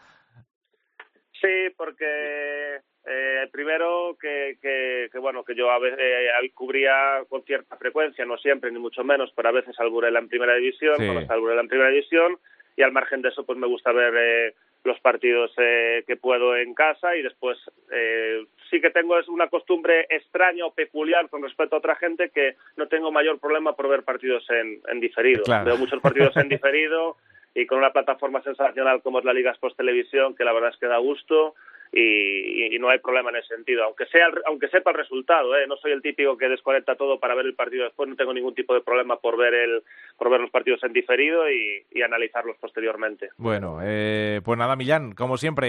Sí, 1.40 1.70
porque 1.78 2.82
eh, 3.10 3.48
primero 3.52 4.18
que, 4.20 4.58
que, 4.62 5.18
bueno 5.20 5.44
que 5.44 5.56
yo 5.56 5.72
a 5.72 5.80
veces 5.80 6.00
eh, 6.02 6.52
cubría 6.54 7.24
con 7.30 7.44
cierta 7.44 7.78
frecuencia, 7.78 8.26
no 8.26 8.38
siempre 8.38 8.72
ni 8.72 8.80
mucho 8.80 9.04
menos, 9.04 9.32
pero 9.36 9.50
a 9.50 9.54
veces 9.54 9.80
alburela 9.80 10.20
en 10.20 10.28
primera 10.28 10.56
división, 10.56 10.98
sí. 10.98 11.06
cuando 11.06 11.60
en 11.60 11.68
primera 11.68 11.90
división 11.90 12.38
y 12.76 12.84
al 12.84 12.92
margen 12.92 13.22
de 13.22 13.30
eso 13.30 13.46
pues 13.46 13.58
me 13.58 13.68
gusta 13.68 13.92
ver 13.92 14.14
eh, 14.18 14.56
los 14.84 15.00
partidos 15.00 15.52
eh, 15.58 16.04
que 16.08 16.16
puedo 16.16 16.56
en 16.56 16.74
casa 16.74 17.16
y 17.16 17.22
después 17.22 17.58
eh, 17.92 18.46
sí 18.70 18.80
que 18.80 18.90
tengo 18.90 19.20
es 19.20 19.28
una 19.28 19.48
costumbre 19.48 20.06
extraña 20.10 20.66
o 20.66 20.74
peculiar 20.74 21.30
con 21.30 21.44
respecto 21.44 21.76
a 21.76 21.80
otra 21.80 21.96
gente 21.96 22.30
que 22.30 22.56
no 22.76 22.88
tengo 22.88 23.12
mayor 23.12 23.40
problema 23.40 23.76
por 23.76 23.90
ver 23.90 24.04
partidos 24.04 24.50
en, 24.50 24.82
en 24.88 25.00
diferido. 25.00 25.44
Veo 25.66 25.78
muchos 25.78 26.02
partidos 26.02 26.36
en 26.38 26.50
diferido 26.50 27.18
y 27.54 27.66
con 27.66 27.80
una 27.80 27.92
plataforma 27.92 28.42
sensacional 28.44 29.02
como 29.02 29.20
es 29.20 29.26
la 29.26 29.34
Liga 29.34 29.52
Sports 29.52 29.78
Televisión, 29.78 30.36
que 30.36 30.46
la 30.46 30.54
verdad 30.54 30.70
es 30.70 30.78
que 30.78 30.88
da 30.88 30.98
gusto 30.98 31.56
y, 31.92 32.78
no 32.80 32.90
hay 32.90 33.00
problema 33.00 33.32
en 33.32 33.38
ese 33.38 33.56
sentido, 33.56 33.84
aunque 33.84 34.06
sea 34.06 34.28
aunque 34.46 34.68
sepa 34.68 34.92
el 34.92 34.98
resultado, 34.98 35.56
¿eh? 35.56 35.66
no 35.68 35.78
soy 35.78 35.92
el 35.94 36.02
típico 36.02 36.38
que 36.38 36.48
desconecta 36.48 36.96
todo 36.96 37.20
para 37.20 37.34
ver 37.34 37.46
el 37.46 37.56
partido 37.56 37.86
después, 37.86 38.08
no 38.08 38.16
tengo 38.16 38.34
ningún 38.34 38.54
tipo 38.54 38.74
de 38.74 38.82
problema 38.82 39.18
por 39.20 39.38
ver 39.38 39.54
el 39.54 39.84
por 40.18 40.30
ver 40.30 40.42
los 40.42 40.52
partidos 40.52 40.84
en 40.84 40.94
diferido 40.94 41.50
y, 41.50 41.86
analizarlos 42.08 42.56
posteriormente. 42.62 43.32
Bueno, 43.38 43.80
eh, 43.84 44.40
pues 44.46 44.58
nada, 44.58 44.78
Millán, 44.78 45.14
como 45.14 45.36
siempre, 45.38 45.68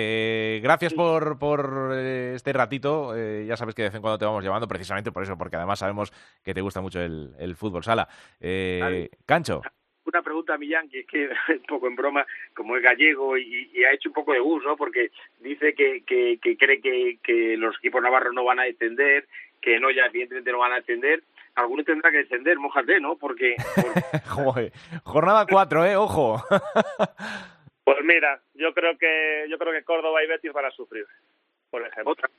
eh, 0.56 0.60
gracias 0.60 0.94
por, 0.94 1.38
por 1.38 1.90
eh, 1.94 2.34
este 2.36 2.52
ratito, 2.52 3.12
ya 3.44 3.56
sabes 3.56 3.74
que 3.74 3.82
de 3.82 3.88
vez 3.88 3.96
en 3.96 4.02
cuando 4.02 4.18
te 4.18 4.24
vamos 4.24 4.44
llevando 4.44 4.68
precisamente 4.68 5.10
por 5.10 5.24
eso, 5.24 5.36
porque 5.36 5.56
además 5.56 5.80
sabemos 5.80 6.12
que 6.44 6.54
te 6.54 6.60
gusta 6.60 6.80
mucho 6.80 7.00
el, 7.00 7.32
el 7.40 7.56
fútbol 7.56 7.82
sala. 7.82 8.08
Cancho 9.26 9.62
una 10.08 10.22
pregunta 10.22 10.54
a 10.54 10.58
Millán, 10.58 10.88
que 10.88 11.00
es 11.00 11.06
que 11.06 11.28
un 11.52 11.62
poco 11.64 11.86
en 11.86 11.96
broma, 11.96 12.26
como 12.54 12.76
es 12.76 12.82
gallego 12.82 13.36
y, 13.36 13.84
ha 13.84 13.92
hecho 13.92 14.08
un 14.08 14.14
poco 14.14 14.32
de 14.32 14.40
bus, 14.40 14.64
¿no? 14.64 14.76
Porque 14.76 15.10
dice 15.40 15.74
que, 15.74 16.02
que, 16.04 16.38
cree 16.56 16.80
que, 16.80 17.18
que, 17.22 17.56
los 17.56 17.76
equipos 17.78 18.02
navarros 18.02 18.34
no 18.34 18.44
van 18.44 18.60
a 18.60 18.64
descender, 18.64 19.26
que 19.60 19.78
no, 19.80 19.90
ya 19.90 20.06
evidentemente 20.06 20.52
no 20.52 20.58
van 20.58 20.72
a 20.72 20.76
descender. 20.76 21.22
Alguno 21.54 21.82
tendrá 21.82 22.10
que 22.10 22.18
descender, 22.18 22.58
mojate, 22.58 23.00
¿no? 23.00 23.16
Porque... 23.16 23.56
Joder, 24.28 24.72
jornada 25.02 25.46
4, 25.48 25.86
¿eh? 25.86 25.96
Ojo. 25.96 26.42
pues 27.84 27.98
mira, 28.04 28.40
yo 28.54 28.72
creo 28.74 28.96
que 28.96 29.46
yo 29.48 29.58
creo 29.58 29.72
que 29.72 29.84
Córdoba 29.84 30.22
y 30.22 30.28
Betis 30.28 30.52
van 30.52 30.66
a 30.66 30.70
sufrir, 30.70 31.06
por 31.70 31.82
ejemplo. 31.82 32.12
Otra, 32.12 32.30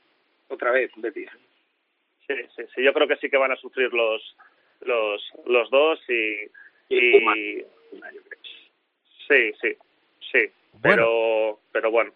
otra 0.48 0.70
vez, 0.70 0.90
Betis. 0.96 1.28
Sí, 2.26 2.34
sí, 2.56 2.62
sí, 2.74 2.82
yo 2.82 2.92
creo 2.92 3.08
que 3.08 3.16
sí 3.16 3.28
que 3.28 3.36
van 3.36 3.52
a 3.52 3.56
sufrir 3.56 3.92
los 3.92 4.36
los 4.82 5.32
los 5.46 5.68
dos 5.68 6.00
y 6.08 6.48
y 6.90 7.64
sí, 9.28 9.52
sí, 9.60 9.76
sí, 10.32 10.50
pero 10.82 11.60
pero 11.72 11.90
bueno. 11.90 12.12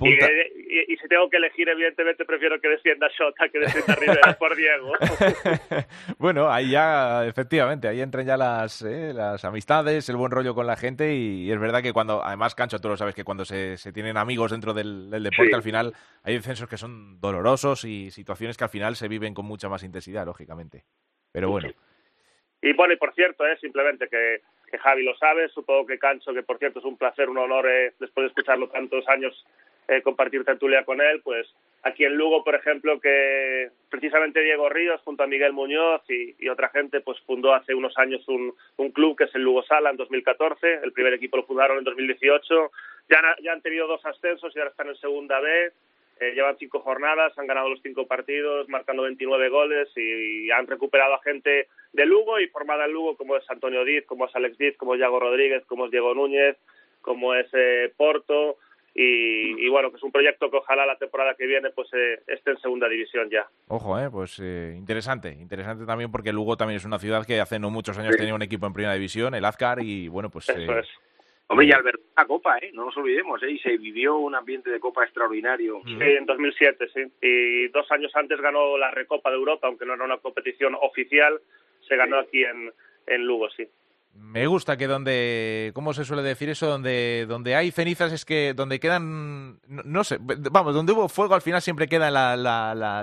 Y, 0.00 0.96
si 0.96 1.08
tengo 1.08 1.28
que 1.28 1.36
elegir, 1.36 1.68
evidentemente 1.68 2.24
prefiero 2.24 2.58
que 2.58 2.68
descienda 2.68 3.06
Shota 3.08 3.50
que 3.50 3.58
descienda 3.58 3.94
Rivera 3.94 4.32
por 4.38 4.56
Diego. 4.56 4.92
bueno, 6.18 6.50
ahí 6.50 6.70
ya, 6.70 7.26
efectivamente, 7.26 7.86
ahí 7.86 8.00
entran 8.00 8.24
ya 8.24 8.38
las, 8.38 8.80
eh, 8.80 9.12
las 9.12 9.44
amistades, 9.44 10.08
el 10.08 10.16
buen 10.16 10.32
rollo 10.32 10.54
con 10.54 10.66
la 10.66 10.76
gente 10.76 11.14
y, 11.14 11.52
es 11.52 11.60
verdad 11.60 11.82
que 11.82 11.92
cuando, 11.92 12.24
además, 12.24 12.54
Cancho, 12.54 12.78
tú 12.78 12.88
lo 12.88 12.96
sabes 12.96 13.14
que 13.14 13.24
cuando 13.24 13.44
se, 13.44 13.76
se 13.76 13.92
tienen 13.92 14.16
amigos 14.16 14.52
dentro 14.52 14.72
del, 14.72 15.10
deporte, 15.10 15.54
al 15.54 15.62
final 15.62 15.92
hay 16.22 16.34
descensos 16.34 16.66
que 16.66 16.78
son 16.78 17.20
dolorosos 17.20 17.84
y 17.84 18.10
situaciones 18.10 18.56
que 18.56 18.64
al 18.64 18.70
final 18.70 18.96
se 18.96 19.08
viven 19.08 19.34
con 19.34 19.44
mucha 19.44 19.68
más 19.68 19.82
intensidad, 19.82 20.24
lógicamente. 20.24 20.84
Pero 21.30 21.50
bueno. 21.50 21.68
Y 22.64 22.72
bueno, 22.72 22.94
y 22.94 22.96
por 22.96 23.12
cierto, 23.12 23.46
eh, 23.46 23.58
simplemente 23.60 24.08
que, 24.08 24.40
que, 24.70 24.78
Javi 24.78 25.02
lo 25.02 25.14
sabe, 25.16 25.50
supongo 25.50 25.84
que 25.84 25.98
Cancho, 25.98 26.32
que 26.32 26.42
por 26.42 26.56
cierto 26.58 26.78
es 26.78 26.86
un 26.86 26.96
placer, 26.96 27.28
un 27.28 27.36
honor, 27.36 27.68
eh, 27.68 27.92
después 28.00 28.24
de 28.24 28.28
escucharlo 28.28 28.70
tantos 28.70 29.06
años, 29.06 29.44
eh, 29.86 30.00
compartir 30.00 30.46
tertulia 30.46 30.82
con 30.82 31.02
él, 31.02 31.20
pues 31.22 31.46
aquí 31.82 32.06
en 32.06 32.16
Lugo, 32.16 32.42
por 32.42 32.54
ejemplo, 32.54 32.98
que 33.00 33.68
precisamente 33.90 34.40
Diego 34.40 34.70
Ríos, 34.70 35.02
junto 35.02 35.24
a 35.24 35.26
Miguel 35.26 35.52
Muñoz 35.52 36.00
y, 36.08 36.48
otra 36.48 36.70
gente, 36.70 37.02
pues 37.02 37.20
fundó 37.26 37.52
hace 37.52 37.74
unos 37.74 37.98
años 37.98 38.26
un, 38.28 38.54
club 38.94 39.18
que 39.18 39.24
es 39.24 39.34
el 39.34 39.42
Lugo 39.42 39.62
Sala 39.64 39.90
en 39.90 39.98
2014, 39.98 40.80
el 40.84 40.92
primer 40.94 41.12
equipo 41.12 41.36
lo 41.36 41.44
fundaron 41.44 41.76
en 41.76 41.84
2018, 41.84 42.70
ya, 43.10 43.20
ya 43.42 43.52
han 43.52 43.60
tenido 43.60 43.86
dos 43.86 44.02
ascensos 44.06 44.56
y 44.56 44.58
ahora 44.58 44.70
están 44.70 44.88
en 44.88 44.96
segunda 44.96 45.38
B, 45.38 45.70
eh, 46.20 46.32
llevan 46.34 46.56
cinco 46.58 46.80
jornadas, 46.80 47.36
han 47.38 47.46
ganado 47.46 47.68
los 47.68 47.82
cinco 47.82 48.06
partidos, 48.06 48.68
marcando 48.68 49.02
29 49.02 49.48
goles 49.48 49.88
y, 49.96 50.50
han 50.50 50.66
recuperado 50.66 51.14
a 51.14 51.22
gente 51.22 51.68
de 51.92 52.06
Lugo 52.06 52.38
y 52.38 52.48
formada 52.48 52.84
en 52.84 52.92
Lugo 52.92 53.16
como 53.16 53.36
es 53.36 53.48
Antonio 53.50 53.84
Diz, 53.84 54.04
como 54.06 54.26
es 54.26 54.36
Alex 54.36 54.56
Diz, 54.58 54.76
como 54.76 54.94
es 54.94 55.00
Yago 55.00 55.18
Rodríguez, 55.18 55.64
como 55.66 55.86
es 55.86 55.90
Diego 55.90 56.14
Núñez, 56.14 56.56
como 57.00 57.34
es 57.34 57.46
eh, 57.52 57.92
Porto. 57.96 58.58
Y, 58.96 59.68
bueno, 59.70 59.90
que 59.90 59.96
es 59.96 60.02
un 60.04 60.12
proyecto 60.12 60.48
que 60.52 60.58
ojalá 60.58 60.86
la 60.86 60.96
temporada 60.96 61.34
que 61.34 61.48
viene 61.48 61.70
pues 61.70 61.88
eh, 61.94 62.20
esté 62.28 62.52
en 62.52 62.60
segunda 62.60 62.88
división 62.88 63.28
ya. 63.28 63.44
Ojo, 63.66 63.98
eh, 63.98 64.08
pues 64.08 64.38
interesante, 64.38 65.30
interesante 65.32 65.84
también 65.84 66.12
porque 66.12 66.32
Lugo 66.32 66.56
también 66.56 66.76
es 66.76 66.84
una 66.84 67.00
ciudad 67.00 67.26
que 67.26 67.40
hace 67.40 67.58
no 67.58 67.70
muchos 67.70 67.98
años 67.98 68.16
tenía 68.16 68.36
un 68.36 68.42
equipo 68.42 68.68
en 68.68 68.72
primera 68.72 68.94
división, 68.94 69.34
el 69.34 69.44
Azcar 69.44 69.82
y 69.82 70.06
bueno, 70.06 70.30
pues... 70.30 70.48
Eso 70.48 70.78
es 70.78 70.86
Hombre, 71.46 71.66
y 71.66 71.72
Alberto, 71.72 72.02
la 72.16 72.26
Copa, 72.26 72.58
¿eh? 72.58 72.70
No 72.72 72.86
nos 72.86 72.96
olvidemos, 72.96 73.42
¿eh? 73.42 73.50
Y 73.50 73.58
se 73.58 73.76
vivió 73.76 74.16
un 74.16 74.34
ambiente 74.34 74.70
de 74.70 74.80
Copa 74.80 75.04
extraordinario. 75.04 75.82
Sí, 75.84 75.98
en 76.00 76.24
2007, 76.24 76.88
sí. 76.92 77.02
Y 77.20 77.68
dos 77.68 77.90
años 77.92 78.12
antes 78.14 78.40
ganó 78.40 78.78
la 78.78 78.90
Recopa 78.90 79.30
de 79.30 79.36
Europa, 79.36 79.66
aunque 79.66 79.84
no 79.84 79.94
era 79.94 80.04
una 80.04 80.18
competición 80.18 80.74
oficial, 80.80 81.38
se 81.86 81.96
ganó 81.96 82.18
aquí 82.18 82.42
en, 82.44 82.72
en 83.06 83.26
Lugo, 83.26 83.50
sí. 83.50 83.68
Me 84.16 84.46
gusta 84.46 84.76
que 84.76 84.86
donde, 84.86 85.72
¿cómo 85.74 85.92
se 85.92 86.04
suele 86.04 86.22
decir 86.22 86.48
eso? 86.48 86.66
Donde, 86.66 87.26
donde 87.28 87.56
hay 87.56 87.72
cenizas 87.72 88.12
es 88.12 88.24
que 88.24 88.54
donde 88.54 88.78
quedan, 88.78 89.58
no, 89.66 90.04
sé, 90.04 90.18
vamos, 90.20 90.72
donde 90.72 90.92
hubo 90.92 91.08
fuego 91.08 91.34
al 91.34 91.40
final 91.40 91.60
siempre 91.60 91.88
quedan 91.88 92.14
la, 92.14 92.36
la, 92.36 92.74
la, 92.74 93.02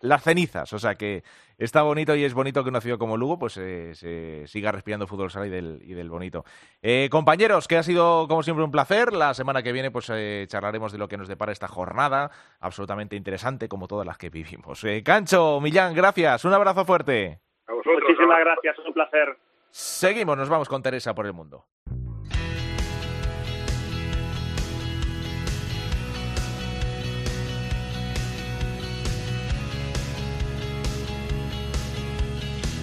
las 0.00 0.22
cenizas. 0.22 0.72
O 0.72 0.78
sea 0.78 0.94
que 0.94 1.22
está 1.58 1.82
bonito 1.82 2.16
y 2.16 2.24
es 2.24 2.32
bonito 2.32 2.62
que 2.62 2.70
una 2.70 2.80
ciudad 2.80 2.96
como 2.98 3.18
Lugo 3.18 3.38
pues 3.38 3.58
eh, 3.58 3.94
se 3.94 4.46
siga 4.46 4.72
respirando 4.72 5.06
fútbol 5.06 5.30
sala 5.30 5.46
y 5.46 5.50
del, 5.50 5.80
y 5.82 5.92
del 5.92 6.08
bonito. 6.08 6.44
Eh, 6.80 7.08
compañeros, 7.10 7.68
que 7.68 7.76
ha 7.76 7.82
sido 7.82 8.26
como 8.26 8.42
siempre 8.42 8.64
un 8.64 8.70
placer. 8.70 9.12
La 9.12 9.34
semana 9.34 9.62
que 9.62 9.72
viene 9.72 9.90
pues 9.90 10.10
eh, 10.14 10.46
charlaremos 10.48 10.92
de 10.92 10.98
lo 10.98 11.08
que 11.08 11.18
nos 11.18 11.28
depara 11.28 11.52
esta 11.52 11.68
jornada, 11.68 12.30
absolutamente 12.60 13.16
interesante 13.16 13.68
como 13.68 13.86
todas 13.86 14.06
las 14.06 14.16
que 14.16 14.30
vivimos. 14.30 14.82
Cancho, 15.04 15.60
Millán, 15.60 15.94
gracias. 15.94 16.44
Un 16.46 16.54
abrazo 16.54 16.86
fuerte. 16.86 17.40
Muchísimas 17.68 18.40
gracias, 18.40 18.78
es 18.78 18.86
un 18.86 18.92
placer. 18.94 19.36
Seguimos, 19.74 20.36
nos 20.36 20.50
vamos 20.50 20.68
con 20.68 20.82
Teresa 20.82 21.14
por 21.14 21.24
el 21.24 21.32
mundo. 21.32 21.66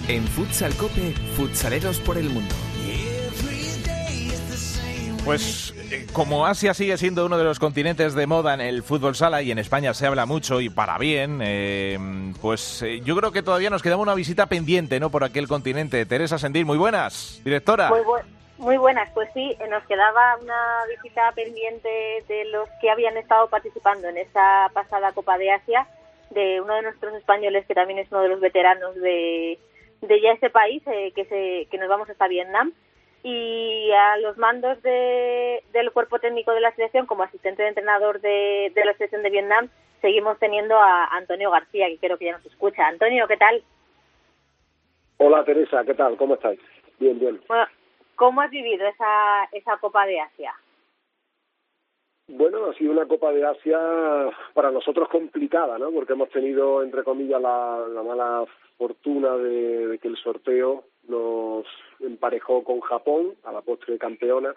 En 0.08 0.26
Futsal 0.26 0.74
Cope, 0.74 1.14
futsaleros 1.36 2.00
por 2.00 2.18
el 2.18 2.28
mundo. 2.28 2.56
Pues 5.24 5.72
como 6.12 6.46
Asia 6.46 6.74
sigue 6.74 6.96
siendo 6.96 7.26
uno 7.26 7.38
de 7.38 7.44
los 7.44 7.58
continentes 7.58 8.14
de 8.14 8.26
moda 8.26 8.54
en 8.54 8.60
el 8.60 8.82
fútbol 8.82 9.14
sala 9.14 9.42
y 9.42 9.50
en 9.50 9.58
España 9.58 9.94
se 9.94 10.06
habla 10.06 10.26
mucho 10.26 10.60
y 10.60 10.68
para 10.68 10.98
bien, 10.98 11.40
eh, 11.42 11.98
pues 12.40 12.82
eh, 12.82 13.00
yo 13.00 13.16
creo 13.16 13.32
que 13.32 13.42
todavía 13.42 13.70
nos 13.70 13.82
quedaba 13.82 14.02
una 14.02 14.14
visita 14.14 14.46
pendiente, 14.46 15.00
¿no? 15.00 15.10
Por 15.10 15.24
aquel 15.24 15.48
continente. 15.48 16.06
Teresa 16.06 16.38
Sendir, 16.38 16.66
muy 16.66 16.78
buenas, 16.78 17.40
directora. 17.44 17.90
Muy, 18.58 18.76
buenas, 18.76 19.08
pues 19.14 19.30
sí, 19.32 19.56
nos 19.70 19.82
quedaba 19.84 20.36
una 20.36 20.84
visita 20.94 21.32
pendiente 21.32 21.88
de 22.28 22.44
los 22.46 22.68
que 22.82 22.90
habían 22.90 23.16
estado 23.16 23.48
participando 23.48 24.08
en 24.08 24.18
esa 24.18 24.70
pasada 24.74 25.12
Copa 25.12 25.38
de 25.38 25.50
Asia, 25.50 25.86
de 26.28 26.60
uno 26.60 26.74
de 26.74 26.82
nuestros 26.82 27.14
españoles 27.14 27.64
que 27.66 27.74
también 27.74 28.00
es 28.00 28.08
uno 28.10 28.20
de 28.20 28.28
los 28.28 28.40
veteranos 28.40 28.94
de, 28.96 29.58
de 30.02 30.20
ya 30.20 30.32
ese 30.32 30.50
país, 30.50 30.82
que, 30.84 31.24
se, 31.24 31.68
que 31.70 31.78
nos 31.78 31.88
vamos 31.88 32.10
hasta 32.10 32.28
Vietnam 32.28 32.74
y 33.22 33.90
a 33.92 34.16
los 34.18 34.38
mandos 34.38 34.82
de, 34.82 35.62
del 35.72 35.92
cuerpo 35.92 36.18
técnico 36.18 36.52
de 36.52 36.60
la 36.60 36.74
selección 36.74 37.06
como 37.06 37.22
asistente 37.22 37.62
de 37.62 37.68
entrenador 37.68 38.20
de, 38.20 38.72
de 38.74 38.84
la 38.84 38.94
selección 38.94 39.22
de 39.22 39.30
Vietnam 39.30 39.68
seguimos 40.00 40.38
teniendo 40.38 40.76
a 40.76 41.06
Antonio 41.16 41.50
García, 41.50 41.88
que 41.88 41.98
creo 41.98 42.18
que 42.18 42.26
ya 42.26 42.32
nos 42.32 42.46
escucha. 42.46 42.86
Antonio, 42.86 43.26
¿qué 43.28 43.36
tal? 43.36 43.62
Hola 45.18 45.44
Teresa, 45.44 45.84
¿qué 45.84 45.94
tal? 45.94 46.16
¿Cómo 46.16 46.34
estáis? 46.34 46.60
Bien, 46.98 47.18
bien. 47.18 47.40
¿Cómo 48.16 48.40
has 48.40 48.50
vivido 48.50 48.86
esa, 48.86 49.44
esa 49.52 49.76
Copa 49.78 50.06
de 50.06 50.20
Asia? 50.20 50.54
Bueno, 52.28 52.66
ha 52.66 52.74
sido 52.74 52.92
una 52.92 53.06
Copa 53.06 53.32
de 53.32 53.44
Asia 53.44 53.78
para 54.54 54.70
nosotros 54.70 55.08
complicada, 55.08 55.78
¿no? 55.78 55.90
Porque 55.90 56.12
hemos 56.12 56.30
tenido, 56.30 56.82
entre 56.82 57.02
comillas, 57.02 57.40
la, 57.40 57.86
la 57.88 58.02
mala 58.02 58.44
fortuna 58.78 59.36
de, 59.36 59.88
de, 59.88 59.98
que 59.98 60.08
el 60.08 60.16
sorteo 60.16 60.84
nos 61.08 61.66
emparejó 62.00 62.64
con 62.64 62.80
Japón 62.80 63.34
a 63.44 63.52
la 63.52 63.62
postre 63.62 63.98
campeona 63.98 64.54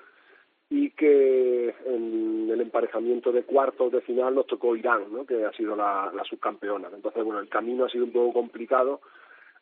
y 0.70 0.92
que 0.92 1.76
en 1.86 2.50
el 2.50 2.62
emparejamiento 2.62 3.32
de 3.32 3.44
cuartos 3.44 3.92
de 3.92 4.02
final 4.02 4.34
nos 4.34 4.48
tocó 4.48 4.76
Irán, 4.76 5.06
¿no? 5.12 5.26
que 5.26 5.46
ha 5.46 5.52
sido 5.52 5.76
la, 5.76 6.12
subcampeona. 6.28 6.90
Entonces, 6.94 7.24
bueno, 7.24 7.40
el 7.40 7.50
camino 7.50 7.86
ha 7.86 7.90
sido 7.90 8.06
un 8.06 8.12
poco 8.12 8.34
complicado. 8.34 9.02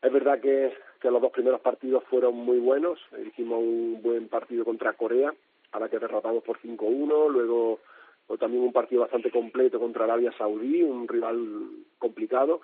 Es 0.02 0.12
verdad 0.12 0.40
que, 0.40 0.74
que 1.02 1.12
los 1.12 1.22
dos 1.22 1.32
primeros 1.32 1.60
partidos 1.62 2.04
fueron 2.06 2.36
muy 2.36 2.60
buenos. 2.60 3.00
Hicimos 3.28 3.60
un 3.60 4.00
buen 4.02 4.30
partido 4.30 4.64
contra 4.64 4.94
Corea, 4.94 5.34
a 5.74 5.80
la 5.80 5.90
que 5.90 6.00
derrotamos 6.00 6.44
por 6.44 6.60
5-1. 6.60 7.30
Luego 7.30 7.80
también 8.40 8.64
un 8.64 8.72
partido 8.72 9.02
bastante 9.02 9.32
completo 9.32 9.80
contra 9.80 10.06
Arabia 10.06 10.32
Saudí, 10.38 10.82
un 10.82 11.08
rival 11.08 11.70
complicado 11.98 12.62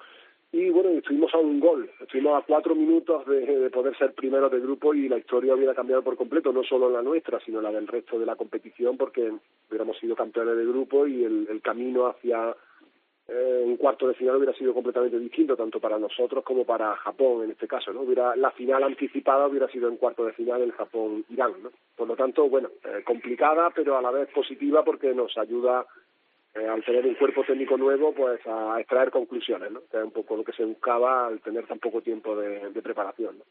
y 0.51 0.69
bueno, 0.69 0.89
estuvimos 0.89 1.33
a 1.33 1.37
un 1.37 1.59
gol, 1.59 1.89
estuvimos 1.99 2.41
a 2.41 2.45
cuatro 2.45 2.73
minutos 2.73 3.25
de, 3.25 3.45
de, 3.45 3.69
poder 3.69 3.97
ser 3.97 4.13
primeros 4.13 4.51
de 4.51 4.59
grupo 4.59 4.93
y 4.93 5.09
la 5.09 5.17
historia 5.17 5.55
hubiera 5.55 5.75
cambiado 5.75 6.03
por 6.03 6.15
completo, 6.15 6.53
no 6.53 6.63
solo 6.63 6.89
la 6.89 7.01
nuestra, 7.01 7.39
sino 7.41 7.61
la 7.61 7.71
del 7.71 7.87
resto 7.87 8.17
de 8.17 8.25
la 8.25 8.35
competición, 8.35 8.97
porque 8.97 9.31
hubiéramos 9.69 9.97
sido 9.97 10.15
campeones 10.15 10.57
de 10.57 10.65
grupo 10.65 11.05
y 11.05 11.23
el, 11.23 11.47
el 11.49 11.61
camino 11.61 12.07
hacia 12.07 12.55
eh, 13.29 13.61
un 13.65 13.75
cuarto 13.75 14.07
de 14.07 14.13
final 14.13 14.37
hubiera 14.37 14.53
sido 14.53 14.73
completamente 14.73 15.19
distinto, 15.19 15.57
tanto 15.57 15.81
para 15.81 15.99
nosotros 15.99 16.45
como 16.45 16.63
para 16.63 16.95
Japón 16.95 17.43
en 17.43 17.51
este 17.51 17.67
caso, 17.67 17.91
¿no? 17.91 18.01
Hubiera, 18.01 18.33
la 18.37 18.51
final 18.51 18.83
anticipada 18.83 19.47
hubiera 19.47 19.67
sido 19.67 19.89
en 19.89 19.97
cuarto 19.97 20.23
de 20.23 20.31
final 20.31 20.61
en 20.61 20.71
Japón-Irán, 20.71 21.55
¿no? 21.61 21.71
Por 21.93 22.07
lo 22.07 22.15
tanto, 22.15 22.47
bueno, 22.47 22.69
eh, 22.85 23.03
complicada, 23.03 23.69
pero 23.75 23.97
a 23.97 24.01
la 24.01 24.11
vez 24.11 24.29
positiva 24.33 24.85
porque 24.85 25.13
nos 25.13 25.37
ayuda 25.37 25.85
eh, 26.57 26.67
al 26.67 26.83
tener 26.83 27.05
un 27.05 27.15
cuerpo 27.15 27.43
técnico 27.43 27.77
nuevo, 27.77 28.13
pues 28.13 28.39
a 28.47 28.79
extraer 28.79 29.11
conclusiones, 29.11 29.71
¿no? 29.71 29.81
Que 29.91 29.97
es 29.97 30.03
un 30.03 30.11
poco 30.11 30.35
lo 30.35 30.43
que 30.43 30.53
se 30.53 30.65
buscaba 30.65 31.27
al 31.27 31.39
tener 31.41 31.65
tan 31.67 31.79
poco 31.79 32.01
tiempo 32.01 32.35
de, 32.35 32.81
preparación, 32.81 33.37
¿no? 33.37 33.43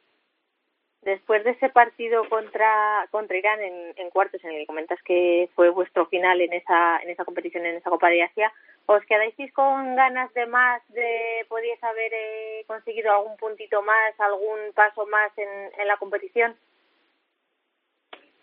Después 1.02 1.44
de 1.44 1.50
ese 1.50 1.68
partido 1.68 2.28
contra 2.28 3.06
contra 3.12 3.36
Irán 3.36 3.60
en, 3.60 3.92
en, 3.94 4.10
cuartos, 4.10 4.42
en 4.42 4.50
el 4.50 4.56
que 4.58 4.66
comentas 4.66 5.00
que 5.02 5.48
fue 5.54 5.70
vuestro 5.70 6.06
final 6.06 6.40
en 6.40 6.52
esa 6.52 6.98
en 6.98 7.10
esa 7.10 7.24
competición, 7.24 7.64
en 7.64 7.76
esa 7.76 7.90
Copa 7.90 8.08
de 8.08 8.24
Asia, 8.24 8.52
¿os 8.86 9.04
quedáis 9.04 9.34
con 9.52 9.94
ganas 9.94 10.34
de 10.34 10.46
más, 10.46 10.82
de 10.88 11.46
podíais 11.48 11.82
haber 11.84 12.12
eh, 12.12 12.64
conseguido 12.66 13.12
algún 13.12 13.36
puntito 13.36 13.82
más, 13.82 14.18
algún 14.18 14.58
paso 14.74 15.06
más 15.06 15.30
en, 15.38 15.48
en 15.80 15.86
la 15.86 15.96
competición? 15.96 16.56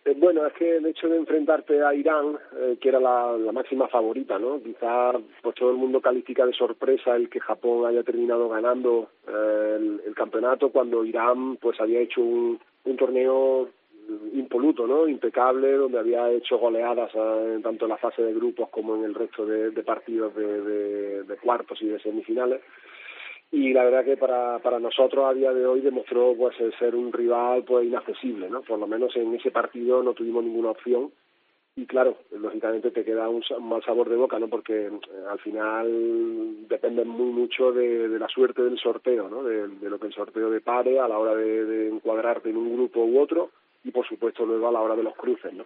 Eh, 0.06 0.16
bueno, 0.18 0.46
es 0.46 0.54
que 0.54 0.78
el 0.78 0.86
hecho 0.86 1.08
de 1.08 1.18
enfrentarte 1.18 1.82
a 1.84 1.94
Irán, 1.94 2.38
eh, 2.58 2.78
que 2.80 2.90
era 2.90 3.00
la, 3.00 3.38
máxima 3.54 3.88
favorita, 3.88 4.38
¿no? 4.38 4.62
Quizá 4.62 5.14
pues 5.42 5.56
todo 5.56 5.72
el 5.72 5.78
mundo 5.78 6.02
califica 6.02 6.46
de 6.46 6.54
sorpresa 6.54 7.16
el 7.16 7.30
que 7.30 7.40
Japón 7.40 7.86
haya 7.86 8.04
terminado 8.04 8.50
ganando 8.50 9.10
eh, 9.28 10.00
el, 10.06 10.14
campeonato 10.16 10.70
cuando 10.70 11.06
Irán 11.06 11.58
pues 11.58 11.80
había 11.80 12.02
hecho 12.02 12.22
un, 12.22 12.60
torneo 12.98 13.70
impoluto, 14.34 14.86
¿no? 14.86 15.08
Impecable, 15.08 15.72
donde 15.74 16.00
había 16.00 16.30
hecho 16.32 16.58
goleadas 16.58 17.12
eh, 17.16 17.60
tanto 17.64 17.86
en 17.86 17.90
la 17.90 17.98
fase 17.98 18.22
de 18.22 18.34
grupos 18.34 18.70
como 18.70 18.96
en 18.96 19.06
el 19.06 19.16
resto 19.16 19.46
de, 19.46 19.72
partidos 19.84 20.36
de, 20.36 21.24
de 21.24 21.38
cuartos 21.38 21.82
y 21.82 21.88
de 21.88 22.00
semifinales 22.00 22.62
y 23.54 23.72
la 23.72 23.84
verdad 23.84 24.04
que 24.04 24.18
para, 24.18 24.58
para 24.60 24.80
nosotros 24.80 25.24
a 25.26 25.34
día 25.36 25.54
de 25.54 25.64
hoy 25.64 25.82
demostró 25.82 26.34
pues 26.36 26.58
ser 26.80 26.96
un 26.96 27.14
rival 27.14 27.64
pues 27.64 27.86
inaccesible, 27.86 28.50
¿no? 28.50 28.64
Por 28.64 28.80
lo 28.80 28.88
menos 28.88 29.16
en 29.16 29.32
ese 29.36 29.52
partido 29.52 30.02
no 30.02 30.16
tuvimos 30.16 30.44
ninguna 30.44 30.72
opción 30.72 31.12
y 31.76 31.86
claro, 31.86 32.18
lógicamente 32.32 32.90
te 32.90 33.06
queda 33.06 33.30
un, 33.30 33.44
mal 33.62 33.84
sabor 33.84 34.10
de 34.10 34.16
boca, 34.16 34.40
¿no? 34.40 34.48
Porque 34.48 34.88
eh, 34.88 35.00
al 35.30 35.38
final 35.38 36.68
depende 36.68 37.06
muy 37.06 37.32
mucho 37.32 37.72
de, 37.72 38.10
de, 38.10 38.18
la 38.18 38.28
suerte 38.28 38.64
del 38.64 38.80
sorteo, 38.80 39.30
¿no? 39.30 39.44
De, 39.44 39.68
de, 39.68 39.90
lo 39.90 40.00
que 40.00 40.08
el 40.08 40.14
sorteo 40.14 40.50
depare 40.50 41.00
a 41.00 41.08
la 41.08 41.20
hora 41.20 41.36
de, 41.36 41.66
de 41.66 41.90
encuadrarte 41.90 42.50
en 42.50 42.58
un 42.58 42.74
grupo 42.74 43.06
u 43.06 43.20
otro 43.20 43.52
y 43.84 43.92
por 43.92 44.08
supuesto 44.08 44.48
luego 44.48 44.68
a 44.68 44.72
la 44.72 44.82
hora 44.82 44.96
de 44.96 45.04
los 45.04 45.16
cruces, 45.16 45.54
¿no? 45.54 45.66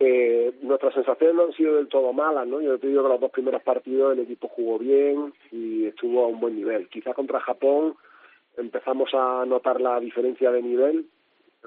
Eh, 0.00 0.54
nuestras 0.62 0.94
sensaciones 0.94 1.34
no 1.34 1.42
han 1.44 1.52
sido 1.54 1.74
del 1.74 1.88
todo 1.88 2.12
malas, 2.12 2.46
¿no? 2.46 2.60
Yo 2.60 2.78
te 2.78 2.86
digo 2.86 3.02
que 3.02 3.08
los 3.08 3.20
dos 3.20 3.32
primeros 3.32 3.62
partidos 3.62 4.12
el 4.12 4.20
equipo 4.20 4.46
jugó 4.46 4.78
bien 4.78 5.32
y 5.50 5.86
estuvo 5.86 6.24
a 6.24 6.28
un 6.28 6.38
buen 6.38 6.54
nivel. 6.54 6.88
Quizá 6.88 7.14
contra 7.14 7.40
Japón 7.40 7.96
empezamos 8.56 9.10
a 9.12 9.44
notar 9.44 9.80
la 9.80 9.98
diferencia 9.98 10.52
de 10.52 10.62
nivel 10.62 11.06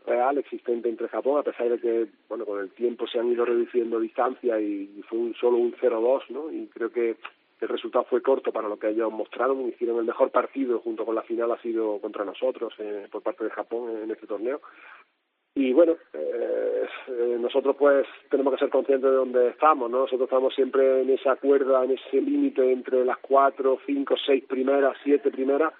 real 0.05 0.37
existente 0.37 0.87
entre 0.87 1.09
Japón, 1.09 1.39
a 1.39 1.43
pesar 1.43 1.69
de 1.69 1.79
que, 1.79 2.07
bueno, 2.29 2.45
con 2.45 2.59
el 2.59 2.69
tiempo 2.71 3.05
se 3.05 3.19
han 3.19 3.29
ido 3.29 3.43
reduciendo 3.43 3.99
distancia 3.99 4.59
y, 4.61 5.03
fue 5.09 5.19
un, 5.19 5.35
solo 5.35 5.57
un 5.57 5.73
0-2, 5.73 6.29
¿no? 6.29 6.51
Y 6.51 6.67
creo 6.67 6.89
que 6.89 7.17
el 7.59 7.67
resultado 7.67 8.05
fue 8.05 8.21
corto 8.21 8.53
para 8.53 8.69
lo 8.69 8.79
que 8.79 8.89
ellos 8.89 9.11
mostraron, 9.11 9.67
hicieron 9.67 9.99
el 9.99 10.05
mejor 10.05 10.31
partido 10.31 10.79
junto 10.79 11.05
con 11.05 11.15
la 11.15 11.21
final 11.23 11.51
ha 11.51 11.61
sido 11.61 11.99
contra 11.99 12.23
nosotros 12.23 12.73
eh, 12.79 13.07
por 13.11 13.21
parte 13.21 13.43
de 13.43 13.51
Japón 13.51 13.91
en 14.03 14.09
este 14.09 14.25
torneo 14.25 14.61
y 15.55 15.73
bueno, 15.73 15.97
eh, 16.13 16.87
nosotros 17.39 17.75
pues 17.77 18.07
tenemos 18.29 18.53
que 18.53 18.59
ser 18.59 18.69
conscientes 18.69 19.09
de 19.09 19.15
dónde 19.15 19.49
estamos, 19.49 19.89
¿no? 19.91 19.99
Nosotros 19.99 20.27
estamos 20.27 20.53
siempre 20.55 21.01
en 21.01 21.09
esa 21.09 21.35
cuerda, 21.35 21.83
en 21.83 21.91
ese 21.91 22.21
límite 22.21 22.71
entre 22.71 23.03
las 23.03 23.17
cuatro, 23.17 23.79
cinco, 23.85 24.15
seis 24.25 24.45
primeras, 24.45 24.95
siete 25.03 25.29
primeras, 25.29 25.73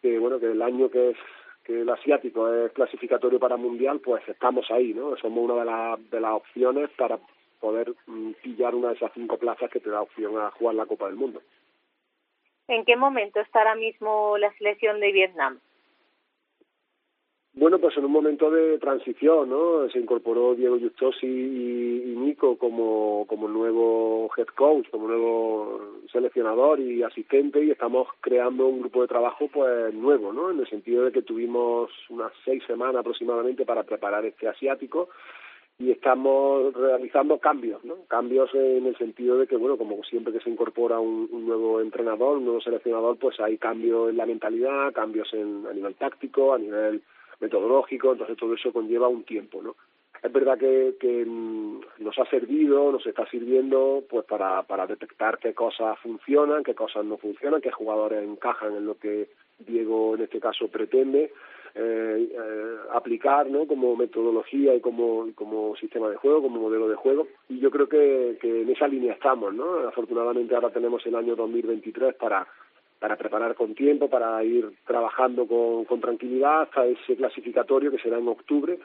que 0.00 0.18
bueno, 0.18 0.38
que 0.38 0.52
el 0.52 0.62
año 0.62 0.88
que 0.88 1.10
es 1.10 1.16
que 1.64 1.80
el 1.80 1.90
asiático 1.90 2.48
es 2.52 2.70
clasificatorio 2.70 3.40
para 3.40 3.56
mundial, 3.56 3.98
pues 3.98 4.22
estamos 4.28 4.70
ahí, 4.70 4.94
¿no? 4.94 5.16
Somos 5.16 5.50
una 5.50 5.58
de, 5.60 5.64
la, 5.64 5.98
de 6.12 6.20
las 6.20 6.32
opciones 6.34 6.90
para 6.96 7.18
poder 7.58 7.92
mm, 8.06 8.32
pillar 8.40 8.76
una 8.76 8.90
de 8.90 8.94
esas 8.94 9.10
cinco 9.14 9.36
plazas 9.36 9.68
que 9.68 9.80
te 9.80 9.90
da 9.90 10.02
opción 10.02 10.38
a 10.38 10.52
jugar 10.52 10.76
la 10.76 10.86
Copa 10.86 11.06
del 11.06 11.16
Mundo. 11.16 11.42
¿En 12.68 12.84
qué 12.84 12.94
momento 12.94 13.40
está 13.40 13.60
ahora 13.60 13.74
mismo 13.74 14.38
la 14.38 14.52
selección 14.58 15.00
de 15.00 15.10
Vietnam? 15.10 15.58
Bueno, 17.58 17.78
pues 17.78 17.96
en 17.96 18.04
un 18.04 18.12
momento 18.12 18.50
de 18.50 18.78
transición, 18.78 19.48
¿no? 19.48 19.88
Se 19.88 19.98
incorporó 19.98 20.54
Diego 20.54 20.78
Justosi 20.78 21.26
y, 21.26 22.12
y 22.12 22.14
Nico 22.14 22.58
como, 22.58 23.24
como 23.26 23.48
nuevo 23.48 24.28
head 24.36 24.48
coach, 24.54 24.90
como 24.90 25.08
nuevo 25.08 25.80
seleccionador 26.12 26.80
y 26.80 27.02
asistente 27.02 27.64
y 27.64 27.70
estamos 27.70 28.08
creando 28.20 28.66
un 28.66 28.80
grupo 28.80 29.00
de 29.00 29.08
trabajo 29.08 29.48
pues 29.50 29.94
nuevo, 29.94 30.34
¿no? 30.34 30.50
En 30.50 30.58
el 30.58 30.68
sentido 30.68 31.06
de 31.06 31.12
que 31.12 31.22
tuvimos 31.22 31.90
unas 32.10 32.30
seis 32.44 32.62
semanas 32.66 32.96
aproximadamente 32.96 33.64
para 33.64 33.84
preparar 33.84 34.26
este 34.26 34.48
asiático 34.48 35.08
y 35.78 35.90
estamos 35.92 36.74
realizando 36.74 37.38
cambios, 37.38 37.82
¿no? 37.86 38.04
Cambios 38.06 38.50
en 38.54 38.84
el 38.84 38.98
sentido 38.98 39.38
de 39.38 39.46
que, 39.46 39.56
bueno, 39.56 39.78
como 39.78 40.04
siempre 40.04 40.34
que 40.34 40.40
se 40.40 40.50
incorpora 40.50 40.98
un, 40.98 41.26
un 41.32 41.46
nuevo 41.46 41.80
entrenador, 41.80 42.36
un 42.36 42.44
nuevo 42.44 42.60
seleccionador, 42.60 43.16
pues 43.16 43.40
hay 43.40 43.56
cambios 43.56 44.10
en 44.10 44.18
la 44.18 44.26
mentalidad, 44.26 44.92
cambios 44.92 45.32
en, 45.32 45.64
a 45.66 45.72
nivel 45.72 45.94
táctico, 45.94 46.52
a 46.52 46.58
nivel 46.58 47.00
metodológico, 47.40 48.12
entonces 48.12 48.36
todo 48.36 48.54
eso 48.54 48.72
conlleva 48.72 49.08
un 49.08 49.24
tiempo, 49.24 49.62
¿no? 49.62 49.76
Es 50.22 50.32
verdad 50.32 50.58
que, 50.58 50.96
que 50.98 51.24
nos 51.26 52.18
ha 52.18 52.24
servido, 52.30 52.90
nos 52.90 53.06
está 53.06 53.28
sirviendo 53.28 54.02
pues 54.08 54.24
para, 54.24 54.62
para 54.62 54.86
detectar 54.86 55.38
qué 55.38 55.54
cosas 55.54 55.98
funcionan, 56.00 56.64
qué 56.64 56.74
cosas 56.74 57.04
no 57.04 57.18
funcionan, 57.18 57.60
qué 57.60 57.70
jugadores 57.70 58.24
encajan 58.24 58.74
en 58.74 58.86
lo 58.86 58.98
que 58.98 59.28
Diego 59.58 60.14
en 60.14 60.22
este 60.22 60.40
caso 60.40 60.68
pretende 60.68 61.32
eh, 61.78 62.28
eh, 62.32 62.76
aplicar 62.94 63.50
¿no? 63.50 63.66
como 63.66 63.94
metodología 63.96 64.74
y 64.74 64.80
como, 64.80 65.28
como 65.34 65.76
sistema 65.76 66.08
de 66.08 66.16
juego, 66.16 66.42
como 66.42 66.60
modelo 66.60 66.88
de 66.88 66.96
juego. 66.96 67.28
Y 67.50 67.58
yo 67.58 67.70
creo 67.70 67.86
que, 67.86 68.38
que 68.40 68.62
en 68.62 68.70
esa 68.70 68.88
línea 68.88 69.12
estamos. 69.12 69.52
¿no? 69.54 69.86
Afortunadamente 69.86 70.54
ahora 70.54 70.70
tenemos 70.70 71.04
el 71.06 71.14
año 71.14 71.36
2023 71.36 72.14
para 72.14 72.46
para 72.98 73.16
preparar 73.16 73.54
con 73.54 73.74
tiempo, 73.74 74.08
para 74.08 74.42
ir 74.44 74.70
trabajando 74.86 75.46
con, 75.46 75.84
con 75.84 76.00
tranquilidad 76.00 76.62
hasta 76.62 76.86
ese 76.86 77.16
clasificatorio 77.16 77.90
que 77.90 77.98
será 77.98 78.18
en 78.18 78.28
octubre 78.28 78.78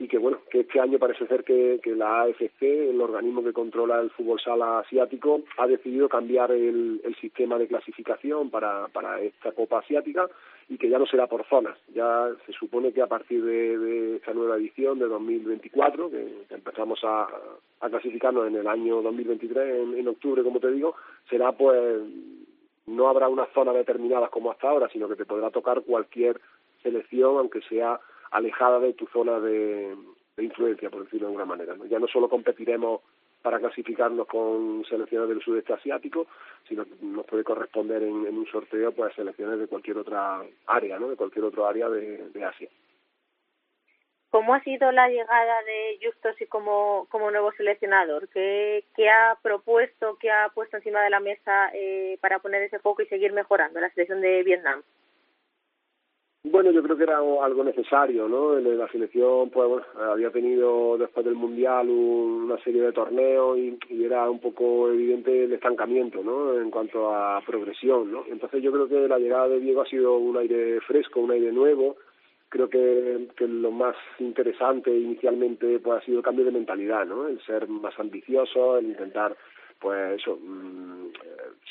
y 0.00 0.06
que 0.06 0.18
bueno, 0.18 0.38
que 0.48 0.60
este 0.60 0.80
año 0.80 0.98
parece 0.98 1.26
ser 1.26 1.42
que, 1.42 1.80
que 1.82 1.96
la 1.96 2.22
AFC, 2.22 2.62
el 2.62 3.00
organismo 3.00 3.42
que 3.42 3.52
controla 3.52 4.00
el 4.00 4.10
fútbol 4.10 4.40
sala 4.40 4.78
asiático, 4.78 5.42
ha 5.56 5.66
decidido 5.66 6.08
cambiar 6.08 6.52
el, 6.52 7.00
el 7.02 7.16
sistema 7.16 7.58
de 7.58 7.66
clasificación 7.66 8.48
para, 8.48 8.86
para 8.88 9.20
esta 9.20 9.50
Copa 9.50 9.80
Asiática 9.80 10.28
y 10.68 10.78
que 10.78 10.88
ya 10.88 10.98
no 10.98 11.06
será 11.06 11.26
por 11.26 11.44
zonas. 11.48 11.76
Ya 11.92 12.28
se 12.46 12.52
supone 12.52 12.92
que 12.92 13.02
a 13.02 13.08
partir 13.08 13.42
de, 13.42 13.76
de 13.76 14.16
esta 14.16 14.32
nueva 14.34 14.56
edición 14.56 15.00
de 15.00 15.08
2024, 15.08 16.10
que, 16.10 16.44
que 16.48 16.54
empezamos 16.54 17.00
a, 17.02 17.26
a 17.80 17.90
clasificarnos 17.90 18.46
en 18.46 18.54
el 18.54 18.68
año 18.68 19.02
2023, 19.02 19.80
en, 19.80 19.98
en 19.98 20.08
octubre, 20.08 20.44
como 20.44 20.60
te 20.60 20.70
digo, 20.70 20.94
será 21.28 21.50
pues 21.52 22.02
no 22.88 23.08
habrá 23.08 23.28
una 23.28 23.46
zona 23.54 23.72
determinada 23.72 24.28
como 24.28 24.50
hasta 24.50 24.68
ahora, 24.68 24.88
sino 24.88 25.08
que 25.08 25.16
te 25.16 25.24
podrá 25.24 25.50
tocar 25.50 25.82
cualquier 25.82 26.40
selección, 26.82 27.36
aunque 27.36 27.60
sea 27.62 28.00
alejada 28.30 28.80
de 28.80 28.94
tu 28.94 29.06
zona 29.06 29.40
de, 29.40 29.96
influencia, 30.38 30.90
por 30.90 31.04
decirlo 31.04 31.26
de 31.26 31.32
alguna 31.32 31.44
manera. 31.44 31.76
¿no? 31.76 31.84
Ya 31.86 31.98
no 31.98 32.06
solo 32.06 32.28
competiremos 32.28 33.00
para 33.42 33.58
clasificarnos 33.58 34.26
con 34.26 34.84
selecciones 34.88 35.28
del 35.28 35.42
sudeste 35.42 35.72
asiático, 35.72 36.26
sino 36.68 36.84
que 36.84 36.92
nos 37.02 37.24
puede 37.24 37.44
corresponder 37.44 38.02
en, 38.02 38.14
un 38.14 38.46
sorteo 38.46 38.92
pues 38.92 39.14
selecciones 39.14 39.58
de 39.58 39.66
cualquier 39.66 39.98
otra 39.98 40.42
área, 40.66 40.98
¿no? 40.98 41.08
de 41.08 41.16
cualquier 41.16 41.44
otro 41.44 41.66
área 41.66 41.88
de 41.88 42.44
Asia. 42.44 42.68
¿Cómo 44.30 44.52
ha 44.52 44.62
sido 44.62 44.92
la 44.92 45.08
llegada 45.08 45.62
de 45.62 45.98
Justos 46.04 46.38
y 46.40 46.46
como, 46.46 47.06
como 47.10 47.30
nuevo 47.30 47.50
seleccionador? 47.52 48.28
¿Qué, 48.28 48.84
¿Qué, 48.94 49.08
ha 49.08 49.38
propuesto, 49.42 50.18
qué 50.20 50.30
ha 50.30 50.50
puesto 50.50 50.76
encima 50.76 51.02
de 51.02 51.10
la 51.10 51.20
mesa 51.20 51.70
eh, 51.72 52.18
para 52.20 52.38
poner 52.38 52.62
ese 52.62 52.78
foco 52.78 53.00
y 53.00 53.06
seguir 53.06 53.32
mejorando 53.32 53.80
la 53.80 53.90
selección 53.90 54.20
de 54.20 54.42
Vietnam? 54.42 54.82
Bueno, 56.44 56.70
yo 56.70 56.82
creo 56.82 56.96
que 56.96 57.02
era 57.02 57.18
algo 57.18 57.64
necesario, 57.64 58.28
¿no? 58.28 58.58
La 58.58 58.88
selección, 58.88 59.50
pues 59.50 59.68
bueno, 59.68 59.84
había 60.12 60.30
tenido 60.30 60.96
después 60.96 61.26
del 61.26 61.34
Mundial 61.34 61.88
una 61.88 62.56
serie 62.62 62.82
de 62.82 62.92
torneos 62.92 63.58
y, 63.58 63.78
y, 63.90 64.04
era 64.04 64.30
un 64.30 64.38
poco 64.38 64.88
evidente 64.88 65.44
el 65.44 65.52
estancamiento, 65.52 66.22
¿no? 66.22 66.58
En 66.58 66.70
cuanto 66.70 67.12
a 67.14 67.42
progresión, 67.44 68.12
¿no? 68.12 68.24
Entonces 68.30 68.62
yo 68.62 68.70
creo 68.72 68.88
que 68.88 69.08
la 69.08 69.18
llegada 69.18 69.48
de 69.48 69.60
Diego 69.60 69.82
ha 69.82 69.86
sido 69.86 70.16
un 70.16 70.36
aire 70.36 70.80
fresco, 70.82 71.20
un 71.20 71.32
aire 71.32 71.50
nuevo. 71.50 71.96
Creo 72.48 72.68
que, 72.70 73.28
que 73.36 73.46
lo 73.46 73.70
más 73.70 73.96
interesante 74.18 74.90
inicialmente 74.90 75.78
pues 75.80 76.02
ha 76.02 76.04
sido 76.04 76.18
el 76.18 76.24
cambio 76.24 76.44
de 76.44 76.52
mentalidad, 76.52 77.04
¿no? 77.04 77.28
El 77.28 77.40
ser 77.42 77.68
más 77.68 77.98
ambicioso, 77.98 78.78
el 78.78 78.86
intentar 78.86 79.36
pues 79.78 80.20
eso, 80.20 80.38
mmm, 80.42 81.08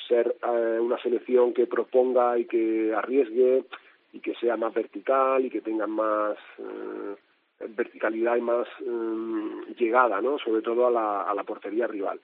ser 0.07 0.35
eh, 0.41 0.79
una 0.79 0.97
selección 1.01 1.53
que 1.53 1.67
proponga 1.67 2.37
y 2.37 2.45
que 2.45 2.93
arriesgue, 2.93 3.65
y 4.13 4.19
que 4.19 4.35
sea 4.35 4.57
más 4.57 4.73
vertical 4.73 5.45
y 5.45 5.49
que 5.49 5.61
tenga 5.61 5.87
más 5.87 6.37
eh, 6.59 7.15
verticalidad 7.75 8.35
y 8.37 8.41
más 8.41 8.67
eh, 8.81 9.73
llegada, 9.77 10.21
¿no? 10.21 10.37
Sobre 10.39 10.61
todo 10.61 10.87
a 10.87 10.91
la, 10.91 11.21
a 11.23 11.33
la 11.35 11.43
portería 11.43 11.87
rival. 11.87 12.19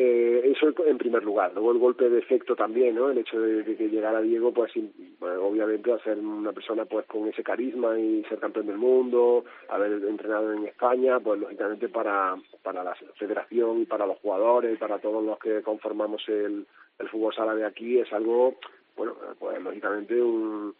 Eh, 0.00 0.52
eso 0.54 0.72
en 0.86 0.96
primer 0.96 1.24
lugar. 1.24 1.50
Luego 1.54 1.72
el 1.72 1.78
golpe 1.78 2.08
de 2.08 2.20
efecto 2.20 2.54
también, 2.54 2.94
¿no? 2.94 3.10
El 3.10 3.18
hecho 3.18 3.40
de, 3.40 3.64
que 3.64 3.88
llegara 3.88 4.20
Diego, 4.20 4.52
pues, 4.52 4.72
obviamente 5.20 5.92
a 5.92 5.98
ser 6.04 6.18
una 6.18 6.52
persona 6.52 6.84
pues 6.84 7.04
con 7.06 7.26
ese 7.26 7.42
carisma 7.42 7.98
y 7.98 8.22
ser 8.28 8.38
campeón 8.38 8.68
del 8.68 8.78
mundo, 8.78 9.44
haber 9.68 10.04
entrenado 10.04 10.52
en 10.52 10.66
España, 10.66 11.18
pues 11.18 11.40
lógicamente 11.40 11.88
para, 11.88 12.36
para 12.62 12.84
la 12.84 12.94
federación 13.16 13.80
y 13.80 13.86
para 13.86 14.06
los 14.06 14.18
jugadores 14.18 14.78
para 14.78 15.00
todos 15.00 15.24
los 15.24 15.36
que 15.40 15.62
conformamos 15.62 16.22
el, 16.28 16.64
el 17.00 17.08
fútbol 17.08 17.34
sala 17.34 17.56
de 17.56 17.66
aquí 17.66 17.98
es 17.98 18.12
algo, 18.12 18.54
bueno, 18.96 19.16
pues 19.40 19.60
lógicamente 19.60 20.22
un 20.22 20.76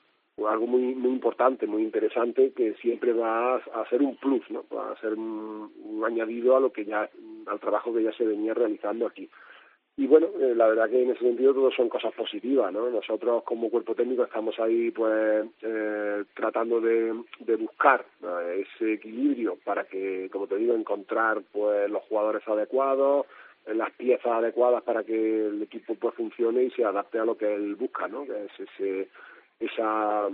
algo 0.46 0.66
muy 0.66 0.94
muy 0.94 1.10
importante, 1.10 1.66
muy 1.66 1.82
interesante 1.82 2.52
que 2.54 2.74
siempre 2.74 3.12
va 3.12 3.56
a 3.56 3.88
ser 3.88 4.02
un 4.02 4.16
plus, 4.16 4.48
¿no? 4.50 4.64
Va 4.74 4.92
a 4.92 5.00
ser 5.00 5.14
un, 5.14 6.02
añadido 6.04 6.56
a 6.56 6.60
lo 6.60 6.72
que 6.72 6.84
ya 6.84 7.08
al 7.46 7.60
trabajo 7.60 7.92
que 7.92 8.02
ya 8.02 8.12
se 8.12 8.24
venía 8.24 8.54
realizando 8.54 9.06
aquí. 9.06 9.28
Y 9.96 10.06
bueno, 10.06 10.28
eh, 10.38 10.54
la 10.54 10.68
verdad 10.68 10.88
que 10.88 11.02
en 11.02 11.10
ese 11.10 11.24
sentido 11.24 11.52
todo 11.52 11.72
son 11.72 11.88
cosas 11.88 12.14
positivas, 12.14 12.72
¿no? 12.72 12.88
Nosotros 12.88 13.42
como 13.42 13.68
cuerpo 13.68 13.96
técnico 13.96 14.22
estamos 14.22 14.56
ahí 14.60 14.92
pues 14.92 15.44
eh, 15.62 16.24
tratando 16.34 16.80
de, 16.80 17.20
de 17.40 17.56
buscar 17.56 18.06
eh, 18.22 18.64
ese 18.64 18.92
equilibrio 18.92 19.58
para 19.64 19.84
que, 19.84 20.28
como 20.30 20.46
te 20.46 20.56
digo, 20.56 20.74
encontrar 20.74 21.42
pues 21.52 21.90
los 21.90 22.04
jugadores 22.04 22.46
adecuados, 22.46 23.26
las 23.66 23.90
piezas 23.92 24.30
adecuadas 24.32 24.84
para 24.84 25.02
que 25.02 25.46
el 25.46 25.62
equipo 25.62 25.96
pues 25.96 26.14
funcione 26.14 26.62
y 26.62 26.70
se 26.70 26.84
adapte 26.84 27.18
a 27.18 27.24
lo 27.24 27.36
que 27.36 27.52
él 27.52 27.74
busca, 27.74 28.06
¿no? 28.06 28.24
Que 28.24 28.44
es 28.44 28.68
ese 28.70 29.08
esa 29.60 30.28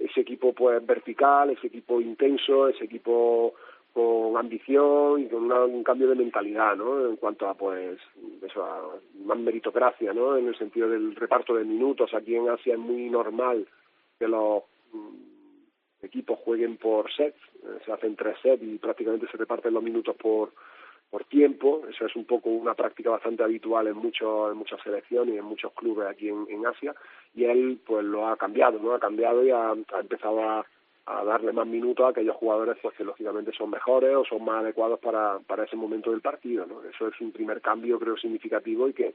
ese 0.00 0.20
equipo 0.20 0.52
pues 0.52 0.84
vertical, 0.84 1.50
ese 1.50 1.68
equipo 1.68 2.00
intenso, 2.00 2.68
ese 2.68 2.84
equipo 2.84 3.54
con 3.92 4.36
ambición 4.36 5.20
y 5.20 5.28
con 5.28 5.50
un 5.50 5.84
cambio 5.84 6.08
de 6.08 6.16
mentalidad, 6.16 6.76
¿no? 6.76 7.08
En 7.08 7.16
cuanto 7.16 7.48
a 7.48 7.54
pues 7.54 7.98
eso, 8.42 9.00
más 9.24 9.38
meritocracia, 9.38 10.12
¿no? 10.12 10.36
En 10.36 10.48
el 10.48 10.58
sentido 10.58 10.88
del 10.88 11.14
reparto 11.14 11.54
de 11.54 11.64
minutos. 11.64 12.12
Aquí 12.12 12.34
en 12.34 12.48
Asia 12.48 12.74
es 12.74 12.78
muy 12.78 13.08
normal 13.08 13.66
que 14.18 14.26
los 14.26 14.64
equipos 16.02 16.40
jueguen 16.40 16.76
por 16.76 17.10
sets, 17.12 17.38
se 17.84 17.92
hacen 17.92 18.16
tres 18.16 18.36
sets 18.42 18.62
y 18.62 18.78
prácticamente 18.78 19.28
se 19.30 19.36
reparten 19.36 19.72
los 19.72 19.82
minutos 19.82 20.16
por 20.16 20.52
por 21.14 21.26
tiempo, 21.26 21.82
eso 21.88 22.06
es 22.06 22.16
un 22.16 22.24
poco 22.24 22.50
una 22.50 22.74
práctica 22.74 23.10
bastante 23.10 23.44
habitual 23.44 23.86
en 23.86 23.96
muchos 23.96 24.50
en 24.50 24.58
muchas 24.58 24.82
selecciones 24.82 25.32
y 25.32 25.38
en 25.38 25.44
muchos 25.44 25.72
clubes 25.74 26.08
aquí 26.08 26.28
en, 26.28 26.66
Asia 26.66 26.92
y 27.36 27.44
él 27.44 27.78
pues 27.86 28.04
lo 28.04 28.26
ha 28.26 28.36
cambiado, 28.36 28.80
¿no? 28.80 28.94
Ha 28.94 28.98
cambiado 28.98 29.44
y 29.44 29.50
ha, 29.52 29.74
empezado 30.00 30.42
a, 30.42 30.66
a 31.06 31.24
darle 31.24 31.52
más 31.52 31.68
minutos 31.68 32.04
a 32.04 32.08
aquellos 32.08 32.34
jugadores 32.34 32.76
pues 32.82 32.96
que 32.96 33.04
lógicamente 33.04 33.52
son 33.52 33.70
mejores 33.70 34.12
o 34.16 34.24
son 34.24 34.44
más 34.44 34.64
adecuados 34.64 34.98
para, 34.98 35.38
para 35.38 35.62
ese 35.62 35.76
momento 35.76 36.10
del 36.10 36.20
partido, 36.20 36.66
¿no? 36.66 36.82
Eso 36.82 37.06
es 37.06 37.20
un 37.20 37.30
primer 37.30 37.60
cambio 37.60 38.00
creo 38.00 38.16
significativo 38.16 38.88
y 38.88 38.92
que 38.92 39.14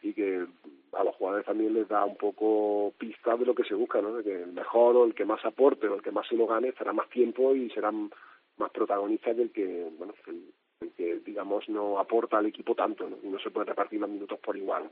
y 0.00 0.14
que 0.14 0.46
a 0.92 1.02
los 1.02 1.16
jugadores 1.16 1.44
también 1.44 1.74
les 1.74 1.88
da 1.88 2.04
un 2.04 2.16
poco 2.18 2.92
pista 2.96 3.36
de 3.36 3.46
lo 3.46 3.56
que 3.56 3.64
se 3.64 3.74
busca, 3.74 4.00
¿no? 4.00 4.12
De 4.14 4.22
que 4.22 4.44
el 4.44 4.52
mejor 4.52 4.94
o 4.94 5.04
el 5.06 5.14
que 5.14 5.24
más 5.24 5.44
aporte 5.44 5.88
o 5.88 5.96
el 5.96 6.02
que 6.02 6.12
más 6.12 6.24
se 6.28 6.36
lo 6.36 6.46
gane 6.46 6.68
estará 6.68 6.92
más 6.92 7.08
tiempo 7.08 7.52
y 7.52 7.68
serán 7.70 8.12
más 8.58 8.70
protagonistas 8.70 9.36
del 9.36 9.50
que, 9.50 9.90
bueno, 9.98 10.14
el, 10.28 10.44
que 10.90 11.16
digamos 11.24 11.68
no 11.68 11.98
aporta 11.98 12.38
al 12.38 12.46
equipo 12.46 12.74
tanto 12.74 13.08
¿no? 13.08 13.16
y 13.22 13.28
no 13.28 13.38
se 13.38 13.50
puede 13.50 13.66
repartir 13.66 14.00
los 14.00 14.10
minutos 14.10 14.38
por 14.40 14.56
igual. 14.56 14.90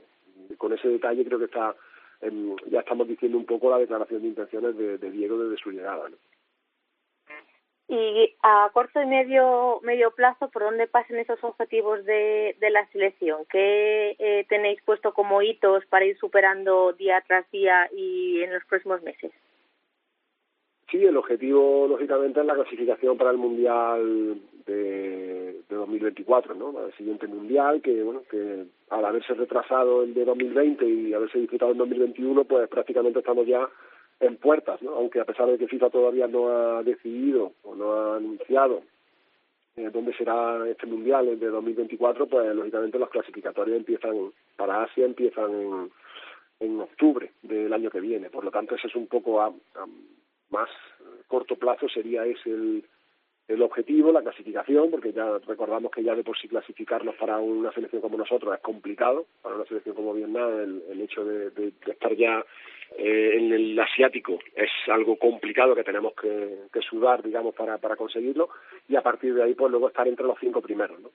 Con 0.57 0.73
ese 0.73 0.87
detalle 0.87 1.25
creo 1.25 1.39
que 1.39 1.45
está 1.45 1.75
eh, 2.21 2.55
ya 2.69 2.79
estamos 2.79 3.07
diciendo 3.07 3.37
un 3.37 3.45
poco 3.45 3.69
la 3.69 3.79
declaración 3.79 4.21
de 4.21 4.27
intenciones 4.29 4.77
de, 4.77 4.97
de 4.97 5.11
Diego 5.11 5.37
desde 5.37 5.61
su 5.61 5.71
llegada. 5.71 6.09
¿no? 6.09 6.17
Y 7.87 8.35
a 8.41 8.69
corto 8.73 9.01
y 9.01 9.05
medio 9.05 9.81
medio 9.83 10.11
plazo, 10.11 10.49
¿por 10.49 10.63
dónde 10.63 10.87
pasan 10.87 11.17
esos 11.17 11.43
objetivos 11.43 12.05
de, 12.05 12.55
de 12.59 12.69
la 12.69 12.87
selección? 12.91 13.43
¿Qué 13.49 14.15
eh, 14.17 14.45
tenéis 14.47 14.81
puesto 14.83 15.13
como 15.13 15.41
hitos 15.41 15.85
para 15.87 16.05
ir 16.05 16.17
superando 16.17 16.93
día 16.93 17.21
tras 17.27 17.49
día 17.51 17.89
y 17.91 18.43
en 18.43 18.53
los 18.53 18.63
próximos 18.65 19.01
meses? 19.01 19.31
Sí, 20.89 21.05
el 21.05 21.17
objetivo, 21.17 21.87
lógicamente, 21.87 22.39
es 22.41 22.45
la 22.45 22.55
clasificación 22.55 23.17
para 23.17 23.31
el 23.31 23.37
Mundial 23.37 24.41
de, 24.65 25.61
de 25.69 25.75
2024, 25.75 26.53
¿no? 26.55 26.85
El 26.85 26.93
siguiente 26.93 27.27
Mundial, 27.27 27.81
que, 27.81 28.01
bueno, 28.03 28.23
que 28.29 28.65
al 28.89 29.05
haberse 29.05 29.33
retrasado 29.33 30.03
el 30.03 30.13
de 30.13 30.25
2020 30.25 30.85
y 30.85 31.13
haberse 31.13 31.39
disputado 31.39 31.71
en 31.71 31.77
2021, 31.79 32.43
pues 32.45 32.67
prácticamente 32.69 33.19
estamos 33.19 33.45
ya 33.47 33.67
en 34.19 34.37
puertas, 34.37 34.81
¿no? 34.81 34.91
Aunque 34.91 35.19
a 35.19 35.25
pesar 35.25 35.47
de 35.47 35.57
que 35.57 35.67
FIFA 35.67 35.89
todavía 35.89 36.27
no 36.27 36.49
ha 36.49 36.83
decidido 36.83 37.53
o 37.63 37.75
no 37.75 37.93
ha 37.93 38.17
anunciado 38.17 38.81
eh, 39.75 39.89
dónde 39.91 40.13
será 40.13 40.67
este 40.69 40.85
Mundial, 40.85 41.27
el 41.27 41.39
de 41.39 41.47
2024, 41.47 42.27
pues 42.27 42.55
lógicamente 42.55 42.99
los 42.99 43.09
clasificatorios 43.09 43.77
empiezan, 43.77 44.31
para 44.55 44.83
Asia 44.83 45.05
empiezan 45.05 45.51
en, 45.51 45.91
en 46.59 46.79
octubre 46.81 47.31
del 47.41 47.73
año 47.73 47.89
que 47.89 47.99
viene. 47.99 48.29
Por 48.29 48.43
lo 48.43 48.51
tanto, 48.51 48.75
ese 48.75 48.87
es 48.87 48.95
un 48.95 49.07
poco 49.07 49.41
a 49.41 49.51
más 50.51 50.69
corto 51.27 51.55
plazo 51.55 51.87
sería 51.89 52.25
ese 52.25 52.51
el, 52.51 52.83
el 53.47 53.61
objetivo, 53.61 54.11
la 54.11 54.21
clasificación, 54.21 54.89
porque 54.91 55.11
ya 55.11 55.39
recordamos 55.45 55.91
que 55.91 56.03
ya 56.03 56.15
de 56.15 56.23
por 56.23 56.37
sí 56.37 56.47
clasificarnos 56.47 57.15
para 57.15 57.37
una 57.39 57.71
selección 57.73 58.01
como 58.01 58.17
nosotros 58.17 58.53
es 58.53 58.61
complicado, 58.61 59.25
para 59.41 59.55
una 59.55 59.65
selección 59.65 59.95
como 59.95 60.13
Vietnam 60.13 60.59
el, 60.59 60.83
el 60.91 61.01
hecho 61.01 61.25
de, 61.25 61.49
de, 61.51 61.71
de 61.85 61.91
estar 61.91 62.15
ya 62.15 62.45
eh, 62.97 63.37
en 63.37 63.51
el 63.53 63.79
asiático 63.79 64.39
es 64.55 64.69
algo 64.87 65.17
complicado 65.17 65.75
que 65.75 65.83
tenemos 65.83 66.13
que, 66.13 66.65
que 66.71 66.81
sudar, 66.81 67.23
digamos, 67.23 67.55
para, 67.55 67.77
para 67.77 67.95
conseguirlo, 67.95 68.49
y 68.87 68.95
a 68.95 69.01
partir 69.01 69.33
de 69.33 69.43
ahí 69.43 69.53
pues 69.53 69.71
luego 69.71 69.87
estar 69.87 70.07
entre 70.07 70.25
los 70.25 70.37
cinco 70.39 70.61
primeros, 70.61 70.99
¿no? 70.99 71.09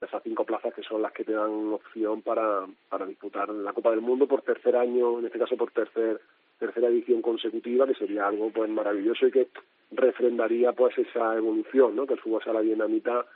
Esas 0.00 0.22
cinco 0.22 0.44
plazas 0.44 0.74
que 0.74 0.82
son 0.82 1.02
las 1.02 1.12
que 1.12 1.24
te 1.24 1.32
dan 1.32 1.72
opción 1.72 2.22
para, 2.22 2.66
para 2.88 3.06
disputar 3.06 3.48
la 3.48 3.72
Copa 3.72 3.90
del 3.90 4.02
Mundo 4.02 4.26
por 4.26 4.42
tercer 4.42 4.76
año, 4.76 5.18
en 5.18 5.26
este 5.26 5.38
caso 5.38 5.56
por 5.56 5.70
tercer 5.70 6.20
tercera 6.58 6.88
edición 6.88 7.22
consecutiva, 7.22 7.86
que 7.86 7.94
sería 7.94 8.26
algo 8.26 8.50
pues 8.50 8.70
maravilloso 8.70 9.26
y 9.26 9.30
que 9.30 9.48
refrendaría 9.90 10.72
pues 10.72 10.96
esa 10.98 11.36
evolución 11.36 11.96
¿no? 11.96 12.06
que 12.06 12.14
el 12.14 12.20
fútbol 12.20 12.42
sala 12.42 12.60
vietnamita 12.60 13.26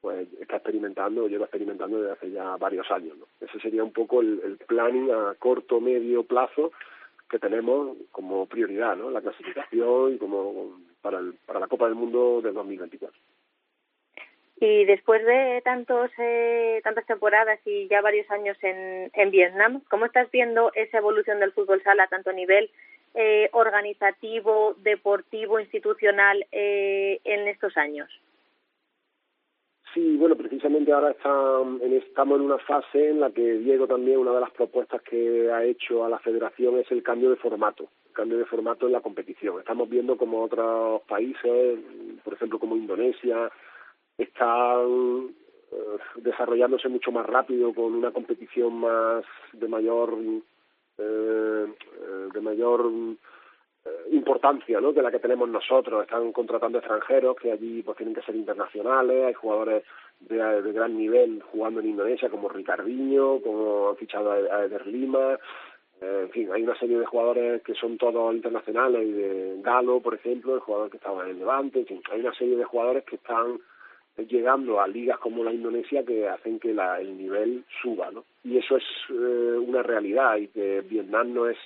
pues 0.00 0.28
está 0.40 0.56
experimentando 0.56 1.24
o 1.24 1.28
lleva 1.28 1.44
experimentando 1.44 2.00
desde 2.00 2.12
hace 2.12 2.30
ya 2.30 2.56
varios 2.56 2.90
años. 2.90 3.16
¿no? 3.18 3.26
Ese 3.40 3.60
sería 3.60 3.84
un 3.84 3.92
poco 3.92 4.20
el, 4.20 4.40
el 4.44 4.56
planning 4.58 5.10
a 5.10 5.34
corto, 5.38 5.80
medio 5.80 6.24
plazo 6.24 6.72
que 7.28 7.38
tenemos 7.38 7.96
como 8.10 8.46
prioridad, 8.46 8.96
¿no? 8.96 9.10
la 9.10 9.22
clasificación 9.22 10.14
y 10.14 10.18
como 10.18 10.80
para, 11.00 11.18
el, 11.18 11.34
para 11.46 11.60
la 11.60 11.68
Copa 11.68 11.86
del 11.86 11.94
Mundo 11.94 12.40
del 12.42 12.54
2024. 12.54 13.18
Y 14.60 14.84
después 14.84 15.24
de 15.24 15.60
tantos 15.64 16.10
eh, 16.18 16.80
tantas 16.84 17.04
temporadas 17.06 17.58
y 17.64 17.88
ya 17.88 18.00
varios 18.00 18.30
años 18.30 18.56
en, 18.62 19.10
en 19.12 19.30
Vietnam, 19.30 19.82
¿cómo 19.90 20.06
estás 20.06 20.30
viendo 20.30 20.70
esa 20.74 20.98
evolución 20.98 21.40
del 21.40 21.52
fútbol 21.52 21.82
sala 21.82 22.06
tanto 22.06 22.30
a 22.30 22.34
nivel 22.34 22.70
eh, 23.14 23.50
organizativo, 23.52 24.74
deportivo, 24.78 25.58
institucional 25.58 26.46
eh, 26.52 27.20
en 27.24 27.48
estos 27.48 27.76
años? 27.76 28.08
Sí, 29.92 30.16
bueno, 30.16 30.36
precisamente 30.36 30.90
ahora 30.90 31.10
está, 31.10 31.28
en, 31.82 31.92
estamos 31.92 32.38
en 32.38 32.46
una 32.46 32.58
fase 32.58 33.10
en 33.10 33.20
la 33.20 33.30
que 33.30 33.58
Diego 33.58 33.86
también, 33.86 34.18
una 34.18 34.32
de 34.32 34.40
las 34.40 34.50
propuestas 34.52 35.02
que 35.02 35.50
ha 35.52 35.64
hecho 35.64 36.04
a 36.04 36.08
la 36.08 36.18
federación 36.20 36.78
es 36.78 36.90
el 36.90 37.02
cambio 37.02 37.28
de 37.28 37.36
formato, 37.36 37.88
el 38.06 38.12
cambio 38.14 38.38
de 38.38 38.46
formato 38.46 38.86
en 38.86 38.92
la 38.92 39.02
competición. 39.02 39.58
Estamos 39.58 39.90
viendo 39.90 40.16
como 40.16 40.42
otros 40.42 41.02
países, 41.02 41.78
por 42.24 42.32
ejemplo 42.32 42.58
como 42.58 42.76
Indonesia, 42.76 43.50
están 44.18 45.34
eh, 45.70 45.98
desarrollándose 46.16 46.88
mucho 46.88 47.12
más 47.12 47.26
rápido 47.26 47.72
con 47.74 47.94
una 47.94 48.10
competición 48.10 48.74
más 48.80 49.24
de 49.52 49.68
mayor 49.68 50.16
eh, 50.98 51.66
de 52.32 52.40
mayor 52.40 52.90
importancia 54.12 54.80
¿no? 54.80 54.94
que 54.94 55.02
la 55.02 55.10
que 55.10 55.18
tenemos 55.18 55.48
nosotros. 55.48 56.02
Están 56.02 56.32
contratando 56.32 56.78
extranjeros 56.78 57.36
que 57.36 57.50
allí 57.50 57.82
pues 57.82 57.96
tienen 57.96 58.14
que 58.14 58.22
ser 58.22 58.36
internacionales, 58.36 59.24
hay 59.26 59.34
jugadores 59.34 59.84
de, 60.20 60.72
gran 60.72 60.96
nivel 60.96 61.42
jugando 61.50 61.80
en 61.80 61.88
Indonesia 61.88 62.28
como 62.28 62.48
Ricardinho, 62.48 63.40
como 63.42 63.88
han 63.88 63.96
fichado 63.96 64.30
a 64.30 64.64
Eder 64.64 64.86
Lima, 64.86 65.38
eh, 66.02 66.22
en 66.24 66.30
fin, 66.30 66.48
hay 66.52 66.62
una 66.62 66.76
serie 66.78 66.98
de 66.98 67.06
jugadores 67.06 67.62
que 67.62 67.74
son 67.74 67.96
todos 67.96 68.34
internacionales, 68.34 69.14
de 69.14 69.56
Galo, 69.62 70.00
por 70.00 70.14
ejemplo, 70.14 70.54
el 70.54 70.60
jugador 70.60 70.90
que 70.90 70.96
estaba 70.96 71.24
en 71.24 71.30
el 71.30 71.38
Levante, 71.38 71.80
en 71.80 71.86
fin, 71.86 72.02
hay 72.10 72.20
una 72.20 72.34
serie 72.34 72.56
de 72.56 72.64
jugadores 72.64 73.04
que 73.04 73.16
están 73.16 73.60
llegando 74.16 74.80
a 74.80 74.86
ligas 74.86 75.18
como 75.18 75.42
la 75.42 75.52
Indonesia 75.52 76.04
que 76.04 76.28
hacen 76.28 76.58
que 76.58 76.74
la, 76.74 77.00
el 77.00 77.16
nivel 77.16 77.64
suba, 77.82 78.10
¿no? 78.10 78.24
Y 78.44 78.58
eso 78.58 78.76
es 78.76 78.84
eh, 79.10 79.56
una 79.58 79.82
realidad 79.82 80.36
y 80.36 80.48
que 80.48 80.82
Vietnam 80.82 81.32
no 81.32 81.48
es 81.48 81.58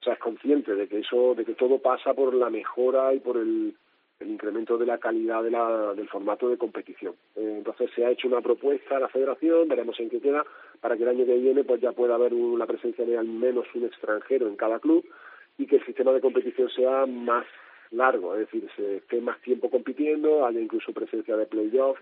o 0.00 0.04
sea, 0.04 0.14
es 0.14 0.18
consciente 0.18 0.74
de 0.74 0.88
que 0.88 0.98
eso, 0.98 1.34
de 1.36 1.44
que 1.44 1.54
todo 1.54 1.78
pasa 1.78 2.12
por 2.12 2.34
la 2.34 2.50
mejora 2.50 3.14
y 3.14 3.20
por 3.20 3.36
el, 3.36 3.72
el 4.18 4.30
incremento 4.30 4.76
de 4.76 4.86
la 4.86 4.98
calidad 4.98 5.44
de 5.44 5.50
la, 5.52 5.94
del 5.94 6.08
formato 6.08 6.48
de 6.48 6.56
competición. 6.56 7.14
Eh, 7.36 7.54
entonces 7.58 7.90
se 7.94 8.04
ha 8.04 8.10
hecho 8.10 8.26
una 8.26 8.40
propuesta 8.40 8.96
a 8.96 9.00
la 9.00 9.08
federación, 9.08 9.68
veremos 9.68 9.98
en 10.00 10.10
qué 10.10 10.20
queda, 10.20 10.44
para 10.80 10.96
que 10.96 11.04
el 11.04 11.10
año 11.10 11.24
que 11.24 11.36
viene 11.36 11.62
pues 11.62 11.80
ya 11.80 11.92
pueda 11.92 12.16
haber 12.16 12.34
una 12.34 12.66
presencia 12.66 13.04
de 13.04 13.16
al 13.16 13.26
menos 13.26 13.66
un 13.74 13.84
extranjero 13.84 14.48
en 14.48 14.56
cada 14.56 14.80
club 14.80 15.04
y 15.58 15.66
que 15.66 15.76
el 15.76 15.86
sistema 15.86 16.12
de 16.12 16.20
competición 16.20 16.68
sea 16.70 17.06
más 17.06 17.46
largo, 17.92 18.34
es 18.34 18.40
decir, 18.40 18.68
se 18.76 18.96
esté 18.96 19.20
más 19.20 19.40
tiempo 19.42 19.70
compitiendo, 19.70 20.46
haya 20.46 20.60
incluso 20.60 20.92
presencia 20.92 21.36
de 21.36 21.46
playoff, 21.46 21.98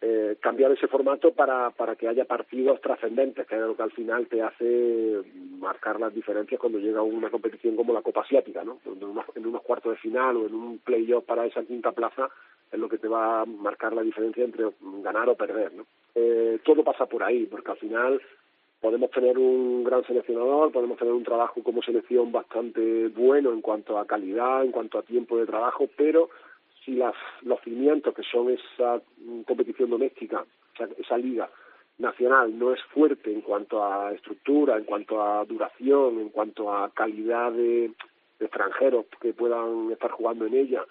eh, 0.00 0.36
cambiar 0.40 0.70
ese 0.72 0.86
formato 0.86 1.32
para, 1.32 1.70
para 1.70 1.96
que 1.96 2.06
haya 2.06 2.24
partidos 2.24 2.80
trascendentes, 2.80 3.46
que 3.46 3.54
es 3.54 3.60
lo 3.60 3.76
que 3.76 3.82
al 3.82 3.90
final 3.92 4.26
te 4.28 4.42
hace 4.42 5.22
marcar 5.58 5.98
las 5.98 6.14
diferencias 6.14 6.60
cuando 6.60 6.78
llega 6.78 7.02
una 7.02 7.30
competición 7.30 7.74
como 7.74 7.92
la 7.92 8.02
Copa 8.02 8.20
Asiática, 8.20 8.62
¿no? 8.62 8.78
En 8.84 9.02
unos, 9.02 9.62
cuartos 9.62 9.92
de 9.92 9.98
final 9.98 10.36
o 10.36 10.46
en 10.46 10.54
un 10.54 10.78
playoff 10.78 11.24
para 11.24 11.46
esa 11.46 11.64
quinta 11.64 11.92
plaza 11.92 12.28
es 12.70 12.78
lo 12.78 12.88
que 12.88 12.98
te 12.98 13.08
va 13.08 13.40
a 13.40 13.46
marcar 13.46 13.94
la 13.94 14.02
diferencia 14.02 14.44
entre 14.44 14.66
ganar 15.02 15.28
o 15.28 15.36
perder, 15.36 15.72
¿no? 15.72 15.86
Eh, 16.14 16.60
todo 16.64 16.84
pasa 16.84 17.06
por 17.06 17.22
ahí, 17.22 17.46
porque 17.46 17.70
al 17.70 17.78
final 17.78 18.20
podemos 18.84 19.10
tener 19.12 19.38
un 19.38 19.82
gran 19.82 20.04
seleccionador, 20.04 20.70
podemos 20.70 20.98
tener 20.98 21.14
un 21.14 21.24
trabajo 21.24 21.62
como 21.62 21.82
selección 21.82 22.30
bastante 22.30 23.08
bueno 23.08 23.50
en 23.54 23.62
cuanto 23.62 23.98
a 23.98 24.06
calidad, 24.06 24.62
en 24.62 24.72
cuanto 24.72 24.98
a 24.98 25.02
tiempo 25.02 25.38
de 25.38 25.46
trabajo, 25.46 25.88
pero 25.96 26.28
si 26.84 26.92
las, 26.92 27.14
los 27.40 27.58
cimientos 27.62 28.14
que 28.14 28.22
son 28.24 28.50
esa 28.50 29.00
competición 29.46 29.88
doméstica, 29.88 30.44
esa 30.98 31.16
liga 31.16 31.48
nacional 31.96 32.58
no 32.58 32.74
es 32.74 32.82
fuerte 32.92 33.32
en 33.32 33.40
cuanto 33.40 33.82
a 33.82 34.12
estructura, 34.12 34.76
en 34.76 34.84
cuanto 34.84 35.22
a 35.22 35.46
duración, 35.46 36.20
en 36.20 36.28
cuanto 36.28 36.70
a 36.70 36.90
calidad 36.90 37.52
de, 37.52 37.90
extranjeros 38.38 39.06
que 39.18 39.32
puedan 39.32 39.92
estar 39.92 40.10
jugando 40.10 40.44
en 40.44 40.52
ella, 40.52 40.84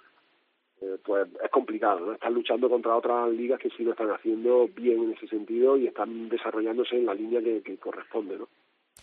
eh, 0.83 0.97
pues 1.03 1.27
es 1.41 1.49
complicado, 1.49 2.01
¿no? 2.01 2.13
Están 2.13 2.33
luchando 2.33 2.69
contra 2.69 2.95
otras 2.95 3.29
ligas 3.29 3.59
que 3.59 3.69
sí 3.69 3.83
lo 3.83 3.91
están 3.91 4.11
haciendo 4.11 4.67
bien 4.67 5.01
en 5.03 5.13
ese 5.13 5.27
sentido 5.27 5.77
y 5.77 5.87
están 5.87 6.27
desarrollándose 6.27 6.97
en 6.97 7.05
la 7.05 7.13
línea 7.13 7.41
que, 7.41 7.77
corresponde, 7.77 8.37
¿no? 8.37 8.47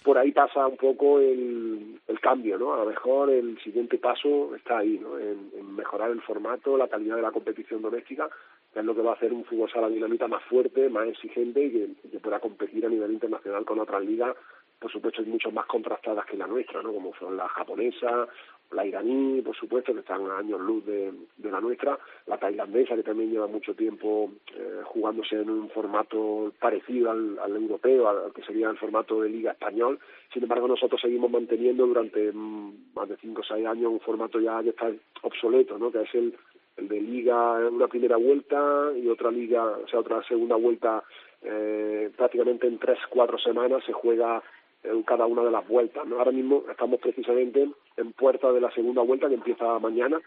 por 0.03 0.16
ahí 0.16 0.33
pasa 0.33 0.66
un 0.66 0.78
poco 0.78 1.18
el, 1.20 2.01
cambio, 2.22 2.59
¿no? 2.59 2.74
A 2.74 2.78
lo 2.78 2.87
mejor 2.87 3.31
el 3.31 3.59
siguiente 3.62 3.97
paso 3.99 4.55
está 4.55 4.78
ahí, 4.78 4.99
¿no? 4.99 5.18
En, 5.18 5.74
mejorar 5.74 6.11
el 6.11 6.20
formato, 6.20 6.76
la 6.76 6.89
calidad 6.89 7.16
de 7.16 7.22
la 7.22 7.33
competición 7.33 7.81
doméstica, 7.81 8.28
que 8.72 8.81
es 8.81 8.85
lo 8.85 8.95
que 8.95 9.01
va 9.01 9.12
a 9.12 9.14
hacer 9.14 9.33
un 9.33 9.45
fútbol 9.45 9.70
sala 9.70 9.89
dinamita 9.89 10.28
más 10.28 10.43
fuerte, 10.45 10.91
más 10.91 11.09
exigente 11.09 11.64
y 11.64 11.70
que, 11.70 12.09
que 12.11 12.20
pueda 12.20 12.41
competir 12.41 12.85
a 12.85 12.91
nivel 12.91 13.12
internacional 13.12 13.64
con 13.64 13.78
otras 13.78 14.05
ligas, 14.05 14.37
por 14.78 14.93
supuesto, 14.93 15.22
mucho 15.22 15.51
más 15.51 15.66
contrastadas 15.66 16.26
que 16.26 16.37
la 16.37 16.47
nuestra, 16.47 16.83
¿no? 16.83 16.93
Como 16.93 17.14
son 17.14 17.37
la 17.37 17.49
japonesa 17.49 18.28
la 18.73 18.87
iraní, 18.87 19.43
por 19.43 19.57
supuesto, 19.57 19.93
que 19.93 20.01
están 20.01 20.31
a 20.31 20.39
años 20.39 20.61
luz 20.61 20.85
de, 20.87 21.12
de, 21.37 21.51
la 21.51 21.61
nuestra, 21.61 21.99
la 22.27 22.39
tailandesa, 22.39 22.95
que 22.95 23.03
también 23.03 23.31
lleva 23.31 23.47
mucho 23.47 23.75
tiempo 23.75 24.31
eh, 24.55 24.81
jugándose 24.85 25.37
en 25.37 25.51
un 25.51 25.71
formato 25.71 26.53
parecido 26.61 27.11
al, 27.11 27.39
al 27.39 27.57
europeo, 27.57 28.09
al, 28.09 28.33
que 28.33 28.43
sería 28.43 28.71
el 28.71 28.79
formato 28.79 29.21
de 29.23 29.29
liga 29.29 29.53
español. 29.53 29.99
Sin 30.33 30.45
embargo, 30.45 30.68
nosotros 30.68 31.01
seguimos 31.01 31.31
manteniendo 31.31 31.87
durante 31.87 32.31
mm, 32.33 32.93
más 32.95 33.09
de 33.09 33.16
cinco 33.16 33.41
o 33.41 33.45
seis 33.45 33.66
años 33.66 33.93
un 33.93 34.01
formato 34.01 34.39
ya 34.39 34.62
que 34.62 34.71
está 34.71 34.91
obsoleto, 35.23 35.77
¿no? 35.77 35.91
que 35.91 36.03
es 36.03 36.14
el, 36.14 36.37
el 36.77 36.89
de 36.89 37.01
liga 37.01 37.59
en 37.59 37.75
una 37.75 37.89
primera 37.89 38.16
vuelta 38.16 38.93
y 38.97 39.09
otra 39.09 39.31
liga, 39.31 39.64
o 39.64 39.89
sea, 39.89 40.01
otra 40.01 40.23
segunda 40.25 40.55
vuelta 40.55 41.03
eh, 41.43 42.11
prácticamente 42.16 42.66
en 42.66 42.79
tres, 42.79 42.99
cuatro 43.09 43.39
semanas 43.39 43.83
se 43.85 43.93
juega 43.93 44.43
en 44.83 45.03
cada 45.03 45.27
una 45.27 45.43
de 45.43 45.51
las 45.51 45.66
vueltas. 45.66 46.07
¿no? 46.07 46.18
Ahora 46.18 46.33
mismo 46.33 46.64
estamos 46.71 47.01
precisamente 47.01 47.68
en 48.01 48.13
puerta 48.13 48.53
de 48.53 48.61
la 48.61 48.71
segunda 48.73 49.03
vuelta 49.03 49.29
que 49.29 49.35
empieza 49.35 49.79
mañana 49.79 50.21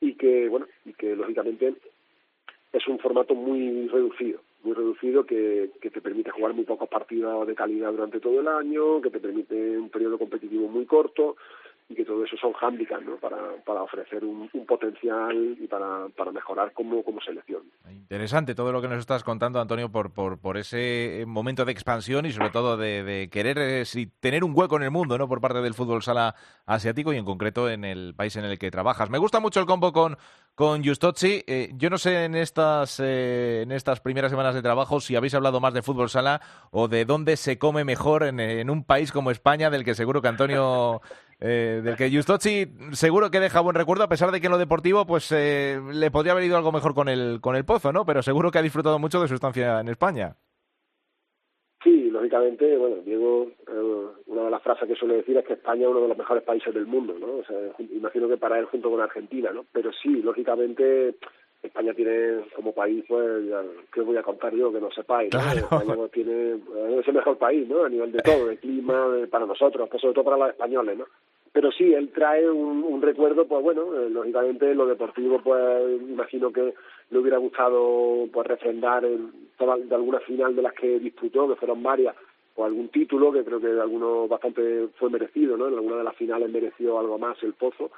y 0.00 0.14
que, 0.14 0.48
bueno, 0.48 0.66
y 0.84 0.92
que 0.92 1.16
lógicamente 1.16 1.74
es 2.72 2.86
un 2.86 2.98
formato 2.98 3.34
muy 3.34 3.88
reducido, 3.88 4.40
muy 4.62 4.74
reducido 4.74 5.24
que, 5.24 5.70
que 5.80 5.90
te 5.90 6.00
permite 6.00 6.30
jugar 6.30 6.54
muy 6.54 6.64
pocos 6.64 6.88
partidos 6.88 7.46
de 7.46 7.54
calidad 7.54 7.92
durante 7.92 8.20
todo 8.20 8.40
el 8.40 8.48
año, 8.48 9.00
que 9.00 9.10
te 9.10 9.20
permite 9.20 9.78
un 9.78 9.88
periodo 9.88 10.18
competitivo 10.18 10.68
muy 10.68 10.84
corto 10.84 11.36
y 11.88 11.94
que 11.94 12.04
todo 12.04 12.24
eso 12.24 12.36
son 12.36 12.52
hándicaps 12.52 13.04
¿no? 13.04 13.16
para, 13.16 13.38
para 13.64 13.82
ofrecer 13.82 14.24
un, 14.24 14.50
un 14.52 14.66
potencial 14.66 15.56
y 15.60 15.66
para, 15.68 16.08
para 16.16 16.32
mejorar 16.32 16.72
como, 16.72 17.04
como 17.04 17.20
selección. 17.20 17.62
Interesante 17.88 18.54
todo 18.56 18.72
lo 18.72 18.82
que 18.82 18.88
nos 18.88 18.98
estás 18.98 19.22
contando, 19.22 19.60
Antonio, 19.60 19.90
por, 19.90 20.12
por, 20.12 20.38
por 20.38 20.56
ese 20.56 21.22
momento 21.26 21.64
de 21.64 21.72
expansión 21.72 22.26
y 22.26 22.32
sobre 22.32 22.50
todo 22.50 22.76
de, 22.76 23.28
querer 23.30 23.58
eh, 23.58 23.84
tener 24.18 24.42
un 24.42 24.52
hueco 24.54 24.76
en 24.76 24.82
el 24.82 24.90
mundo 24.90 25.16
¿no? 25.16 25.28
por 25.28 25.40
parte 25.40 25.60
del 25.60 25.74
fútbol 25.74 26.02
sala 26.02 26.34
asiático 26.66 27.12
y 27.12 27.18
en 27.18 27.24
concreto 27.24 27.70
en 27.70 27.84
el 27.84 28.14
país 28.16 28.34
en 28.34 28.44
el 28.44 28.58
que 28.58 28.70
trabajas. 28.70 29.08
Me 29.08 29.18
gusta 29.18 29.38
mucho 29.38 29.60
el 29.60 29.66
combo 29.66 29.92
con, 29.92 30.16
con 30.56 30.84
Justozzi. 30.84 31.44
Eh, 31.46 31.70
yo 31.74 31.88
no 31.88 31.98
sé 31.98 32.24
en 32.24 32.34
estas, 32.34 32.98
eh, 32.98 33.62
en 33.62 33.70
estas 33.70 34.00
primeras 34.00 34.32
semanas 34.32 34.56
de 34.56 34.62
trabajo 34.62 35.00
si 35.00 35.14
habéis 35.14 35.34
hablado 35.34 35.60
más 35.60 35.72
de 35.72 35.82
fútbol 35.82 36.10
sala 36.10 36.40
o 36.72 36.88
de 36.88 37.04
dónde 37.04 37.36
se 37.36 37.58
come 37.58 37.84
mejor 37.84 38.24
en, 38.24 38.40
en 38.40 38.70
un 38.70 38.82
país 38.82 39.12
como 39.12 39.30
España, 39.30 39.70
del 39.70 39.84
que 39.84 39.94
seguro 39.94 40.20
que 40.20 40.28
Antonio 40.28 41.00
eh, 41.40 41.80
del 41.84 41.96
que 41.96 42.10
Justozzi 42.10 42.66
seguro 42.92 43.30
que 43.30 43.40
deja 43.40 43.60
buen 43.60 43.76
recuerdo, 43.76 44.04
a 44.04 44.08
pesar 44.08 44.30
de 44.30 44.40
que 44.40 44.46
en 44.46 44.52
lo 44.52 44.58
deportivo 44.58 45.06
pues 45.06 45.30
eh, 45.32 45.78
le 45.92 46.10
podría 46.10 46.32
haber 46.32 46.44
ido 46.44 46.56
algo 46.56 46.72
mejor 46.72 46.94
con 46.94 47.08
el, 47.08 47.40
con 47.40 47.56
el 47.56 47.64
Pozo, 47.64 47.92
¿no? 47.92 48.04
Pero 48.06 48.22
seguro 48.22 48.50
que 48.50 48.58
ha 48.58 48.62
disfrutado 48.62 48.98
mucho 48.98 49.20
de 49.20 49.28
su 49.28 49.34
estancia 49.34 49.80
en 49.80 49.88
España. 49.88 50.36
Sí, 51.84 52.10
lógicamente, 52.10 52.76
bueno, 52.76 52.96
Diego, 53.04 53.48
eh, 53.68 54.06
una 54.26 54.44
de 54.44 54.50
las 54.50 54.62
frases 54.62 54.88
que 54.88 54.96
suele 54.96 55.18
decir 55.18 55.36
es 55.36 55.44
que 55.44 55.52
España 55.52 55.82
es 55.82 55.88
uno 55.88 56.00
de 56.00 56.08
los 56.08 56.18
mejores 56.18 56.42
países 56.42 56.74
del 56.74 56.86
mundo, 56.86 57.14
¿no? 57.18 57.36
O 57.36 57.44
sea, 57.44 57.56
imagino 57.78 58.28
que 58.28 58.38
para 58.38 58.58
él 58.58 58.64
junto 58.64 58.90
con 58.90 59.00
Argentina, 59.00 59.52
¿no? 59.52 59.66
Pero 59.70 59.92
sí, 59.92 60.22
lógicamente, 60.22 61.14
España 61.62 61.94
tiene 61.94 62.44
como 62.54 62.72
país, 62.72 63.04
pues, 63.08 63.46
ya, 63.48 63.62
¿qué 63.92 64.00
voy 64.00 64.16
a 64.16 64.22
contar 64.22 64.54
yo 64.54 64.72
que 64.72 64.80
no 64.80 64.90
sepáis? 64.90 65.32
¿no? 65.32 65.40
Claro. 65.40 65.58
España 65.58 65.94
pues, 65.96 66.12
tiene, 66.12 66.60
es 66.98 67.08
el 67.08 67.14
mejor 67.14 67.38
país, 67.38 67.68
¿no? 67.68 67.84
A 67.84 67.88
nivel 67.88 68.12
de 68.12 68.20
todo, 68.20 68.46
de 68.46 68.56
clima, 68.58 69.08
de, 69.08 69.26
para 69.26 69.46
nosotros, 69.46 69.88
pues 69.88 70.00
sobre 70.00 70.14
todo 70.14 70.24
para 70.24 70.36
los 70.36 70.50
españoles, 70.50 70.98
¿no? 70.98 71.06
Pero 71.52 71.72
sí, 71.72 71.94
él 71.94 72.10
trae 72.10 72.48
un, 72.50 72.84
un 72.84 73.00
recuerdo, 73.00 73.46
pues 73.46 73.62
bueno, 73.62 73.82
eh, 73.98 74.10
lógicamente 74.10 74.74
lo 74.74 74.86
deportivo, 74.86 75.40
pues 75.42 76.02
imagino 76.02 76.52
que 76.52 76.74
le 77.10 77.18
hubiera 77.18 77.38
gustado 77.38 78.26
pues 78.30 78.46
refrendar 78.46 79.06
en 79.06 79.32
toda, 79.56 79.78
de 79.78 79.94
alguna 79.94 80.20
final 80.20 80.54
de 80.54 80.62
las 80.62 80.74
que 80.74 80.98
disputó, 80.98 81.48
que 81.48 81.56
fueron 81.56 81.82
varias, 81.82 82.14
o 82.56 82.64
algún 82.64 82.88
título, 82.88 83.32
que 83.32 83.44
creo 83.44 83.60
que 83.60 83.68
de 83.68 83.80
alguno 83.80 84.28
bastante 84.28 84.88
fue 84.98 85.08
merecido, 85.08 85.56
¿no? 85.56 85.68
En 85.68 85.74
alguna 85.74 85.96
de 85.96 86.04
las 86.04 86.16
finales 86.16 86.50
mereció 86.50 86.98
algo 86.98 87.18
más 87.18 87.42
el 87.42 87.54
Pozo, 87.54 87.90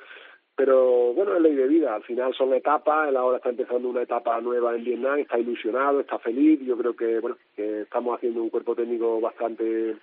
pero 0.58 1.14
bueno, 1.14 1.36
es 1.36 1.40
ley 1.40 1.54
de 1.54 1.68
vida, 1.68 1.94
al 1.94 2.02
final 2.02 2.34
son 2.34 2.52
etapas, 2.52 3.08
él 3.08 3.16
ahora 3.16 3.36
está 3.36 3.48
empezando 3.48 3.88
una 3.88 4.02
etapa 4.02 4.40
nueva 4.40 4.74
en 4.74 4.82
Vietnam, 4.82 5.20
está 5.20 5.38
ilusionado, 5.38 6.00
está 6.00 6.18
feliz, 6.18 6.58
yo 6.66 6.76
creo 6.76 6.96
que 6.96 7.20
bueno, 7.20 7.36
que 7.54 7.82
estamos 7.82 8.16
haciendo 8.16 8.42
un 8.42 8.50
cuerpo 8.50 8.74
técnico 8.74 9.20
bastante 9.20 9.94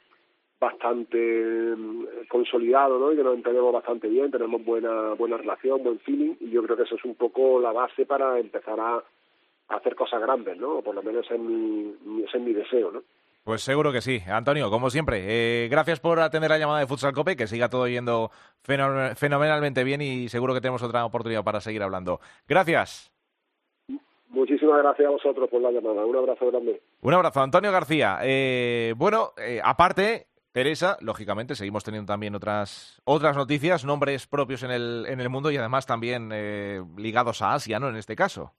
bastante 0.58 1.18
mm, 1.76 2.06
consolidado, 2.30 2.98
¿no? 2.98 3.12
Y 3.12 3.18
que 3.18 3.24
nos 3.24 3.36
entendemos 3.36 3.74
bastante 3.74 4.08
bien, 4.08 4.32
tenemos 4.32 4.64
buena 4.64 5.14
buena 5.16 5.36
relación, 5.36 5.84
buen 5.84 6.00
feeling 6.00 6.36
y 6.40 6.52
yo 6.52 6.64
creo 6.64 6.78
que 6.78 6.84
eso 6.84 6.96
es 6.96 7.04
un 7.04 7.16
poco 7.16 7.60
la 7.60 7.74
base 7.74 8.06
para 8.06 8.40
empezar 8.40 8.80
a, 8.80 9.04
hacer 9.68 9.94
cosas 9.94 10.22
grandes, 10.22 10.58
¿no? 10.58 10.78
O 10.78 10.82
por 10.82 10.96
lo 10.96 11.04
menos 11.04 11.26
ese 11.26 11.36
es 11.36 11.42
mi, 11.42 11.94
ese 12.24 12.38
es 12.38 12.44
mi 12.44 12.54
deseo, 12.54 12.94
¿no? 12.94 13.04
Pues 13.46 13.62
seguro 13.62 13.94
que 13.94 14.02
sí. 14.02 14.24
Antonio, 14.28 14.72
como 14.72 14.90
siempre, 14.90 15.22
eh, 15.24 15.68
gracias 15.70 16.00
por 16.00 16.20
atender 16.20 16.50
la 16.50 16.58
llamada 16.58 16.80
de 16.80 16.88
Futsal 16.88 17.14
Cope, 17.14 17.36
que 17.36 17.46
siga 17.46 17.70
todo 17.70 17.88
yendo 17.88 18.32
fenomenalmente 18.64 19.84
bien 19.84 20.02
y 20.02 20.30
seguro 20.30 20.56
que 20.56 20.62
tenemos 20.62 20.82
otra 20.82 21.06
oportunidad 21.06 21.44
para 21.44 21.62
seguir 21.62 21.84
hablando. 21.84 22.20
Gracias. 22.48 23.14
Muchísimas 24.30 24.80
gracias 24.82 25.08
a 25.08 25.12
vosotros 25.12 25.48
por 25.48 25.62
la 25.62 25.70
llamada. 25.70 26.04
Un 26.04 26.16
abrazo 26.16 26.48
grande. 26.48 26.82
Un 27.02 27.14
abrazo, 27.14 27.40
Antonio 27.40 27.72
García. 27.72 28.18
Eh, 28.24 28.96
bueno, 28.98 29.34
eh, 29.38 29.62
aparte, 29.64 30.26
Teresa, 30.52 30.98
lógicamente, 31.02 31.54
seguimos 31.54 31.84
teniendo 31.84 32.12
también 32.12 32.34
otras 32.34 33.00
otras 33.04 33.38
noticias, 33.38 33.86
nombres 33.86 34.26
propios 34.26 34.64
en 34.64 34.72
el, 34.72 35.06
en 35.08 35.22
el 35.22 35.30
mundo 35.30 35.52
y 35.52 35.58
además 35.58 35.86
también 35.86 36.32
eh, 36.34 36.84
ligados 36.98 37.44
a 37.44 37.54
Asia, 37.54 37.78
¿no? 37.78 37.90
En 37.90 37.96
este 37.96 38.16
caso. 38.16 38.54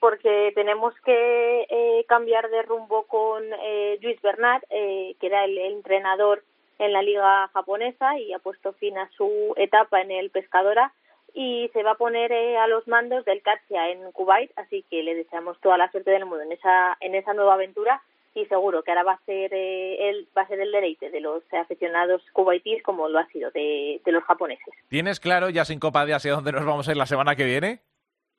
Porque 0.00 0.52
tenemos 0.54 0.94
que 1.04 1.66
eh, 1.68 2.04
cambiar 2.08 2.50
de 2.50 2.62
rumbo 2.62 3.04
con 3.04 3.44
eh, 3.62 3.98
Luis 4.00 4.20
Bernat, 4.22 4.64
eh, 4.70 5.14
que 5.20 5.26
era 5.26 5.44
el, 5.44 5.58
entrenador 5.58 6.42
en 6.78 6.92
la 6.92 7.02
liga 7.02 7.48
japonesa 7.52 8.18
y 8.18 8.32
ha 8.32 8.38
puesto 8.38 8.72
fin 8.72 8.96
a 8.96 9.10
su 9.10 9.52
etapa 9.56 10.00
en 10.00 10.10
el 10.10 10.30
Pescadora 10.30 10.92
y 11.34 11.70
se 11.72 11.82
va 11.82 11.92
a 11.92 11.96
poner 11.96 12.32
eh, 12.32 12.58
a 12.58 12.66
los 12.66 12.86
mandos 12.88 13.24
del 13.24 13.42
Katsia 13.42 13.90
en 13.90 14.10
Kuwait, 14.12 14.50
así 14.56 14.84
que 14.90 15.02
le 15.02 15.14
deseamos 15.14 15.60
toda 15.60 15.78
la 15.78 15.90
suerte 15.90 16.10
del 16.10 16.26
mundo 16.26 16.42
en 16.42 16.52
esa 16.52 16.96
en 17.00 17.14
esa 17.14 17.34
nueva 17.34 17.54
aventura 17.54 18.02
y 18.34 18.46
seguro 18.46 18.82
que 18.82 18.90
ahora 18.90 19.02
va 19.02 19.12
a 19.12 19.24
ser 19.26 19.52
eh, 19.52 20.08
el 20.08 20.28
va 20.36 20.42
a 20.42 20.48
ser 20.48 20.60
el 20.60 20.72
deleite 20.72 21.10
de 21.10 21.20
los 21.20 21.42
aficionados 21.52 22.22
kuwaitíes 22.32 22.82
como 22.82 23.08
lo 23.08 23.18
ha 23.18 23.26
sido 23.26 23.50
de, 23.50 24.00
de 24.04 24.12
los 24.12 24.24
japoneses. 24.24 24.74
¿Tienes 24.88 25.20
claro 25.20 25.50
ya 25.50 25.64
sin 25.64 25.80
Copa 25.80 26.06
de 26.06 26.14
Asia 26.14 26.32
dónde 26.32 26.52
nos 26.52 26.64
vamos 26.64 26.88
a 26.88 26.92
ir 26.92 26.96
la 26.96 27.06
semana 27.06 27.36
que 27.36 27.44
viene? 27.44 27.80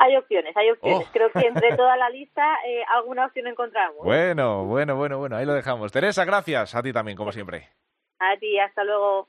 Hay 0.04 0.16
opciones, 0.18 0.56
hay 0.58 0.72
opciones. 0.72 1.08
Oh. 1.08 1.12
Creo 1.12 1.32
que 1.32 1.46
entre 1.46 1.76
toda 1.78 1.96
la 1.96 2.10
lista 2.10 2.44
eh, 2.68 2.84
alguna 2.90 3.28
opción 3.28 3.48
encontramos. 3.48 4.04
Bueno, 4.04 4.66
bueno, 4.66 4.96
bueno, 4.96 5.18
bueno, 5.20 5.36
ahí 5.36 5.46
lo 5.46 5.54
dejamos. 5.54 5.92
Teresa, 5.92 6.26
gracias. 6.26 6.74
A 6.74 6.82
ti 6.82 6.92
también, 6.92 7.18
como 7.18 7.32
siempre. 7.32 7.70
A 8.20 8.36
ti, 8.38 8.58
hasta 8.60 8.84
luego. 8.84 9.28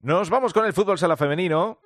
Nos 0.00 0.28
vamos 0.28 0.52
con 0.52 0.66
el 0.66 0.72
fútbol 0.72 0.98
sala 0.98 1.16
femenino. 1.16 1.78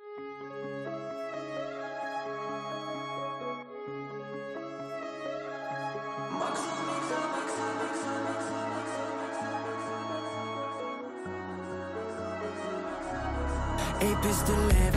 Levähtää. 14.49 14.88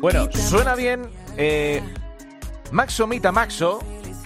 Bueno, 0.00 0.28
suena 0.32 0.74
bien. 0.74 1.08
Eh, 1.36 1.82
Maxo 2.70 3.06
Mita 3.06 3.32
Maxo, 3.32 3.80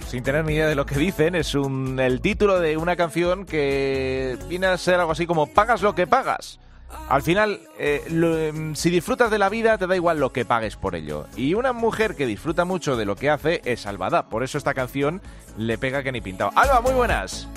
sin 0.07 0.23
tener 0.23 0.45
ni 0.45 0.53
idea 0.53 0.67
de 0.67 0.75
lo 0.75 0.85
que 0.85 0.95
dicen, 0.95 1.35
es 1.35 1.55
un, 1.55 1.99
el 1.99 2.21
título 2.21 2.59
de 2.59 2.77
una 2.77 2.95
canción 2.95 3.45
que 3.45 4.37
viene 4.49 4.67
a 4.67 4.77
ser 4.77 4.99
algo 4.99 5.11
así 5.11 5.25
como 5.25 5.47
Pagas 5.47 5.81
lo 5.81 5.95
que 5.95 6.07
pagas. 6.07 6.59
Al 7.07 7.21
final, 7.21 7.61
eh, 7.79 8.03
lo- 8.09 8.37
em, 8.37 8.75
si 8.75 8.89
disfrutas 8.89 9.31
de 9.31 9.39
la 9.39 9.47
vida, 9.47 9.77
te 9.77 9.87
da 9.87 9.95
igual 9.95 10.19
lo 10.19 10.33
que 10.33 10.43
pagues 10.43 10.75
por 10.75 10.93
ello. 10.95 11.25
Y 11.37 11.53
una 11.53 11.71
mujer 11.71 12.15
que 12.15 12.25
disfruta 12.25 12.65
mucho 12.65 12.97
de 12.97 13.05
lo 13.05 13.15
que 13.15 13.29
hace 13.29 13.61
es 13.63 13.81
Salvada. 13.81 14.27
Por 14.27 14.43
eso 14.43 14.57
esta 14.57 14.73
canción 14.73 15.21
le 15.57 15.77
pega 15.77 16.03
que 16.03 16.11
ni 16.11 16.19
pintado. 16.19 16.51
Alba, 16.55 16.81
muy 16.81 16.91
buenas. 16.91 17.47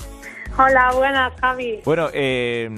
Hola, 0.57 0.91
buenas, 0.95 1.33
Javi. 1.41 1.81
Bueno, 1.83 2.07
eh, 2.13 2.69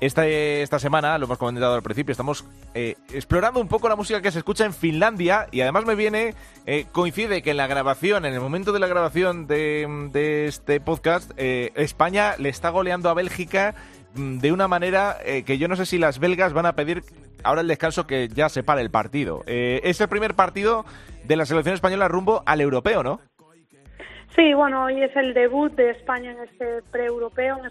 esta, 0.00 0.26
esta 0.26 0.78
semana, 0.78 1.18
lo 1.18 1.26
hemos 1.26 1.38
comentado 1.38 1.74
al 1.74 1.82
principio, 1.82 2.12
estamos 2.12 2.44
eh, 2.74 2.96
explorando 3.12 3.60
un 3.60 3.68
poco 3.68 3.88
la 3.88 3.96
música 3.96 4.22
que 4.22 4.30
se 4.30 4.38
escucha 4.38 4.64
en 4.64 4.72
Finlandia 4.72 5.48
y 5.50 5.60
además 5.60 5.84
me 5.86 5.94
viene, 5.94 6.34
eh, 6.66 6.86
coincide 6.92 7.42
que 7.42 7.50
en 7.50 7.56
la 7.56 7.66
grabación, 7.66 8.24
en 8.24 8.34
el 8.34 8.40
momento 8.40 8.72
de 8.72 8.80
la 8.80 8.86
grabación 8.86 9.46
de, 9.46 10.08
de 10.12 10.46
este 10.46 10.80
podcast, 10.80 11.32
eh, 11.36 11.72
España 11.74 12.34
le 12.38 12.48
está 12.48 12.70
goleando 12.70 13.10
a 13.10 13.14
Bélgica 13.14 13.74
mm, 14.14 14.38
de 14.38 14.52
una 14.52 14.68
manera 14.68 15.16
eh, 15.24 15.42
que 15.42 15.58
yo 15.58 15.68
no 15.68 15.76
sé 15.76 15.86
si 15.86 15.98
las 15.98 16.18
belgas 16.18 16.52
van 16.52 16.66
a 16.66 16.74
pedir 16.74 17.02
ahora 17.42 17.60
el 17.60 17.68
descanso 17.68 18.06
que 18.06 18.28
ya 18.28 18.48
se 18.48 18.62
pare 18.62 18.82
el 18.82 18.90
partido. 18.90 19.42
Eh, 19.46 19.80
es 19.84 20.00
el 20.00 20.08
primer 20.08 20.34
partido 20.34 20.84
de 21.24 21.36
la 21.36 21.46
selección 21.46 21.74
española 21.74 22.08
rumbo 22.08 22.42
al 22.46 22.60
europeo, 22.60 23.02
¿no? 23.02 23.20
Sí, 24.36 24.54
bueno, 24.54 24.84
hoy 24.84 25.02
es 25.02 25.14
el 25.16 25.34
debut 25.34 25.72
de 25.74 25.90
España 25.90 26.30
en 26.30 26.38
este 26.44 26.82
pre-europeo, 26.92 27.58
en 27.58 27.66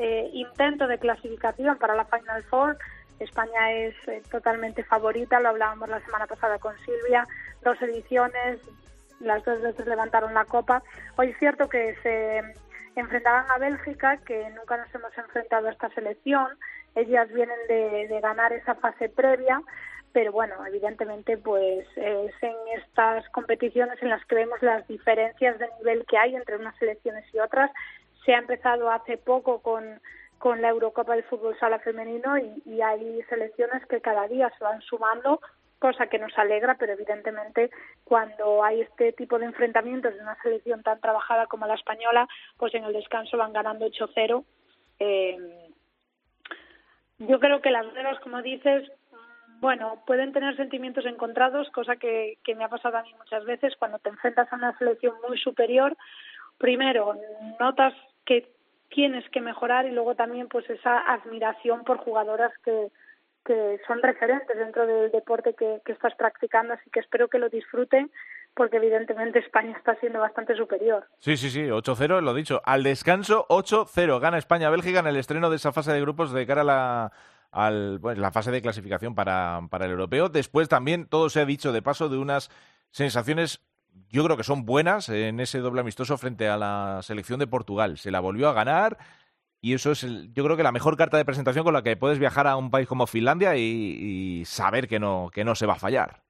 ese 0.00 0.30
intento 0.32 0.86
de 0.86 0.98
clasificación 0.98 1.76
para 1.78 1.94
la 1.94 2.06
Final 2.06 2.42
Four. 2.44 2.78
España 3.18 3.72
es 3.72 3.94
eh, 4.08 4.22
totalmente 4.30 4.82
favorita, 4.82 5.40
lo 5.40 5.50
hablábamos 5.50 5.90
la 5.90 6.00
semana 6.00 6.26
pasada 6.26 6.58
con 6.58 6.74
Silvia, 6.78 7.26
dos 7.62 7.80
ediciones, 7.82 8.60
las 9.20 9.44
dos 9.44 9.60
veces 9.60 9.86
levantaron 9.86 10.32
la 10.32 10.46
copa. 10.46 10.82
Hoy 11.16 11.28
es 11.28 11.38
cierto 11.38 11.68
que 11.68 11.94
se 12.02 12.42
enfrentaban 12.96 13.44
a 13.50 13.58
Bélgica, 13.58 14.16
que 14.24 14.48
nunca 14.50 14.78
nos 14.78 14.94
hemos 14.94 15.16
enfrentado 15.18 15.68
a 15.68 15.72
esta 15.72 15.90
selección. 15.90 16.48
Ellas 16.94 17.28
vienen 17.32 17.58
de, 17.68 18.08
de 18.08 18.20
ganar 18.22 18.54
esa 18.54 18.74
fase 18.76 19.10
previa, 19.10 19.60
pero 20.12 20.32
bueno, 20.32 20.54
evidentemente 20.66 21.36
pues 21.36 21.86
es 21.96 22.32
en 22.40 22.56
estas 22.78 23.28
competiciones 23.28 24.02
en 24.02 24.08
las 24.08 24.24
que 24.24 24.34
vemos 24.34 24.62
las 24.62 24.88
diferencias 24.88 25.58
de 25.58 25.68
nivel 25.78 26.06
que 26.06 26.16
hay 26.16 26.34
entre 26.34 26.56
unas 26.56 26.74
selecciones 26.76 27.24
y 27.34 27.38
otras. 27.38 27.70
Se 28.24 28.34
ha 28.34 28.38
empezado 28.38 28.90
hace 28.90 29.16
poco 29.16 29.60
con, 29.60 30.00
con 30.38 30.60
la 30.62 30.68
Eurocopa 30.68 31.16
de 31.16 31.22
Fútbol 31.24 31.58
Sala 31.58 31.78
Femenino 31.78 32.38
y, 32.38 32.62
y 32.66 32.80
hay 32.82 33.22
selecciones 33.28 33.84
que 33.86 34.00
cada 34.00 34.28
día 34.28 34.52
se 34.58 34.64
van 34.64 34.80
sumando 34.82 35.40
cosa 35.80 36.06
que 36.06 36.18
nos 36.18 36.36
alegra, 36.38 36.76
pero 36.78 36.92
evidentemente 36.92 37.70
cuando 38.04 38.62
hay 38.62 38.82
este 38.82 39.12
tipo 39.12 39.38
de 39.38 39.46
enfrentamientos 39.46 40.14
de 40.14 40.20
una 40.20 40.40
selección 40.42 40.82
tan 40.82 41.00
trabajada 41.00 41.46
como 41.46 41.66
la 41.66 41.74
española, 41.74 42.28
pues 42.58 42.74
en 42.74 42.84
el 42.84 42.92
descanso 42.92 43.36
van 43.38 43.52
ganando 43.52 43.86
8-0. 43.86 44.44
Eh, 45.00 45.38
yo 47.18 47.40
creo 47.40 47.60
que 47.60 47.70
las 47.70 47.92
belgas, 47.92 48.20
como 48.20 48.42
dices, 48.42 48.90
bueno, 49.60 50.02
pueden 50.06 50.32
tener 50.32 50.54
sentimientos 50.56 51.06
encontrados, 51.06 51.70
cosa 51.70 51.96
que, 51.96 52.38
que 52.44 52.54
me 52.54 52.64
ha 52.64 52.68
pasado 52.68 52.98
a 52.98 53.02
mí 53.02 53.12
muchas 53.18 53.44
veces 53.44 53.74
cuando 53.78 53.98
te 53.98 54.10
enfrentas 54.10 54.52
a 54.52 54.56
una 54.56 54.76
selección 54.78 55.14
muy 55.26 55.38
superior. 55.38 55.96
Primero, 56.58 57.16
notas 57.58 57.94
que 58.30 58.48
tienes 58.90 59.28
que 59.30 59.40
mejorar 59.40 59.86
y 59.86 59.90
luego 59.90 60.14
también 60.14 60.46
pues 60.46 60.70
esa 60.70 61.00
admiración 61.12 61.82
por 61.82 61.98
jugadoras 61.98 62.52
que, 62.64 62.86
que 63.44 63.80
son 63.88 64.00
referentes 64.00 64.56
dentro 64.56 64.86
del 64.86 65.10
deporte 65.10 65.54
que, 65.54 65.80
que 65.84 65.90
estás 65.90 66.14
practicando, 66.14 66.74
así 66.74 66.88
que 66.90 67.00
espero 67.00 67.26
que 67.26 67.40
lo 67.40 67.48
disfruten 67.48 68.08
porque 68.54 68.76
evidentemente 68.76 69.40
España 69.40 69.76
está 69.76 69.96
siendo 69.96 70.20
bastante 70.20 70.54
superior. 70.54 71.08
Sí, 71.18 71.36
sí, 71.36 71.50
sí, 71.50 71.62
8-0, 71.62 72.20
lo 72.20 72.32
dicho. 72.32 72.62
Al 72.64 72.84
descanso, 72.84 73.46
8-0. 73.48 74.20
Gana 74.20 74.38
España-Bélgica 74.38 75.00
en 75.00 75.08
el 75.08 75.16
estreno 75.16 75.50
de 75.50 75.56
esa 75.56 75.72
fase 75.72 75.92
de 75.92 76.00
grupos 76.00 76.32
de 76.32 76.46
cara 76.46 76.60
a 76.60 76.64
la, 76.64 77.12
al, 77.50 77.98
pues, 78.00 78.16
la 78.16 78.30
fase 78.30 78.52
de 78.52 78.62
clasificación 78.62 79.16
para, 79.16 79.60
para 79.70 79.86
el 79.86 79.92
europeo. 79.92 80.28
Después 80.28 80.68
también, 80.68 81.06
todo 81.06 81.30
se 81.30 81.40
ha 81.40 81.44
dicho 81.44 81.72
de 81.72 81.82
paso, 81.82 82.08
de 82.08 82.18
unas 82.18 82.48
sensaciones, 82.90 83.60
yo 84.08 84.24
creo 84.24 84.36
que 84.36 84.44
son 84.44 84.64
buenas 84.64 85.08
en 85.08 85.40
ese 85.40 85.60
doble 85.60 85.80
amistoso 85.80 86.18
frente 86.18 86.48
a 86.48 86.56
la 86.56 87.00
selección 87.02 87.38
de 87.38 87.46
Portugal. 87.46 87.98
Se 87.98 88.10
la 88.10 88.20
volvió 88.20 88.48
a 88.48 88.52
ganar. 88.52 88.98
Y 89.62 89.74
eso 89.74 89.92
es, 89.92 90.04
el- 90.04 90.32
yo 90.32 90.42
creo 90.42 90.56
que 90.56 90.62
la 90.62 90.72
mejor 90.72 90.96
carta 90.96 91.18
de 91.18 91.24
presentación 91.24 91.64
con 91.64 91.74
la 91.74 91.82
que 91.82 91.96
puedes 91.96 92.18
viajar 92.18 92.46
a 92.46 92.56
un 92.56 92.70
país 92.70 92.88
como 92.88 93.06
Finlandia 93.06 93.56
y, 93.56 94.42
saber 94.46 94.88
que 94.88 94.98
no, 94.98 95.30
que 95.32 95.44
no 95.44 95.54
se 95.54 95.66
va 95.66 95.74
a 95.74 95.78
fallar. 95.78 96.22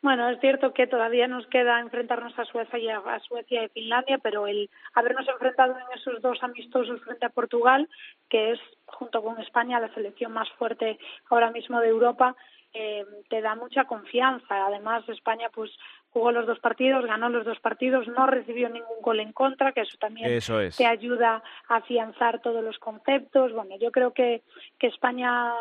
Bueno, 0.00 0.28
es 0.30 0.38
cierto 0.40 0.72
que 0.72 0.86
todavía 0.86 1.26
nos 1.26 1.46
queda 1.48 1.80
enfrentarnos 1.80 2.38
a 2.38 2.44
Suecia 2.44 2.78
y 2.78 2.88
a, 2.88 2.98
a 2.98 3.18
Suecia 3.20 3.64
y 3.64 3.68
Finlandia, 3.70 4.18
pero 4.18 4.46
el 4.46 4.70
habernos 4.94 5.26
enfrentado 5.26 5.72
en 5.72 5.98
esos 5.98 6.22
dos 6.22 6.38
amistosos 6.42 7.00
frente 7.00 7.26
a 7.26 7.30
Portugal, 7.30 7.88
que 8.28 8.52
es 8.52 8.60
junto 8.84 9.22
con 9.22 9.40
España 9.40 9.80
la 9.80 9.92
selección 9.94 10.32
más 10.32 10.48
fuerte 10.50 10.98
ahora 11.28 11.50
mismo 11.50 11.80
de 11.80 11.88
Europa, 11.88 12.36
eh, 12.72 13.04
te 13.30 13.40
da 13.40 13.54
mucha 13.56 13.84
confianza. 13.84 14.66
Además, 14.66 15.08
España 15.08 15.48
pues 15.52 15.70
jugó 16.16 16.32
los 16.32 16.46
dos 16.46 16.58
partidos, 16.60 17.04
ganó 17.04 17.28
los 17.28 17.44
dos 17.44 17.60
partidos, 17.60 18.08
no 18.08 18.26
recibió 18.26 18.70
ningún 18.70 19.02
gol 19.02 19.20
en 19.20 19.34
contra, 19.34 19.72
que 19.72 19.82
eso 19.82 19.98
también 19.98 20.32
Eso 20.32 20.58
es. 20.62 20.74
te 20.74 20.86
ayuda 20.86 21.42
a 21.68 21.76
afianzar 21.76 22.40
todos 22.40 22.64
los 22.64 22.78
conceptos. 22.78 23.52
Bueno, 23.52 23.76
yo 23.78 23.90
creo 23.92 24.14
que, 24.14 24.42
que 24.78 24.86
España 24.86 25.52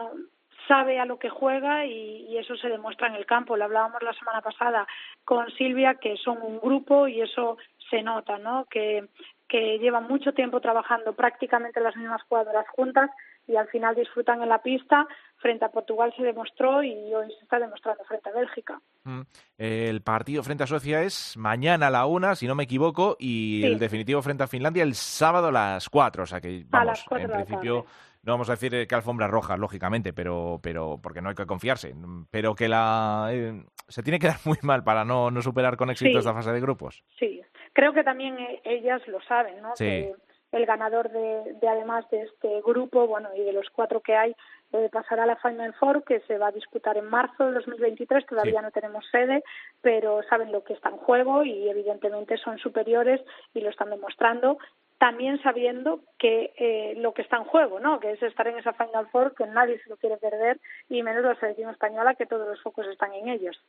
sabe 0.65 0.97
a 0.97 1.03
lo 1.05 1.19
que 1.19 1.27
juega 1.27 1.85
y, 1.85 2.27
y 2.29 2.37
eso 2.37 2.55
se 2.55 2.69
demuestra 2.69 3.09
en 3.09 3.15
el 3.15 3.25
campo. 3.25 3.57
Lo 3.57 3.65
hablábamos 3.65 4.01
la 4.01 4.13
semana 4.13 4.39
pasada 4.39 4.87
con 5.25 5.51
Silvia, 5.51 5.95
que 5.95 6.15
son 6.15 6.41
un 6.41 6.61
grupo 6.61 7.09
y 7.09 7.19
eso 7.19 7.57
se 7.89 8.01
nota, 8.01 8.37
¿no? 8.37 8.63
Que, 8.69 9.09
que 9.49 9.77
llevan 9.79 10.07
mucho 10.07 10.31
tiempo 10.33 10.61
trabajando 10.61 11.11
prácticamente 11.13 11.81
las 11.81 11.97
mismas 11.97 12.23
jugadoras 12.29 12.65
juntas 12.69 13.09
y 13.47 13.55
al 13.55 13.67
final 13.67 13.95
disfrutan 13.95 14.41
en 14.41 14.49
la 14.49 14.61
pista. 14.61 15.07
Frente 15.37 15.65
a 15.65 15.69
Portugal 15.69 16.13
se 16.17 16.23
demostró 16.23 16.81
y 16.83 17.13
hoy 17.13 17.27
se 17.37 17.43
está 17.43 17.59
demostrando 17.59 18.03
frente 18.05 18.29
a 18.29 18.33
Bélgica. 18.33 18.79
Mm. 19.03 19.21
El 19.57 20.01
partido 20.01 20.41
frente 20.43 20.63
a 20.63 20.67
Suecia 20.67 21.01
es 21.03 21.35
mañana 21.37 21.87
a 21.87 21.91
la 21.91 22.05
una, 22.05 22.35
si 22.35 22.47
no 22.47 22.55
me 22.55 22.63
equivoco, 22.63 23.15
y 23.19 23.61
Sí. 23.61 23.67
el 23.67 23.79
definitivo 23.79 24.21
frente 24.21 24.43
a 24.43 24.47
Finlandia 24.47 24.83
el 24.83 24.95
sábado 24.95 25.47
a 25.49 25.51
las 25.51 25.89
cuatro. 25.89 26.23
O 26.23 26.25
sea 26.25 26.41
que, 26.41 26.61
A 26.71 26.77
vamos, 26.79 26.87
las 26.87 27.03
cuatro 27.03 27.25
en 27.25 27.31
de 27.31 27.37
la 27.37 27.45
principio 27.45 27.83
tarde. 27.83 27.95
no 28.23 28.33
vamos 28.33 28.49
a 28.49 28.53
decir 28.53 28.73
eh, 28.73 28.87
que 28.87 28.95
alfombra 28.95 29.27
roja, 29.27 29.57
lógicamente, 29.57 30.13
pero, 30.13 30.59
pero 30.63 30.99
porque 31.01 31.21
no 31.21 31.29
hay 31.29 31.35
que 31.35 31.45
confiarse. 31.45 31.93
Pero 32.31 32.55
que 32.55 32.67
la 32.67 33.27
eh, 33.31 33.63
se 33.87 34.01
tiene 34.01 34.17
que 34.19 34.27
dar 34.27 34.39
muy 34.45 34.57
mal 34.63 34.83
para 34.83 35.05
no, 35.05 35.29
no 35.29 35.41
superar 35.41 35.77
con 35.77 35.89
éxito 35.91 36.11
Sí. 36.11 36.17
esta 36.17 36.33
fase 36.33 36.51
de 36.51 36.61
grupos. 36.61 37.03
Sí, 37.19 37.41
creo 37.73 37.93
que 37.93 38.03
también 38.03 38.39
eh, 38.39 38.61
ellas 38.63 39.01
lo 39.07 39.21
saben, 39.21 39.61
¿no? 39.61 39.75
Sí. 39.75 39.85
Que 39.85 40.15
el 40.55 40.65
ganador 40.65 41.09
de, 41.09 41.53
de 41.61 41.67
además 41.67 42.09
de 42.09 42.23
este 42.23 42.61
grupo, 42.61 43.07
bueno, 43.07 43.29
y 43.35 43.41
de 43.43 43.53
los 43.53 43.69
cuatro 43.69 44.01
que 44.01 44.15
hay, 44.15 44.35
eh, 44.73 44.89
pasará 44.91 45.23
a 45.23 45.27
la 45.27 45.35
Final 45.37 45.73
Four, 45.75 46.03
que 46.03 46.19
se 46.21 46.37
va 46.37 46.47
a 46.47 46.51
disputar 46.51 46.97
en 46.97 47.05
marzo 47.05 47.45
del 47.45 47.53
2023. 47.55 48.25
Todavía 48.25 48.59
Sí. 48.59 48.65
no 48.65 48.71
tenemos 48.71 49.05
sede, 49.11 49.43
pero 49.81 50.21
saben 50.23 50.51
lo 50.51 50.63
que 50.63 50.73
está 50.73 50.89
en 50.89 50.97
juego 50.97 51.43
y 51.43 51.69
evidentemente 51.69 52.37
son 52.37 52.57
superiores 52.57 53.21
y 53.53 53.61
lo 53.61 53.69
están 53.69 53.89
demostrando. 53.89 54.57
también 54.97 55.41
sabiendo 55.43 55.99
que 56.17 56.53
eh, 56.55 56.93
lo 56.95 57.13
que 57.13 57.21
está 57.21 57.35
en 57.35 57.43
juego, 57.43 57.81
¿no? 57.81 57.99
Que 57.99 58.11
es 58.11 58.23
estar 58.23 58.47
en 58.47 58.57
esa 58.57 58.71
Final 58.71 59.07
Four, 59.11 59.35
que 59.35 59.45
nadie 59.45 59.77
se 59.83 59.89
lo 59.89 59.97
quiere 59.97 60.15
perder, 60.15 60.57
y 60.87 61.03
menos 61.03 61.21
la 61.25 61.35
selección 61.35 61.69
española, 61.69 62.15
que 62.15 62.25
todos 62.25 62.47
los 62.47 62.61
focos 62.61 62.87
están 62.87 63.13
en 63.13 63.27
ellos. 63.27 63.61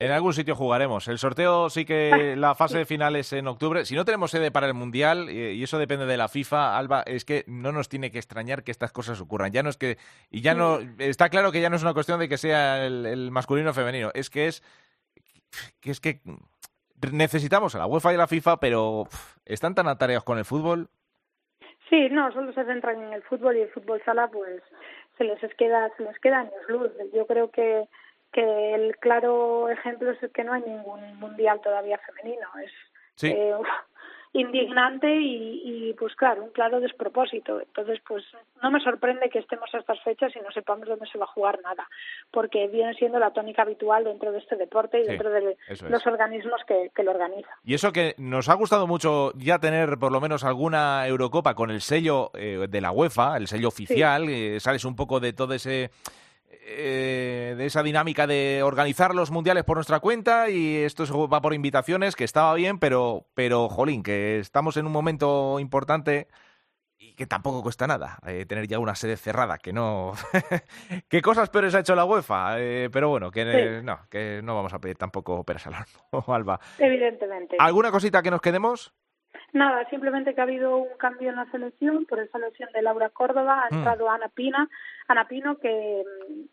En 0.00 0.10
algún 0.10 0.32
sitio 0.32 0.56
jugaremos. 0.56 1.06
El 1.06 1.18
sorteo 1.18 1.70
sí 1.70 1.84
que 1.84 2.34
la 2.36 2.54
fase 2.54 2.84
final 2.84 3.14
es 3.16 3.32
en 3.32 3.46
octubre. 3.46 3.84
Si 3.84 3.94
no 3.94 4.04
tenemos 4.04 4.30
sede 4.30 4.50
para 4.50 4.66
el 4.66 4.74
Mundial, 4.74 5.30
y 5.30 5.62
eso 5.62 5.78
depende 5.78 6.06
de 6.06 6.16
la 6.16 6.28
FIFA, 6.28 6.76
Alba, 6.76 7.02
es 7.06 7.24
que 7.24 7.44
no 7.46 7.72
nos 7.72 7.88
tiene 7.88 8.10
que 8.10 8.18
extrañar 8.18 8.64
que 8.64 8.72
estas 8.72 8.92
cosas 8.92 9.20
ocurran. 9.20 9.52
Ya 9.52 9.62
no 9.62 9.70
es 9.70 9.76
que. 9.76 9.96
Y 10.30 10.40
ya 10.40 10.54
no. 10.54 10.78
Está 10.98 11.28
claro 11.28 11.52
que 11.52 11.60
ya 11.60 11.70
no 11.70 11.76
es 11.76 11.82
una 11.82 11.94
cuestión 11.94 12.18
de 12.18 12.28
que 12.28 12.38
sea 12.38 12.84
el, 12.84 13.30
masculino 13.30 13.70
o 13.70 13.74
femenino. 13.74 14.10
Es 14.14 14.30
que 14.30 14.48
es. 14.48 14.62
Que 15.80 15.92
es 15.92 16.00
que 16.00 16.20
necesitamos 17.12 17.74
a 17.74 17.78
la 17.78 17.86
UEFA 17.86 18.12
y 18.12 18.14
a 18.16 18.18
la 18.18 18.26
FIFA, 18.26 18.58
pero 18.58 19.04
están 19.44 19.74
tan 19.74 19.86
atareados 19.86 20.24
con 20.24 20.38
el 20.38 20.44
fútbol. 20.44 20.88
Sí, 21.88 22.08
no, 22.10 22.32
solo 22.32 22.52
se 22.52 22.64
centran 22.64 23.00
en 23.00 23.12
el 23.12 23.22
fútbol 23.22 23.56
y 23.56 23.60
el 23.60 23.70
fútbol 23.70 24.02
sala, 24.04 24.26
pues 24.28 24.62
se 25.16 25.24
les 25.24 25.38
queda, 25.54 25.90
se 25.96 26.02
les 26.02 26.18
queda 26.18 26.40
años 26.40 26.52
luz. 26.66 26.90
Yo 27.14 27.26
creo 27.26 27.50
que 27.50 27.86
que 28.34 28.74
el 28.74 28.96
claro 28.96 29.68
ejemplo 29.70 30.10
es 30.10 30.18
que 30.32 30.44
no 30.44 30.52
hay 30.52 30.62
ningún 30.62 31.18
mundial 31.20 31.60
todavía 31.62 31.98
femenino. 31.98 32.48
Es 32.62 33.22
eh, 33.22 33.54
indignante 34.32 35.06
y, 35.16 35.94
pues 35.96 36.16
claro, 36.16 36.42
un 36.42 36.50
claro 36.50 36.80
despropósito. 36.80 37.60
Entonces, 37.60 38.00
pues 38.06 38.24
no 38.60 38.72
me 38.72 38.80
sorprende 38.80 39.30
que 39.30 39.38
estemos 39.38 39.72
a 39.72 39.78
estas 39.78 40.02
fechas 40.02 40.32
y 40.34 40.40
no 40.40 40.50
sepamos 40.50 40.88
dónde 40.88 41.06
se 41.06 41.18
va 41.18 41.26
a 41.26 41.28
jugar 41.28 41.60
nada, 41.62 41.86
porque 42.32 42.66
viene 42.66 42.94
siendo 42.94 43.20
la 43.20 43.30
tónica 43.30 43.62
habitual 43.62 44.02
dentro 44.02 44.32
de 44.32 44.38
este 44.38 44.56
deporte 44.56 45.00
y 45.00 45.04
dentro 45.04 45.30
de 45.30 45.56
los 45.88 46.06
organismos 46.06 46.60
que, 46.66 46.90
lo 47.04 47.12
organizan. 47.12 47.54
Y 47.62 47.74
eso 47.74 47.92
que 47.92 48.14
nos 48.18 48.48
ha 48.48 48.54
gustado 48.54 48.88
mucho 48.88 49.32
ya 49.36 49.60
tener 49.60 49.98
por 49.98 50.10
lo 50.10 50.20
menos 50.20 50.42
alguna 50.42 51.06
Eurocopa 51.06 51.54
con 51.54 51.70
el 51.70 51.80
sello 51.80 52.32
eh, 52.34 52.66
de 52.68 52.80
la 52.80 52.90
UEFA, 52.90 53.36
el 53.36 53.46
sello 53.46 53.68
oficial, 53.68 54.28
eh, 54.28 54.58
sales 54.58 54.84
un 54.84 54.96
poco 54.96 55.20
de 55.20 55.32
todo 55.32 55.54
ese 55.54 55.90
eh, 56.66 57.54
de 57.56 57.66
esa 57.66 57.82
dinámica 57.82 58.26
de 58.26 58.62
organizar 58.62 59.14
los 59.14 59.30
mundiales 59.30 59.64
por 59.64 59.76
nuestra 59.76 60.00
cuenta 60.00 60.48
y 60.48 60.76
esto 60.76 61.28
va 61.28 61.40
por 61.40 61.52
invitaciones, 61.52 62.16
que 62.16 62.24
estaba 62.24 62.54
bien, 62.54 62.78
pero, 62.78 63.26
pero 63.34 63.68
jolín, 63.68 64.02
que 64.02 64.38
estamos 64.38 64.76
en 64.76 64.86
un 64.86 64.92
momento 64.92 65.60
importante 65.60 66.26
y 66.96 67.14
que 67.14 67.26
tampoco 67.26 67.62
cuesta 67.62 67.86
nada 67.86 68.18
eh, 68.26 68.46
tener 68.46 68.66
ya 68.66 68.78
una 68.78 68.94
sede 68.94 69.16
cerrada, 69.16 69.58
que 69.58 69.72
no... 69.72 70.12
¿Qué 71.08 71.20
cosas 71.20 71.50
peores 71.50 71.74
ha 71.74 71.80
hecho 71.80 71.94
la 71.94 72.06
UEFA? 72.06 72.58
Eh, 72.60 72.88
pero 72.90 73.10
bueno, 73.10 73.30
que 73.30 73.82
no, 73.82 74.00
que 74.08 74.40
no 74.42 74.54
vamos 74.54 74.72
a 74.72 74.78
pedir 74.78 74.96
tampoco 74.96 75.44
peras 75.44 75.66
al 75.66 75.74
Alba. 76.26 76.60
Evidentemente. 76.78 77.56
¿Alguna 77.58 77.90
cosita 77.90 78.22
que 78.22 78.30
nos 78.30 78.40
quedemos? 78.40 78.94
Nada, 79.54 79.88
simplemente 79.88 80.34
que 80.34 80.40
ha 80.40 80.44
habido 80.44 80.76
un 80.78 80.96
cambio 80.98 81.30
en 81.30 81.36
la 81.36 81.48
selección 81.52 82.06
por 82.06 82.18
esa 82.18 82.40
lesión 82.40 82.68
de 82.72 82.82
Laura 82.82 83.08
Córdoba, 83.10 83.62
ha 83.62 83.72
mm. 83.72 83.78
entrado 83.78 84.10
Ana 84.10 84.28
Pina, 84.28 84.68
Ana 85.06 85.28
Pino 85.28 85.58
que, 85.58 86.02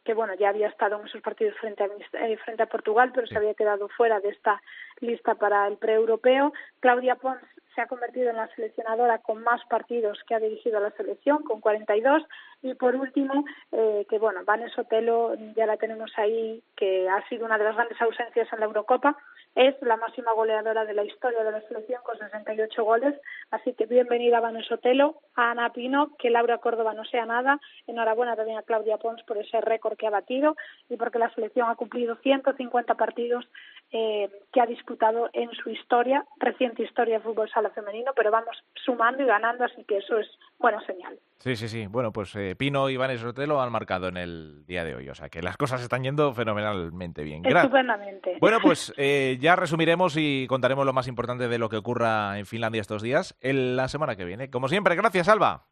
que 0.05 0.13
bueno 0.13 0.35
ya 0.35 0.49
había 0.49 0.67
estado 0.67 0.99
en 0.99 1.07
esos 1.07 1.19
partidos 1.21 1.57
frente 1.57 1.83
a 1.83 1.87
eh, 1.87 2.37
frente 2.37 2.61
a 2.61 2.67
Portugal, 2.67 3.11
pero 3.11 3.25
se 3.25 3.35
había 3.35 3.55
quedado 3.55 3.89
fuera 3.89 4.19
de 4.19 4.29
esta 4.29 4.61
lista 4.99 5.33
para 5.33 5.67
el 5.67 5.77
pre-europeo. 5.77 6.53
Claudia 6.79 7.15
Pons 7.15 7.41
se 7.73 7.81
ha 7.81 7.87
convertido 7.87 8.29
en 8.29 8.35
la 8.35 8.47
seleccionadora 8.49 9.19
con 9.19 9.41
más 9.43 9.65
partidos 9.65 10.19
que 10.27 10.35
ha 10.35 10.39
dirigido 10.39 10.77
a 10.77 10.81
la 10.81 10.91
selección, 10.91 11.41
con 11.43 11.61
42. 11.61 12.23
Y 12.61 12.75
por 12.75 12.95
último, 12.95 13.45
eh, 13.71 14.05
que 14.09 14.19
bueno, 14.19 14.41
Vanessa 14.45 14.81
Otelo 14.81 15.35
ya 15.55 15.65
la 15.65 15.77
tenemos 15.77 16.11
ahí, 16.17 16.61
que 16.75 17.09
ha 17.09 17.27
sido 17.29 17.45
una 17.45 17.57
de 17.57 17.63
las 17.63 17.75
grandes 17.75 17.99
ausencias 18.01 18.51
en 18.51 18.59
la 18.59 18.65
Eurocopa, 18.65 19.17
es 19.55 19.75
la 19.81 19.97
máxima 19.97 20.33
goleadora 20.33 20.85
de 20.85 20.93
la 20.93 21.03
historia 21.03 21.43
de 21.43 21.51
la 21.51 21.61
selección 21.67 22.01
con 22.03 22.17
68 22.17 22.83
goles. 22.83 23.15
Así 23.49 23.73
que 23.73 23.85
bienvenida 23.85 24.37
a 24.37 24.41
Vanessa 24.41 24.75
Otelo, 24.75 25.21
a 25.35 25.51
Ana 25.51 25.73
Pino, 25.73 26.15
que 26.17 26.29
Laura 26.29 26.59
Córdoba 26.59 26.93
no 26.93 27.03
sea 27.05 27.25
nada. 27.25 27.59
Enhorabuena 27.85 28.35
también 28.35 28.57
a 28.57 28.63
Claudia 28.63 28.97
Pons 28.97 29.21
por 29.23 29.37
ese 29.37 29.59
récord 29.59 29.97
que 29.97 30.07
ha 30.07 30.11
batido 30.11 30.55
y 30.89 30.95
porque 30.95 31.19
la 31.19 31.33
selección 31.33 31.69
ha 31.69 31.75
cumplido 31.75 32.15
150 32.15 32.95
partidos 32.95 33.45
eh, 33.91 34.29
que 34.53 34.61
ha 34.61 34.65
disputado 34.65 35.29
en 35.33 35.51
su 35.51 35.69
historia, 35.69 36.25
reciente 36.37 36.83
historia 36.83 37.17
de 37.17 37.23
fútbol 37.23 37.49
sala 37.49 37.69
femenino, 37.71 38.13
pero 38.15 38.31
vamos 38.31 38.55
sumando 38.85 39.21
y 39.23 39.25
ganando, 39.25 39.65
así 39.65 39.83
que 39.83 39.97
eso 39.97 40.17
es 40.17 40.27
buena 40.59 40.79
señal. 40.85 41.19
Sí, 41.39 41.55
sí, 41.55 41.67
sí. 41.67 41.87
Bueno, 41.87 42.13
pues 42.13 42.35
eh, 42.35 42.55
Pino 42.55 42.87
y 42.89 42.97
Vanessa 42.97 43.27
Otelo 43.27 43.59
han 43.59 43.71
marcado 43.71 44.07
en 44.07 44.17
el 44.17 44.63
día 44.67 44.83
de 44.83 44.95
hoy, 44.95 45.09
o 45.09 45.15
sea 45.15 45.27
que 45.27 45.41
las 45.41 45.57
cosas 45.57 45.81
están 45.81 46.03
yendo 46.03 46.33
fenomenalmente 46.33 47.23
bien. 47.23 47.43
Estupendamente. 47.43 48.37
Bueno, 48.39 48.59
pues 48.61 48.93
eh, 48.95 49.39
ya 49.41 49.55
resumiremos 49.55 50.15
y 50.17 50.45
contaremos 50.47 50.85
lo 50.85 50.93
más 50.93 51.07
importante 51.07 51.47
de 51.47 51.57
lo 51.57 51.67
que 51.67 51.77
ocurra 51.77 52.37
en 52.37 52.45
Finlandia 52.45 52.79
estos 52.79 53.01
días 53.01 53.35
en 53.41 53.75
la 53.75 53.87
semana 53.87 54.15
que 54.15 54.23
viene. 54.23 54.51
Como 54.51 54.69
siempre, 54.69 54.95
gracias, 54.95 55.27
Alba. 55.27 55.65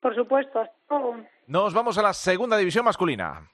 Por 0.00 0.14
supuesto. 0.14 0.62
Nos 1.48 1.74
vamos 1.74 1.98
a 1.98 2.02
la 2.02 2.12
segunda 2.14 2.56
división 2.56 2.84
masculina. 2.84 3.50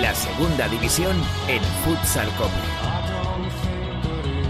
La 0.00 0.14
segunda 0.14 0.68
división 0.68 1.16
en 1.48 1.62
Futsal 1.82 2.28
Cope 2.36 2.75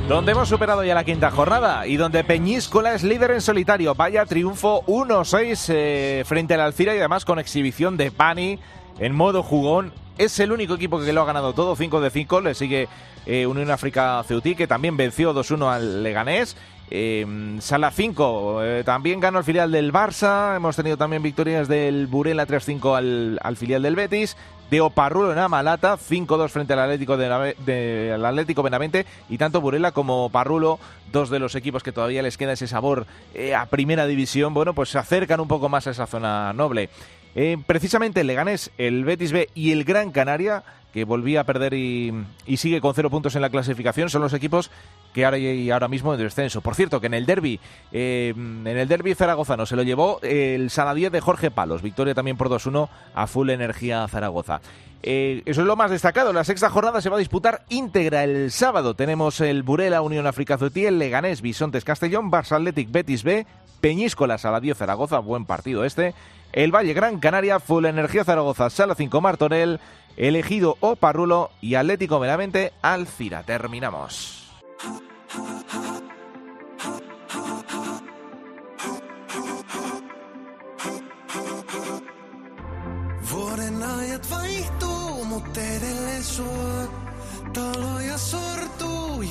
donde 0.08 0.32
hemos 0.32 0.48
superado 0.48 0.84
ya 0.84 0.94
la 0.94 1.02
quinta 1.02 1.32
jornada 1.32 1.84
y 1.86 1.96
donde 1.96 2.22
Peñíscola 2.22 2.94
es 2.94 3.02
líder 3.02 3.32
en 3.32 3.40
solitario. 3.40 3.94
Vaya 3.96 4.24
triunfo 4.24 4.84
1-6 4.86 5.66
eh, 5.68 6.22
frente 6.24 6.54
al 6.54 6.60
Alcira 6.60 6.94
y 6.94 6.98
además 6.98 7.24
con 7.24 7.40
exhibición 7.40 7.96
de 7.96 8.12
Pani 8.12 8.60
en 9.00 9.14
modo 9.14 9.42
jugón. 9.42 9.92
Es 10.16 10.38
el 10.38 10.52
único 10.52 10.74
equipo 10.74 11.00
que 11.00 11.12
lo 11.12 11.22
ha 11.22 11.26
ganado 11.26 11.54
todo, 11.54 11.74
5 11.74 12.00
de 12.00 12.10
5. 12.10 12.40
Le 12.40 12.54
sigue 12.54 12.88
eh, 13.26 13.46
Unión 13.46 13.70
África 13.70 14.22
Ceutí, 14.26 14.54
que 14.54 14.68
también 14.68 14.96
venció 14.96 15.34
2-1 15.34 15.72
al 15.72 16.02
Leganés. 16.04 16.56
Eh, 16.88 17.56
Sala 17.58 17.90
5 17.90 18.60
también 18.84 19.18
ganó 19.18 19.38
el 19.38 19.44
filial 19.44 19.72
del 19.72 19.92
Barça. 19.92 20.54
Hemos 20.54 20.76
tenido 20.76 20.96
también 20.96 21.22
victorias 21.22 21.66
del 21.66 22.06
Burela 22.06 22.46
3-5 22.46 22.96
al, 22.96 23.40
al, 23.42 23.56
filial 23.56 23.82
del 23.82 23.96
Betis 23.96 24.36
de 24.70 24.80
Oparrulo 24.80 25.32
en 25.32 25.38
Amalata, 25.38 25.96
5-2 25.96 26.48
frente 26.48 26.72
al 26.72 26.80
Atlético, 26.80 27.16
de, 27.16 28.12
Atlético 28.12 28.62
Benavente 28.62 29.06
y 29.28 29.38
tanto 29.38 29.60
Burela 29.60 29.92
como 29.92 30.30
Parrulo, 30.30 30.78
dos 31.12 31.30
de 31.30 31.38
los 31.38 31.54
equipos 31.54 31.82
que 31.82 31.92
todavía 31.92 32.22
les 32.22 32.36
queda 32.36 32.52
ese 32.52 32.66
sabor 32.66 33.06
eh, 33.34 33.54
a 33.54 33.66
primera 33.66 34.06
división, 34.06 34.54
bueno, 34.54 34.74
pues 34.74 34.90
se 34.90 34.98
acercan 34.98 35.40
un 35.40 35.48
poco 35.48 35.68
más 35.68 35.86
a 35.86 35.90
esa 35.90 36.06
zona 36.06 36.52
noble. 36.52 36.90
Eh, 37.34 37.58
precisamente 37.66 38.22
el 38.22 38.28
Leganés, 38.28 38.70
el 38.78 39.04
Betis 39.04 39.30
B 39.30 39.50
y 39.54 39.72
el 39.72 39.84
Gran 39.84 40.10
Canaria, 40.10 40.64
que 40.96 41.04
volvía 41.04 41.42
a 41.42 41.44
perder 41.44 41.74
y, 41.74 42.10
sigue 42.56 42.80
con 42.80 42.94
cero 42.94 43.10
puntos 43.10 43.36
en 43.36 43.42
la 43.42 43.50
clasificación, 43.50 44.08
son 44.08 44.22
los 44.22 44.32
equipos 44.32 44.70
que 45.12 45.26
ahora, 45.26 45.36
y 45.36 45.70
ahora 45.70 45.88
mismo 45.88 46.14
en 46.14 46.20
descenso. 46.20 46.62
Por 46.62 46.74
cierto, 46.74 47.02
que 47.02 47.08
en 47.08 47.12
el 47.12 47.26
derby, 47.26 47.60
eh, 47.92 48.32
en 48.34 48.66
el 48.66 48.88
derby 48.88 49.14
zaragozano 49.14 49.66
se 49.66 49.76
lo 49.76 49.82
llevó 49.82 50.20
el 50.22 50.70
Saladía 50.70 51.10
de 51.10 51.20
Jorge 51.20 51.50
Palos, 51.50 51.82
victoria 51.82 52.14
también 52.14 52.38
por 52.38 52.48
2-1 52.48 52.88
a 53.14 53.26
Full 53.26 53.50
Energía 53.50 54.08
Zaragoza. 54.08 54.62
Eh, 55.02 55.42
eso 55.44 55.60
es 55.60 55.66
lo 55.66 55.76
más 55.76 55.90
destacado. 55.90 56.32
La 56.32 56.44
sexta 56.44 56.70
jornada 56.70 57.02
se 57.02 57.10
va 57.10 57.16
a 57.16 57.18
disputar 57.18 57.66
íntegra 57.68 58.24
el 58.24 58.50
sábado. 58.50 58.94
Tenemos 58.94 59.42
el 59.42 59.64
Burela 59.64 60.00
Unión 60.00 60.26
África 60.26 60.56
el 60.74 60.98
Leganés 60.98 61.42
Bisontes 61.42 61.84
Castellón, 61.84 62.30
Barça 62.32 62.52
Athletic 62.52 62.90
Betis 62.90 63.22
B, 63.22 63.46
Peñíscola 63.82 64.38
Saladío 64.38 64.74
Zaragoza, 64.74 65.18
buen 65.18 65.44
partido 65.44 65.84
este. 65.84 66.14
El 66.56 66.74
Valle 66.74 66.94
Gran 66.94 67.20
Canaria, 67.20 67.60
Full 67.60 67.84
Energía 67.84 68.24
Zaragoza, 68.24 68.70
Sala 68.70 68.94
5 68.94 69.20
Martorell, 69.20 69.78
Elegido 70.16 70.78
o 70.80 70.96
Parrulo 70.96 71.50
y 71.60 71.74
Atlético 71.74 72.18
meramente 72.18 72.72
Alcira. 72.80 73.42
Terminamos. 73.42 74.50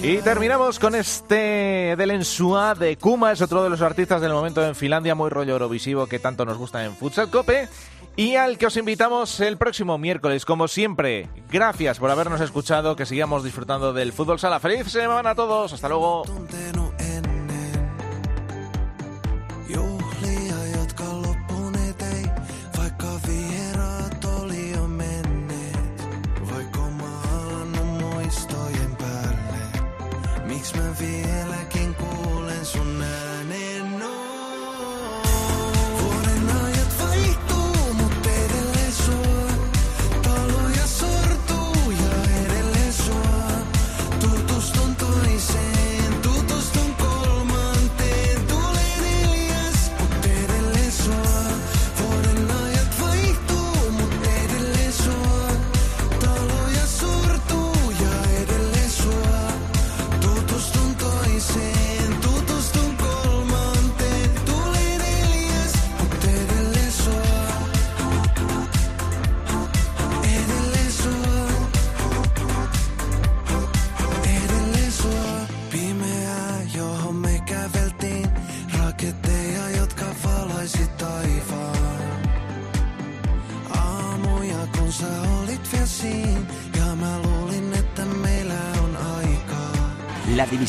Y 0.01 0.17
terminamos 0.17 0.77
con 0.79 0.93
este 0.95 1.95
del 1.97 2.11
Ensua 2.11 2.75
de 2.75 2.97
Kuma, 2.97 3.31
es 3.31 3.41
otro 3.41 3.63
de 3.63 3.69
los 3.69 3.81
artistas 3.81 4.21
del 4.21 4.33
momento 4.33 4.65
en 4.65 4.75
Finlandia, 4.75 5.15
muy 5.15 5.29
rollo 5.29 5.53
eurovisivo 5.53 6.05
que 6.07 6.19
tanto 6.19 6.45
nos 6.45 6.57
gusta 6.57 6.85
en 6.85 6.95
Futsal 6.95 7.29
Cope 7.29 7.67
y 8.15 8.35
al 8.35 8.57
que 8.57 8.67
os 8.67 8.77
invitamos 8.77 9.39
el 9.39 9.57
próximo 9.57 9.97
miércoles. 9.97 10.45
Como 10.45 10.67
siempre, 10.67 11.27
gracias 11.49 11.99
por 11.99 12.11
habernos 12.11 12.39
escuchado, 12.41 12.95
que 12.95 13.05
sigamos 13.05 13.43
disfrutando 13.43 13.93
del 13.93 14.13
fútbol 14.13 14.39
sala. 14.39 14.59
Feliz 14.59 14.91
semana 14.91 15.31
a 15.31 15.35
todos, 15.35 15.73
hasta 15.73 15.89
luego. 15.89 16.23